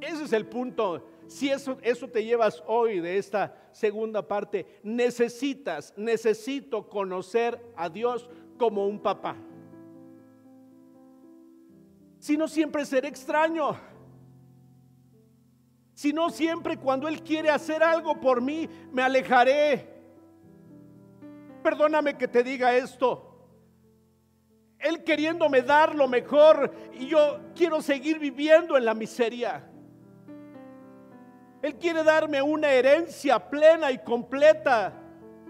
Ese 0.00 0.24
es 0.24 0.32
el 0.32 0.48
punto. 0.48 1.13
Si 1.26 1.50
eso, 1.50 1.78
eso 1.82 2.08
te 2.08 2.24
llevas 2.24 2.62
hoy 2.66 3.00
de 3.00 3.18
esta 3.18 3.68
segunda 3.72 4.26
parte, 4.26 4.66
necesitas, 4.82 5.94
necesito 5.96 6.88
conocer 6.88 7.60
a 7.76 7.88
Dios 7.88 8.28
como 8.58 8.86
un 8.86 9.00
papá. 9.00 9.36
Si 12.18 12.36
no 12.36 12.48
siempre 12.48 12.84
seré 12.84 13.08
extraño. 13.08 13.76
Si 15.94 16.12
no 16.12 16.30
siempre 16.30 16.76
cuando 16.76 17.06
Él 17.06 17.22
quiere 17.22 17.50
hacer 17.50 17.82
algo 17.82 18.20
por 18.20 18.40
mí, 18.40 18.68
me 18.92 19.02
alejaré. 19.02 19.92
Perdóname 21.62 22.16
que 22.16 22.28
te 22.28 22.42
diga 22.42 22.74
esto. 22.74 23.30
Él 24.78 25.02
queriéndome 25.02 25.62
dar 25.62 25.94
lo 25.94 26.08
mejor 26.08 26.74
y 26.92 27.06
yo 27.06 27.40
quiero 27.54 27.80
seguir 27.80 28.18
viviendo 28.18 28.76
en 28.76 28.84
la 28.84 28.94
miseria. 28.94 29.70
Él 31.64 31.76
quiere 31.76 32.04
darme 32.04 32.42
una 32.42 32.70
herencia 32.70 33.38
plena 33.38 33.90
y 33.90 33.96
completa. 33.96 34.92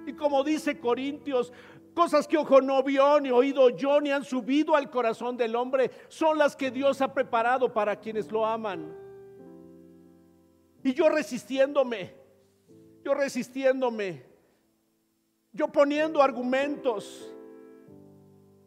Y 0.06 0.12
como 0.12 0.44
dice 0.44 0.78
Corintios, 0.78 1.52
Cosas 1.92 2.28
que 2.28 2.36
ojo 2.36 2.60
no 2.60 2.82
vio, 2.82 3.20
ni 3.20 3.30
oído 3.30 3.70
yo, 3.70 4.00
ni 4.00 4.10
han 4.10 4.24
subido 4.24 4.74
al 4.74 4.90
corazón 4.90 5.36
del 5.36 5.54
hombre, 5.54 5.92
son 6.08 6.38
las 6.38 6.56
que 6.56 6.72
Dios 6.72 7.00
ha 7.00 7.14
preparado 7.14 7.72
para 7.72 8.00
quienes 8.00 8.30
lo 8.32 8.44
aman. 8.44 8.96
Y 10.82 10.92
yo 10.92 11.08
resistiéndome, 11.08 12.14
yo 13.04 13.14
resistiéndome, 13.14 14.24
yo 15.52 15.68
poniendo 15.68 16.20
argumentos, 16.20 17.32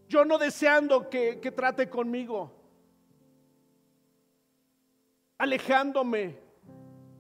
yo 0.08 0.24
no 0.24 0.38
deseando 0.38 1.10
que, 1.10 1.42
que 1.42 1.52
trate 1.52 1.90
conmigo, 1.90 2.50
alejándome, 5.38 6.47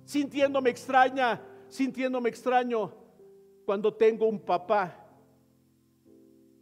sintiéndome 0.08 0.70
extraña, 0.70 1.41
sintiéndome 1.68 2.30
extraño 2.30 2.93
cuando 3.66 3.93
tengo 3.93 4.26
un 4.26 4.39
papá 4.39 5.05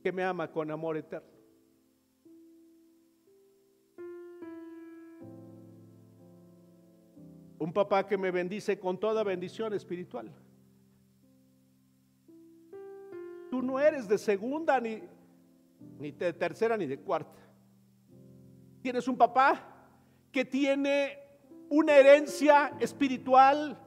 que 0.01 0.11
me 0.11 0.23
ama 0.23 0.51
con 0.51 0.71
amor 0.71 0.97
eterno. 0.97 1.29
Un 7.59 7.71
papá 7.71 8.07
que 8.07 8.17
me 8.17 8.31
bendice 8.31 8.79
con 8.79 8.99
toda 8.99 9.23
bendición 9.23 9.73
espiritual. 9.73 10.31
Tú 13.51 13.61
no 13.61 13.79
eres 13.79 14.07
de 14.07 14.17
segunda, 14.17 14.79
ni, 14.79 15.03
ni 15.99 16.11
de 16.11 16.33
tercera, 16.33 16.75
ni 16.75 16.87
de 16.87 16.99
cuarta. 16.99 17.41
Tienes 18.81 19.07
un 19.07 19.15
papá 19.15 19.87
que 20.31 20.43
tiene 20.43 21.24
una 21.69 21.95
herencia 21.95 22.73
espiritual 22.79 23.77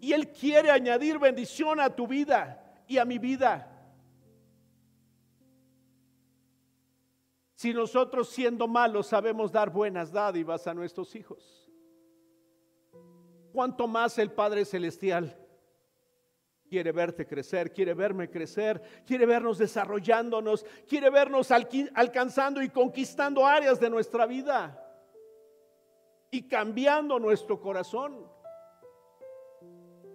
y 0.00 0.12
Él 0.12 0.28
quiere 0.30 0.70
añadir 0.70 1.18
bendición 1.18 1.80
a 1.80 1.90
tu 1.90 2.06
vida 2.06 2.82
y 2.86 2.98
a 2.98 3.04
mi 3.04 3.18
vida. 3.18 3.78
si 7.58 7.74
nosotros 7.74 8.28
siendo 8.28 8.68
malos 8.68 9.08
sabemos 9.08 9.50
dar 9.50 9.68
buenas 9.68 10.12
dádivas 10.12 10.68
a 10.68 10.74
nuestros 10.74 11.16
hijos? 11.16 11.68
¿Cuánto 13.52 13.88
más 13.88 14.16
el 14.18 14.30
Padre 14.30 14.64
Celestial 14.64 15.36
quiere 16.68 16.92
verte 16.92 17.26
crecer, 17.26 17.72
quiere 17.72 17.94
verme 17.94 18.30
crecer, 18.30 18.80
quiere 19.04 19.26
vernos 19.26 19.58
desarrollándonos, 19.58 20.64
quiere 20.86 21.10
vernos 21.10 21.50
alcanzando 21.50 22.62
y 22.62 22.68
conquistando 22.68 23.44
áreas 23.44 23.80
de 23.80 23.90
nuestra 23.90 24.24
vida? 24.24 24.87
Y 26.30 26.42
cambiando 26.42 27.18
nuestro 27.18 27.60
corazón. 27.60 28.26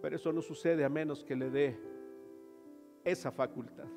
Pero 0.01 0.15
eso 0.15 0.31
no 0.33 0.41
sucede 0.41 0.83
a 0.83 0.89
menos 0.89 1.23
que 1.23 1.35
le 1.35 1.49
dé 1.49 1.79
esa 3.03 3.31
facultad 3.31 3.87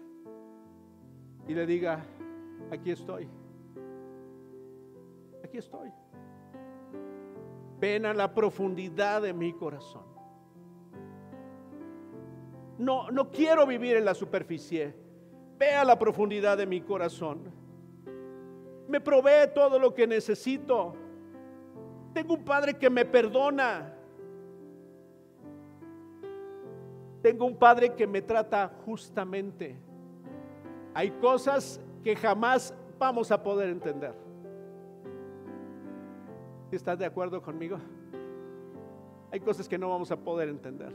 y 1.48 1.54
le 1.54 1.66
diga, 1.66 2.04
aquí 2.70 2.90
estoy, 2.90 3.28
aquí 5.44 5.58
estoy. 5.58 5.90
Ven 7.78 8.06
a 8.06 8.14
la 8.14 8.32
profundidad 8.32 9.22
de 9.22 9.32
mi 9.32 9.52
corazón. 9.52 10.04
No, 12.78 13.10
no 13.10 13.30
quiero 13.30 13.66
vivir 13.66 13.96
en 13.96 14.04
la 14.04 14.14
superficie. 14.14 14.94
Ve 15.58 15.72
a 15.72 15.84
la 15.84 15.98
profundidad 15.98 16.58
de 16.58 16.66
mi 16.66 16.80
corazón. 16.80 17.52
Me 18.88 19.00
provee 19.00 19.52
todo 19.54 19.78
lo 19.78 19.94
que 19.94 20.06
necesito. 20.06 20.94
Tengo 22.16 22.32
un 22.32 22.44
padre 22.46 22.72
que 22.72 22.88
me 22.88 23.04
perdona. 23.04 23.92
Tengo 27.20 27.44
un 27.44 27.58
padre 27.58 27.94
que 27.94 28.06
me 28.06 28.22
trata 28.22 28.72
justamente. 28.86 29.76
Hay 30.94 31.10
cosas 31.10 31.78
que 32.02 32.16
jamás 32.16 32.72
vamos 32.98 33.30
a 33.30 33.42
poder 33.42 33.68
entender. 33.68 34.14
¿Estás 36.70 36.98
de 36.98 37.04
acuerdo 37.04 37.42
conmigo? 37.42 37.76
Hay 39.30 39.40
cosas 39.40 39.68
que 39.68 39.76
no 39.76 39.90
vamos 39.90 40.10
a 40.10 40.16
poder 40.16 40.48
entender. 40.48 40.94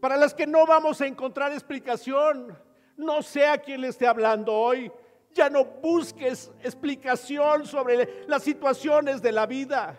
Para 0.00 0.16
las 0.16 0.32
que 0.32 0.46
no 0.46 0.64
vamos 0.64 1.00
a 1.00 1.08
encontrar 1.08 1.50
explicación, 1.50 2.56
no 2.96 3.20
sé 3.20 3.48
a 3.48 3.58
quién 3.58 3.80
le 3.80 3.88
esté 3.88 4.06
hablando 4.06 4.54
hoy. 4.54 4.92
Ya 5.34 5.48
no 5.48 5.64
busques 5.64 6.50
explicación 6.62 7.66
sobre 7.66 8.26
las 8.28 8.42
situaciones 8.42 9.22
de 9.22 9.32
la 9.32 9.46
vida. 9.46 9.98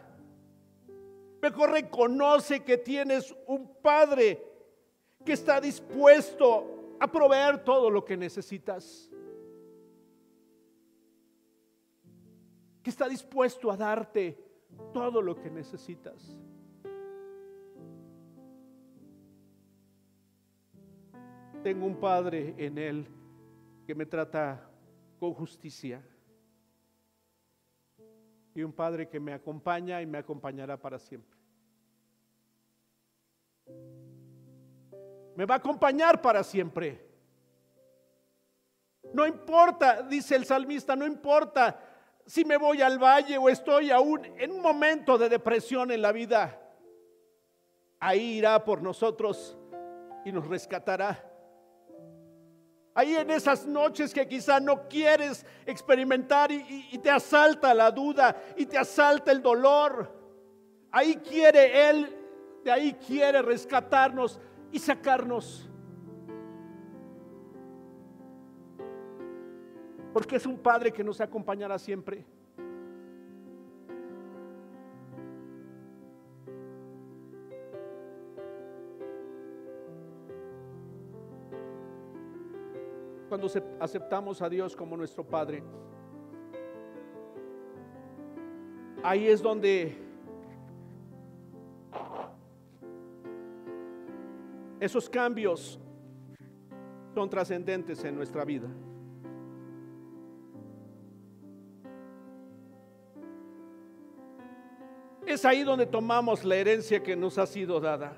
Mejor 1.42 1.72
reconoce 1.72 2.64
que 2.64 2.78
tienes 2.78 3.36
un 3.48 3.76
Padre 3.82 4.42
que 5.26 5.34
está 5.34 5.60
dispuesto 5.60 6.96
a 7.00 7.12
proveer 7.12 7.64
todo 7.64 7.90
lo 7.90 8.06
que 8.06 8.16
necesitas. 8.16 9.10
Que 12.82 12.90
está 12.90 13.10
dispuesto 13.10 13.72
a 13.72 13.78
darte 13.78 14.38
todo 14.94 15.22
lo 15.22 15.36
que 15.36 15.50
necesitas. 15.50 16.40
Tengo 21.64 21.86
un 21.86 22.00
Padre 22.00 22.54
en 22.58 22.78
Él 22.78 23.08
que 23.86 23.96
me 23.96 24.06
trata 24.06 24.70
con 25.24 25.34
justicia. 25.36 26.04
Y 28.54 28.62
un 28.62 28.74
Padre 28.74 29.08
que 29.08 29.22
me 29.22 29.32
acompaña 29.32 30.02
y 30.02 30.06
me 30.06 30.18
acompañará 30.18 30.76
para 30.76 31.00
siempre. 31.00 31.40
me 35.36 35.46
va 35.46 35.56
a 35.56 35.58
acompañar 35.60 36.22
para 36.22 36.44
siempre. 36.44 37.10
No 39.14 39.26
importa, 39.26 40.02
dice 40.02 40.36
el 40.36 40.46
salmista, 40.46 40.94
no 40.96 41.08
importa 41.08 41.80
si 42.26 42.44
me 42.44 42.58
voy 42.58 42.82
al 42.82 43.00
valle 43.00 43.38
o 43.38 43.48
estoy 43.48 43.92
aún 43.92 44.26
en 44.38 44.52
un 44.52 44.62
momento 44.62 45.18
de 45.18 45.30
depresión 45.30 45.90
en 45.90 46.02
la 46.02 46.12
vida. 46.12 46.60
Ahí 47.98 48.40
irá 48.40 48.62
por 48.66 48.82
nosotros 48.82 49.58
y 50.26 50.34
nos 50.34 50.46
rescatará. 50.48 51.33
Ahí 52.96 53.16
en 53.16 53.32
esas 53.32 53.66
noches 53.66 54.14
que 54.14 54.28
quizá 54.28 54.60
no 54.60 54.88
quieres 54.88 55.46
experimentar 55.66 56.52
y, 56.52 56.90
y, 56.92 56.98
te 57.00 57.10
asalta 57.10 57.74
la 57.74 57.90
duda 57.90 58.36
y 58.56 58.68
te 58.68 58.78
asalta 58.78 59.32
el 59.32 59.42
dolor. 59.42 60.14
Ahí 60.92 61.16
quiere 61.16 61.90
Él, 61.90 62.16
de 62.64 62.72
ahí 62.72 62.94
quiere 62.94 63.42
rescatarnos 63.42 64.40
y 64.72 64.78
sacarnos. 64.78 65.68
Porque 70.14 70.36
es 70.36 70.46
un 70.46 70.60
Padre 70.60 70.94
que 70.94 71.04
nos 71.04 71.20
acompañará 71.20 71.80
siempre. 71.80 72.24
Cuando 83.34 83.50
aceptamos 83.80 84.44
a 84.44 84.48
Dios 84.48 84.76
como 84.76 84.96
nuestro 84.96 85.26
Padre, 85.26 85.64
ahí 89.02 89.28
es 89.28 89.42
donde 89.42 89.98
Esos 94.80 95.10
cambios 95.10 95.80
son 97.16 97.28
trascendentes 97.28 98.04
en 98.04 98.16
nuestra 98.16 98.46
vida. 98.46 98.68
Es 105.26 105.44
ahí 105.44 105.64
donde 105.64 105.88
tomamos 105.88 106.46
la 106.46 106.56
herencia 106.56 107.02
que 107.02 107.16
nos 107.16 107.40
ha 107.40 107.48
sido 107.48 107.80
dada. 107.80 108.16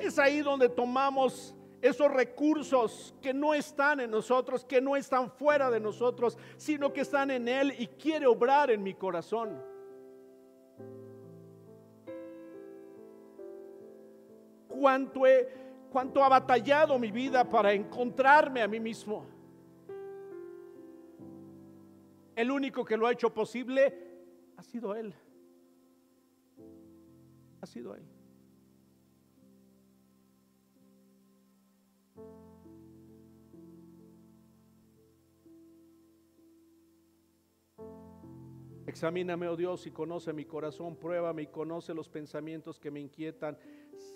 Es 0.00 0.18
ahí 0.18 0.40
donde 0.40 0.68
tomamos 0.68 1.54
esos 1.82 2.10
recursos 2.10 3.14
que 3.20 3.34
no 3.34 3.52
están 3.52 4.00
en 4.00 4.10
nosotros, 4.10 4.64
que 4.64 4.80
no 4.80 4.96
están 4.96 5.30
fuera 5.30 5.70
de 5.70 5.80
nosotros, 5.80 6.38
sino 6.56 6.92
que 6.92 7.02
están 7.02 7.30
en 7.30 7.48
Él 7.48 7.74
y 7.78 7.88
quiere 7.88 8.26
obrar 8.26 8.70
en 8.70 8.82
mi 8.82 8.94
corazón. 8.94 9.72
cuánto, 14.82 15.26
he, 15.28 15.48
cuánto 15.92 16.24
ha 16.24 16.28
batallado 16.28 16.98
mi 16.98 17.12
vida 17.12 17.48
para 17.48 17.72
encontrarme 17.72 18.62
a 18.62 18.66
mí 18.66 18.80
mismo. 18.80 19.24
El 22.34 22.50
único 22.50 22.84
que 22.84 22.96
lo 22.96 23.06
ha 23.06 23.12
hecho 23.12 23.32
posible 23.32 23.94
ha 24.56 24.62
sido 24.64 24.96
Él. 24.96 25.14
Ha 27.60 27.66
sido 27.66 27.94
Él. 27.94 28.11
Examíname, 38.92 39.48
oh 39.48 39.56
Dios, 39.56 39.86
y 39.86 39.90
conoce 39.90 40.32
mi 40.32 40.44
corazón, 40.44 40.96
pruébame 40.96 41.42
y 41.42 41.46
conoce 41.46 41.94
los 41.94 42.08
pensamientos 42.08 42.78
que 42.78 42.90
me 42.90 43.00
inquietan 43.00 43.58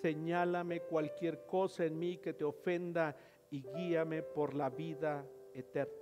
señálame 0.01 0.81
cualquier 0.81 1.45
cosa 1.45 1.85
en 1.85 1.97
mí 1.97 2.17
que 2.17 2.33
te 2.33 2.43
ofenda 2.43 3.15
y 3.49 3.63
guíame 3.63 4.21
por 4.21 4.53
la 4.53 4.69
vida 4.69 5.25
eterna. 5.53 5.93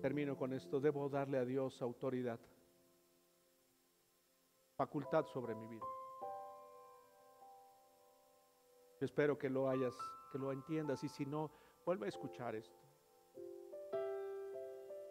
Termino 0.00 0.36
con 0.36 0.52
esto. 0.52 0.80
Debo 0.80 1.08
darle 1.08 1.38
a 1.38 1.44
Dios 1.44 1.82
autoridad, 1.82 2.38
facultad 4.76 5.24
sobre 5.26 5.56
mi 5.56 5.66
vida. 5.66 5.97
Yo 9.00 9.04
espero 9.04 9.38
que 9.38 9.48
lo 9.48 9.68
hayas, 9.68 9.94
que 10.32 10.38
lo 10.38 10.52
entiendas 10.52 11.02
y 11.04 11.08
si 11.08 11.24
no, 11.24 11.50
vuelve 11.84 12.06
a 12.06 12.08
escuchar 12.08 12.54
esto 12.54 12.88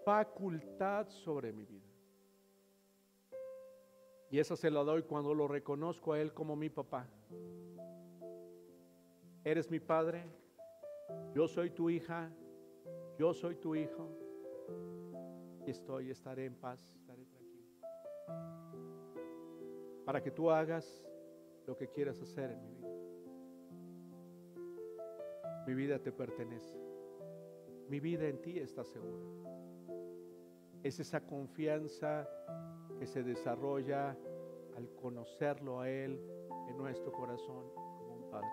facultad 0.08 1.10
sobre 1.10 1.52
mi 1.52 1.66
vida. 1.66 1.92
Y 4.32 4.40
esa 4.40 4.56
se 4.56 4.72
la 4.72 4.82
doy 4.82 5.04
cuando 5.04 5.34
lo 5.34 5.50
reconozco 5.50 6.14
a 6.14 6.22
Él 6.22 6.34
como 6.34 6.56
mi 6.56 6.70
papá. 6.70 7.06
Eres 9.44 9.70
mi 9.70 9.82
padre, 9.82 10.24
yo 11.34 11.46
soy 11.46 11.72
tu 11.72 11.90
hija, 11.90 12.32
yo 13.18 13.34
soy 13.34 13.58
tu 13.58 13.76
hijo. 13.76 14.08
Y 15.66 15.72
estoy, 15.72 16.10
estaré 16.10 16.46
en 16.46 16.56
paz, 16.56 16.80
estaré 16.96 17.26
tranquilo. 17.26 17.76
Para 20.06 20.24
que 20.24 20.32
tú 20.32 20.50
hagas 20.50 21.06
lo 21.66 21.76
que 21.76 21.90
quieras 21.90 22.22
hacer 22.22 22.52
en 22.52 22.62
mi 22.64 22.76
vida. 22.76 22.97
Mi 25.68 25.76
vida 25.76 26.00
te 26.00 26.12
pertenece. 26.12 26.76
Mi 27.90 28.00
vida 28.00 28.26
en 28.28 28.42
ti 28.42 28.58
está 28.58 28.84
segura 28.84 29.38
es 30.88 31.00
esa 31.00 31.22
confianza 31.22 32.28
que 32.98 33.06
se 33.06 33.24
desarrolla 33.24 34.18
al 34.76 34.90
conocerlo 34.96 35.82
a 35.82 35.90
Él 35.90 36.20
en 36.70 36.78
nuestro 36.78 37.12
corazón 37.12 37.70
como 37.74 38.16
un 38.16 38.30
Padre. 38.30 38.50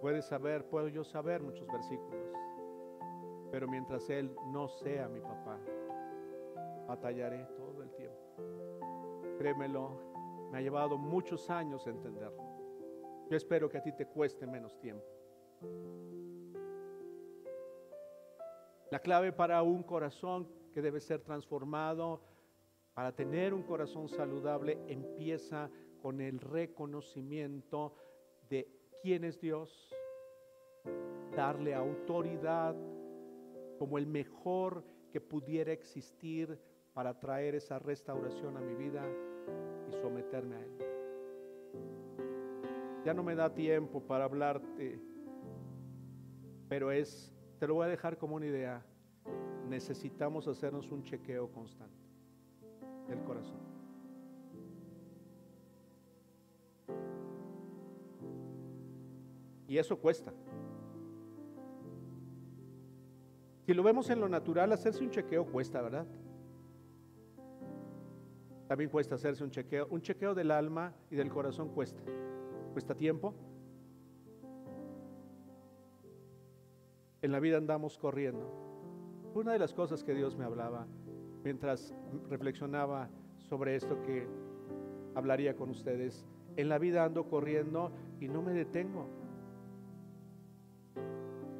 Puedes 0.00 0.26
saber, 0.26 0.66
puedo 0.66 0.88
yo 0.88 1.04
saber 1.04 1.42
muchos 1.42 1.66
versículos, 1.68 2.26
pero 3.50 3.68
mientras 3.68 4.08
Él 4.10 4.34
no 4.52 4.68
sea 4.68 5.08
mi 5.08 5.20
papá, 5.20 5.58
batallaré 6.86 7.46
todo 7.56 7.82
el 7.82 7.90
tiempo. 7.92 8.18
Créemelo, 9.38 9.90
me 10.50 10.58
ha 10.58 10.60
llevado 10.60 10.98
muchos 10.98 11.48
años 11.48 11.86
entenderlo. 11.86 12.49
Yo 13.30 13.36
espero 13.36 13.68
que 13.68 13.78
a 13.78 13.82
ti 13.82 13.92
te 13.92 14.06
cueste 14.06 14.44
menos 14.44 14.76
tiempo. 14.80 15.06
La 18.90 18.98
clave 18.98 19.32
para 19.32 19.62
un 19.62 19.84
corazón 19.84 20.48
que 20.74 20.82
debe 20.82 20.98
ser 20.98 21.20
transformado, 21.20 22.20
para 22.92 23.14
tener 23.14 23.54
un 23.54 23.62
corazón 23.62 24.08
saludable, 24.08 24.78
empieza 24.88 25.70
con 26.02 26.20
el 26.20 26.40
reconocimiento 26.40 27.94
de 28.48 28.68
quién 29.00 29.22
es 29.22 29.40
Dios, 29.40 29.94
darle 31.36 31.72
autoridad 31.72 32.74
como 33.78 33.96
el 33.96 34.08
mejor 34.08 34.82
que 35.12 35.20
pudiera 35.20 35.72
existir 35.72 36.58
para 36.94 37.20
traer 37.20 37.54
esa 37.54 37.78
restauración 37.78 38.56
a 38.56 38.60
mi 38.60 38.74
vida 38.74 39.04
y 39.88 39.92
someterme 39.92 40.56
a 40.56 40.60
Él. 40.60 40.89
Ya 43.04 43.14
no 43.14 43.22
me 43.22 43.34
da 43.34 43.52
tiempo 43.54 44.00
para 44.00 44.24
hablarte, 44.24 45.00
pero 46.68 46.92
es, 46.92 47.32
te 47.58 47.66
lo 47.66 47.74
voy 47.74 47.86
a 47.86 47.88
dejar 47.88 48.18
como 48.18 48.36
una 48.36 48.46
idea. 48.46 48.84
Necesitamos 49.68 50.46
hacernos 50.48 50.90
un 50.90 51.02
chequeo 51.02 51.50
constante 51.50 52.04
del 53.08 53.22
corazón. 53.22 53.60
Y 59.66 59.78
eso 59.78 59.96
cuesta. 59.98 60.32
Si 63.64 63.72
lo 63.72 63.84
vemos 63.84 64.10
en 64.10 64.20
lo 64.20 64.28
natural, 64.28 64.72
hacerse 64.72 65.04
un 65.04 65.10
chequeo 65.10 65.46
cuesta, 65.46 65.80
¿verdad? 65.80 66.06
También 68.66 68.90
cuesta 68.90 69.14
hacerse 69.14 69.44
un 69.44 69.50
chequeo. 69.50 69.86
Un 69.90 70.02
chequeo 70.02 70.34
del 70.34 70.50
alma 70.50 70.92
y 71.08 71.14
del 71.14 71.30
corazón 71.30 71.68
cuesta. 71.68 72.02
Cuesta 72.72 72.94
tiempo. 72.94 73.34
En 77.22 77.32
la 77.32 77.40
vida 77.40 77.58
andamos 77.58 77.98
corriendo. 77.98 78.50
Una 79.34 79.52
de 79.52 79.58
las 79.58 79.74
cosas 79.74 80.02
que 80.02 80.14
Dios 80.14 80.36
me 80.36 80.44
hablaba 80.44 80.86
mientras 81.44 81.94
reflexionaba 82.28 83.08
sobre 83.38 83.76
esto 83.76 84.00
que 84.02 84.26
hablaría 85.14 85.56
con 85.56 85.70
ustedes. 85.70 86.24
En 86.56 86.68
la 86.68 86.78
vida 86.78 87.04
ando 87.04 87.28
corriendo 87.28 87.92
y 88.20 88.28
no 88.28 88.42
me 88.42 88.52
detengo. 88.52 89.06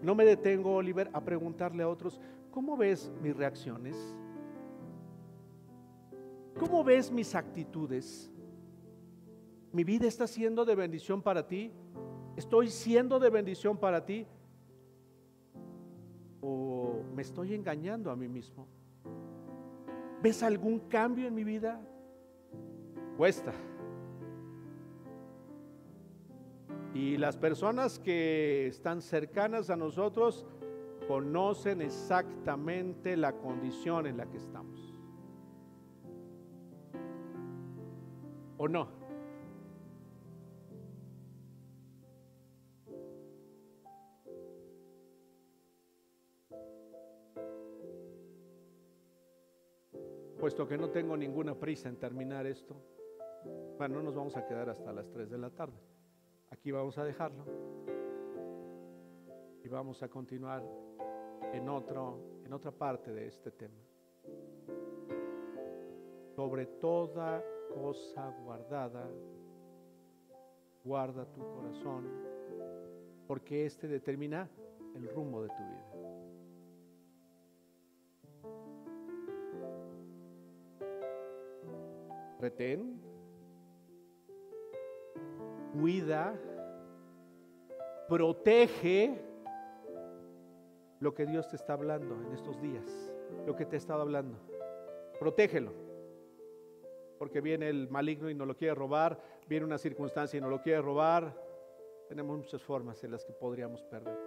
No 0.02 0.14
me 0.14 0.24
detengo, 0.24 0.74
Oliver, 0.74 1.10
a 1.12 1.20
preguntarle 1.20 1.82
a 1.82 1.88
otros, 1.88 2.20
¿cómo 2.50 2.76
ves 2.76 3.12
mis 3.22 3.36
reacciones? 3.36 4.16
¿Cómo 6.58 6.82
ves 6.82 7.10
mis 7.10 7.34
actitudes? 7.34 8.30
¿Mi 9.72 9.84
vida 9.84 10.08
está 10.08 10.26
siendo 10.26 10.64
de 10.64 10.74
bendición 10.74 11.22
para 11.22 11.46
ti? 11.46 11.70
¿Estoy 12.36 12.68
siendo 12.68 13.20
de 13.20 13.30
bendición 13.30 13.78
para 13.78 14.04
ti? 14.04 14.26
¿O 16.40 17.02
me 17.14 17.22
estoy 17.22 17.54
engañando 17.54 18.10
a 18.10 18.16
mí 18.16 18.26
mismo? 18.26 18.66
¿Ves 20.22 20.42
algún 20.42 20.80
cambio 20.80 21.28
en 21.28 21.34
mi 21.34 21.44
vida? 21.44 21.80
Cuesta. 23.16 23.52
Y 26.92 27.16
las 27.16 27.36
personas 27.36 28.00
que 28.00 28.66
están 28.66 29.00
cercanas 29.00 29.70
a 29.70 29.76
nosotros 29.76 30.44
conocen 31.06 31.80
exactamente 31.80 33.16
la 33.16 33.32
condición 33.34 34.06
en 34.06 34.16
la 34.16 34.26
que 34.26 34.38
estamos. 34.38 34.94
¿O 38.58 38.68
no? 38.68 38.99
Puesto 50.50 50.66
que 50.66 50.76
no 50.76 50.90
tengo 50.90 51.16
ninguna 51.16 51.54
prisa 51.54 51.88
en 51.88 51.96
terminar 51.96 52.44
esto, 52.44 52.74
bueno, 53.78 53.98
no 53.98 54.02
nos 54.02 54.16
vamos 54.16 54.36
a 54.36 54.44
quedar 54.44 54.68
hasta 54.68 54.92
las 54.92 55.08
3 55.08 55.30
de 55.30 55.38
la 55.38 55.48
tarde. 55.48 55.78
Aquí 56.50 56.72
vamos 56.72 56.98
a 56.98 57.04
dejarlo 57.04 57.44
y 59.62 59.68
vamos 59.68 60.02
a 60.02 60.08
continuar 60.08 60.64
en, 61.52 61.68
otro, 61.68 62.40
en 62.44 62.52
otra 62.52 62.72
parte 62.72 63.12
de 63.12 63.28
este 63.28 63.52
tema. 63.52 63.78
Sobre 66.34 66.66
toda 66.66 67.44
cosa 67.72 68.30
guardada, 68.42 69.08
guarda 70.82 71.26
tu 71.26 71.42
corazón, 71.48 72.08
porque 73.28 73.66
este 73.66 73.86
determina 73.86 74.50
el 74.96 75.08
rumbo 75.10 75.44
de 75.44 75.48
tu 75.50 75.62
vida. 75.62 75.89
Retén 82.40 83.00
cuida, 85.72 86.34
protege 88.08 89.20
lo 91.00 91.14
que 91.14 91.26
Dios 91.26 91.48
te 91.48 91.56
está 91.56 91.74
hablando 91.74 92.14
en 92.22 92.32
estos 92.32 92.60
días, 92.60 93.12
lo 93.46 93.54
que 93.54 93.66
te 93.66 93.76
ha 93.76 93.78
estado 93.78 94.02
hablando. 94.02 94.38
Protégelo. 95.18 95.72
Porque 97.18 97.42
viene 97.42 97.68
el 97.68 97.88
maligno 97.90 98.30
y 98.30 98.34
no 98.34 98.46
lo 98.46 98.56
quiere 98.56 98.74
robar, 98.74 99.20
viene 99.46 99.66
una 99.66 99.76
circunstancia 99.76 100.38
y 100.38 100.40
no 100.40 100.48
lo 100.48 100.62
quiere 100.62 100.80
robar. 100.80 101.36
Tenemos 102.08 102.38
muchas 102.38 102.62
formas 102.62 103.04
en 103.04 103.10
las 103.10 103.24
que 103.24 103.32
podríamos 103.34 103.82
perder. 103.82 104.18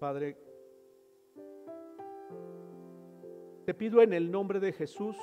Padre, 0.00 0.34
Te 3.66 3.74
pido 3.74 4.00
en 4.00 4.14
el 4.14 4.30
nombre 4.30 4.58
de 4.58 4.72
Jesús 4.72 5.14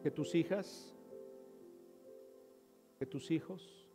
que 0.00 0.12
tus 0.12 0.36
hijas, 0.36 0.96
que 3.00 3.04
tus 3.04 3.32
hijos, 3.32 3.88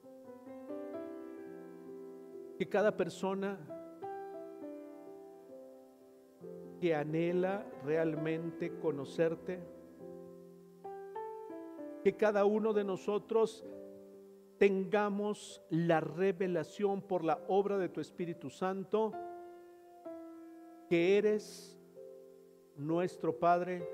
que 2.58 2.68
cada 2.68 2.98
persona 2.98 3.58
que 6.82 6.94
anhela 6.94 7.66
realmente 7.86 8.78
conocerte, 8.80 9.62
que 12.04 12.18
cada 12.18 12.44
uno 12.44 12.74
de 12.74 12.84
nosotros 12.84 13.66
tengamos 14.60 15.64
la 15.70 16.02
revelación 16.02 17.02
por 17.02 17.24
la 17.24 17.40
obra 17.48 17.78
de 17.78 17.88
tu 17.88 18.02
Espíritu 18.02 18.50
Santo 18.50 19.14
que 20.90 21.18
eres 21.18 21.80
nuestro 22.76 23.40
Padre 23.40 23.88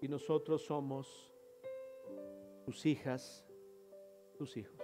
y 0.00 0.08
nosotros 0.08 0.64
somos 0.64 1.32
tus 2.64 2.84
hijas, 2.86 3.46
tus 4.36 4.56
hijos. 4.56 4.78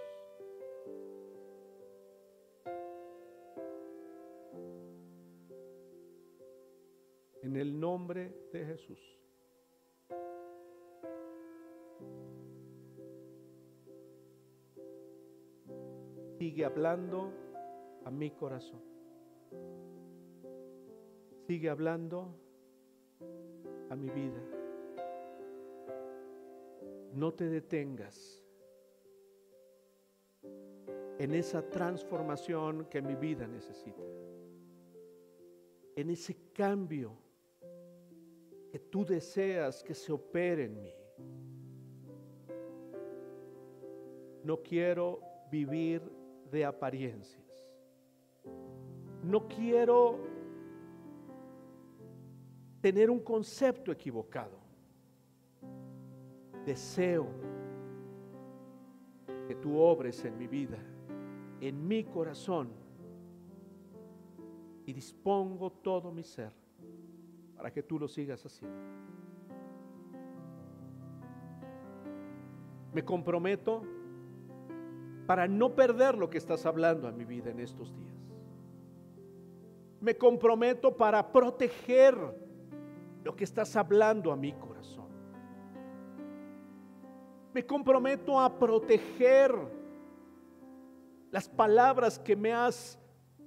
En 7.41 7.55
el 7.57 7.79
nombre 7.79 8.33
de 8.53 8.65
Jesús. 8.65 9.24
Sigue 16.55 16.67
hablando 16.67 17.33
a 18.05 18.09
mi 18.09 18.31
corazón. 18.31 18.79
Sigue 21.45 21.69
hablando 21.69 22.33
a 23.89 23.95
mi 23.97 24.09
vida. 24.09 24.41
No 27.11 27.33
te 27.33 27.49
detengas 27.49 28.41
en 31.19 31.33
esa 31.33 31.61
transformación 31.69 32.85
que 32.85 33.01
mi 33.01 33.15
vida 33.15 33.45
necesita. 33.47 34.05
En 35.97 36.09
ese 36.09 36.37
cambio 36.53 37.17
que 38.71 38.79
tú 38.79 39.03
deseas 39.03 39.83
que 39.83 39.93
se 39.93 40.13
opere 40.13 40.63
en 40.63 40.81
mí. 40.81 40.93
No 44.45 44.63
quiero 44.63 45.19
vivir 45.51 46.23
de 46.55 46.65
apariencias. 46.65 47.43
No 49.21 49.47
quiero 49.47 50.17
tener 52.81 53.09
un 53.09 53.19
concepto 53.19 53.91
equivocado. 53.91 54.57
Deseo 56.65 57.27
que 59.47 59.55
tú 59.55 59.77
obres 59.77 60.23
en 60.23 60.37
mi 60.37 60.47
vida, 60.47 60.77
en 61.59 61.87
mi 61.87 62.05
corazón, 62.05 62.69
y 64.85 64.93
dispongo 64.93 65.71
todo 65.71 66.11
mi 66.11 66.23
ser 66.23 66.53
para 67.57 67.71
que 67.71 67.83
tú 67.83 67.99
lo 67.99 68.07
sigas 68.07 68.45
haciendo. 68.45 68.77
Me 72.93 73.03
comprometo 73.03 73.94
para 75.25 75.47
no 75.47 75.73
perder 75.73 76.17
lo 76.17 76.29
que 76.29 76.37
estás 76.37 76.65
hablando 76.65 77.07
a 77.07 77.11
mi 77.11 77.25
vida 77.25 77.49
en 77.49 77.59
estos 77.59 77.95
días. 77.95 78.15
Me 79.99 80.15
comprometo 80.15 80.95
para 80.95 81.31
proteger 81.31 82.15
lo 83.23 83.35
que 83.35 83.43
estás 83.43 83.75
hablando 83.75 84.31
a 84.31 84.35
mi 84.35 84.53
corazón. 84.53 85.07
Me 87.53 87.65
comprometo 87.65 88.39
a 88.39 88.59
proteger 88.59 89.55
las 91.31 91.49
palabras 91.49 92.19
que 92.19 92.35
me 92.35 92.53
has 92.53 92.99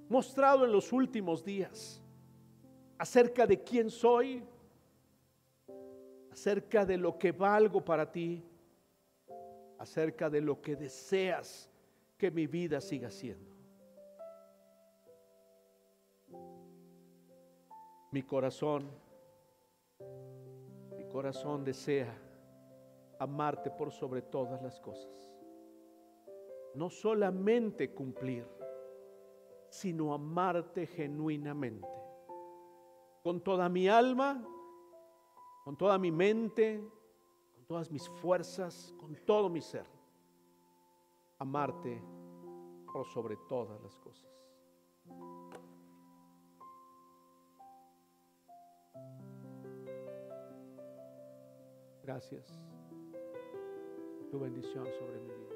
mostrado 0.09 0.65
en 0.65 0.71
los 0.71 0.91
últimos 0.91 1.43
días 1.43 2.01
acerca 2.97 3.47
de 3.47 3.63
quién 3.63 3.89
soy, 3.89 4.43
acerca 6.31 6.85
de 6.85 6.97
lo 6.97 7.17
que 7.17 7.31
valgo 7.31 7.83
para 7.85 8.11
ti, 8.11 8.43
acerca 9.77 10.29
de 10.29 10.41
lo 10.41 10.59
que 10.61 10.75
deseas 10.75 11.68
que 12.19 12.29
mi 12.29 12.47
vida 12.47 12.81
siga 12.81 13.09
siendo. 13.09 13.49
Mi 18.11 18.21
corazón, 18.23 18.91
mi 20.97 21.07
corazón 21.07 21.63
desea 21.63 22.13
amarte 23.19 23.71
por 23.71 23.91
sobre 23.91 24.21
todas 24.21 24.61
las 24.61 24.81
cosas. 24.81 25.31
No 26.75 26.89
solamente 26.89 27.93
cumplir, 27.93 28.45
sino 29.69 30.13
amarte 30.13 30.87
genuinamente. 30.87 31.87
Con 33.23 33.41
toda 33.41 33.69
mi 33.69 33.87
alma, 33.87 34.45
con 35.63 35.77
toda 35.77 35.97
mi 35.97 36.11
mente, 36.11 36.83
con 37.53 37.63
todas 37.65 37.89
mis 37.89 38.09
fuerzas, 38.09 38.93
con 38.99 39.15
todo 39.25 39.49
mi 39.49 39.61
ser. 39.61 39.98
Amarte 41.39 42.03
por 42.91 43.05
sobre 43.05 43.37
todas 43.47 43.81
las 43.81 43.97
cosas. 43.99 44.29
Gracias 52.03 52.61
por 54.17 54.29
tu 54.29 54.39
bendición 54.39 54.85
sobre 54.91 55.21
mi 55.21 55.29
vida. 55.29 55.55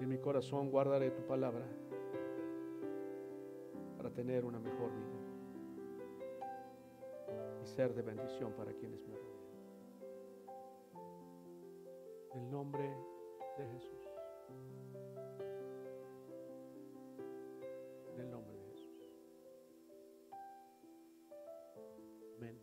En 0.00 0.08
mi 0.08 0.18
corazón 0.18 0.70
guardaré 0.70 1.10
tu 1.10 1.26
palabra 1.26 1.66
para 3.98 4.10
tener 4.10 4.46
una 4.46 4.58
mejor 4.58 4.90
vida 4.94 5.17
ser 7.78 7.94
de 7.94 8.02
bendición 8.02 8.52
para 8.54 8.72
quienes 8.72 9.06
me 9.06 9.14
rodean. 9.14 9.38
En 12.34 12.42
el 12.42 12.50
nombre 12.50 12.82
de 13.56 13.68
Jesús. 13.68 14.08
En 18.14 18.20
el 18.20 18.30
nombre 18.32 18.56
de 18.56 18.64
Jesús. 18.72 19.00
Amén. 22.38 22.60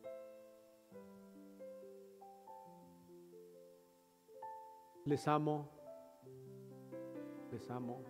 Les 5.06 5.26
amo. 5.30 5.70
Les 7.54 7.72
amo. 7.72 8.02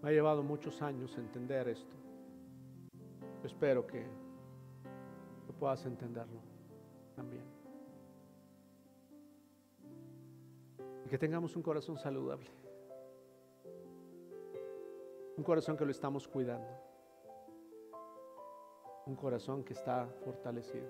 Me 0.00 0.08
ha 0.08 0.12
llevado 0.12 0.42
muchos 0.42 0.80
años 0.80 1.14
entender 1.18 1.68
esto. 1.68 2.05
Espero 3.46 3.86
que 3.86 4.04
tú 5.46 5.52
puedas 5.54 5.86
entenderlo 5.86 6.40
también. 7.14 7.44
Y 11.04 11.08
que 11.08 11.16
tengamos 11.16 11.54
un 11.54 11.62
corazón 11.62 11.96
saludable. 11.96 12.50
Un 15.36 15.44
corazón 15.44 15.76
que 15.76 15.84
lo 15.84 15.92
estamos 15.92 16.26
cuidando. 16.26 16.68
Un 19.06 19.14
corazón 19.14 19.62
que 19.62 19.74
está 19.74 20.08
fortalecido. 20.24 20.88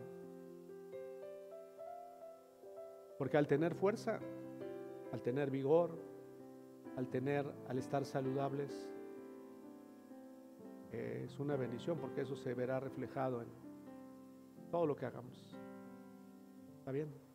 Porque 3.18 3.36
al 3.36 3.46
tener 3.46 3.74
fuerza, 3.74 4.18
al 5.12 5.20
tener 5.20 5.50
vigor, 5.50 5.90
al 6.96 7.08
tener, 7.08 7.46
al 7.68 7.76
estar 7.76 8.06
saludables, 8.06 8.88
es 10.96 11.38
una 11.38 11.56
bendición 11.56 11.98
porque 11.98 12.22
eso 12.22 12.36
se 12.36 12.54
verá 12.54 12.80
reflejado 12.80 13.42
en 13.42 13.48
todo 14.70 14.86
lo 14.86 14.96
que 14.96 15.06
hagamos. 15.06 15.36
¿Está 16.78 16.92
bien? 16.92 17.25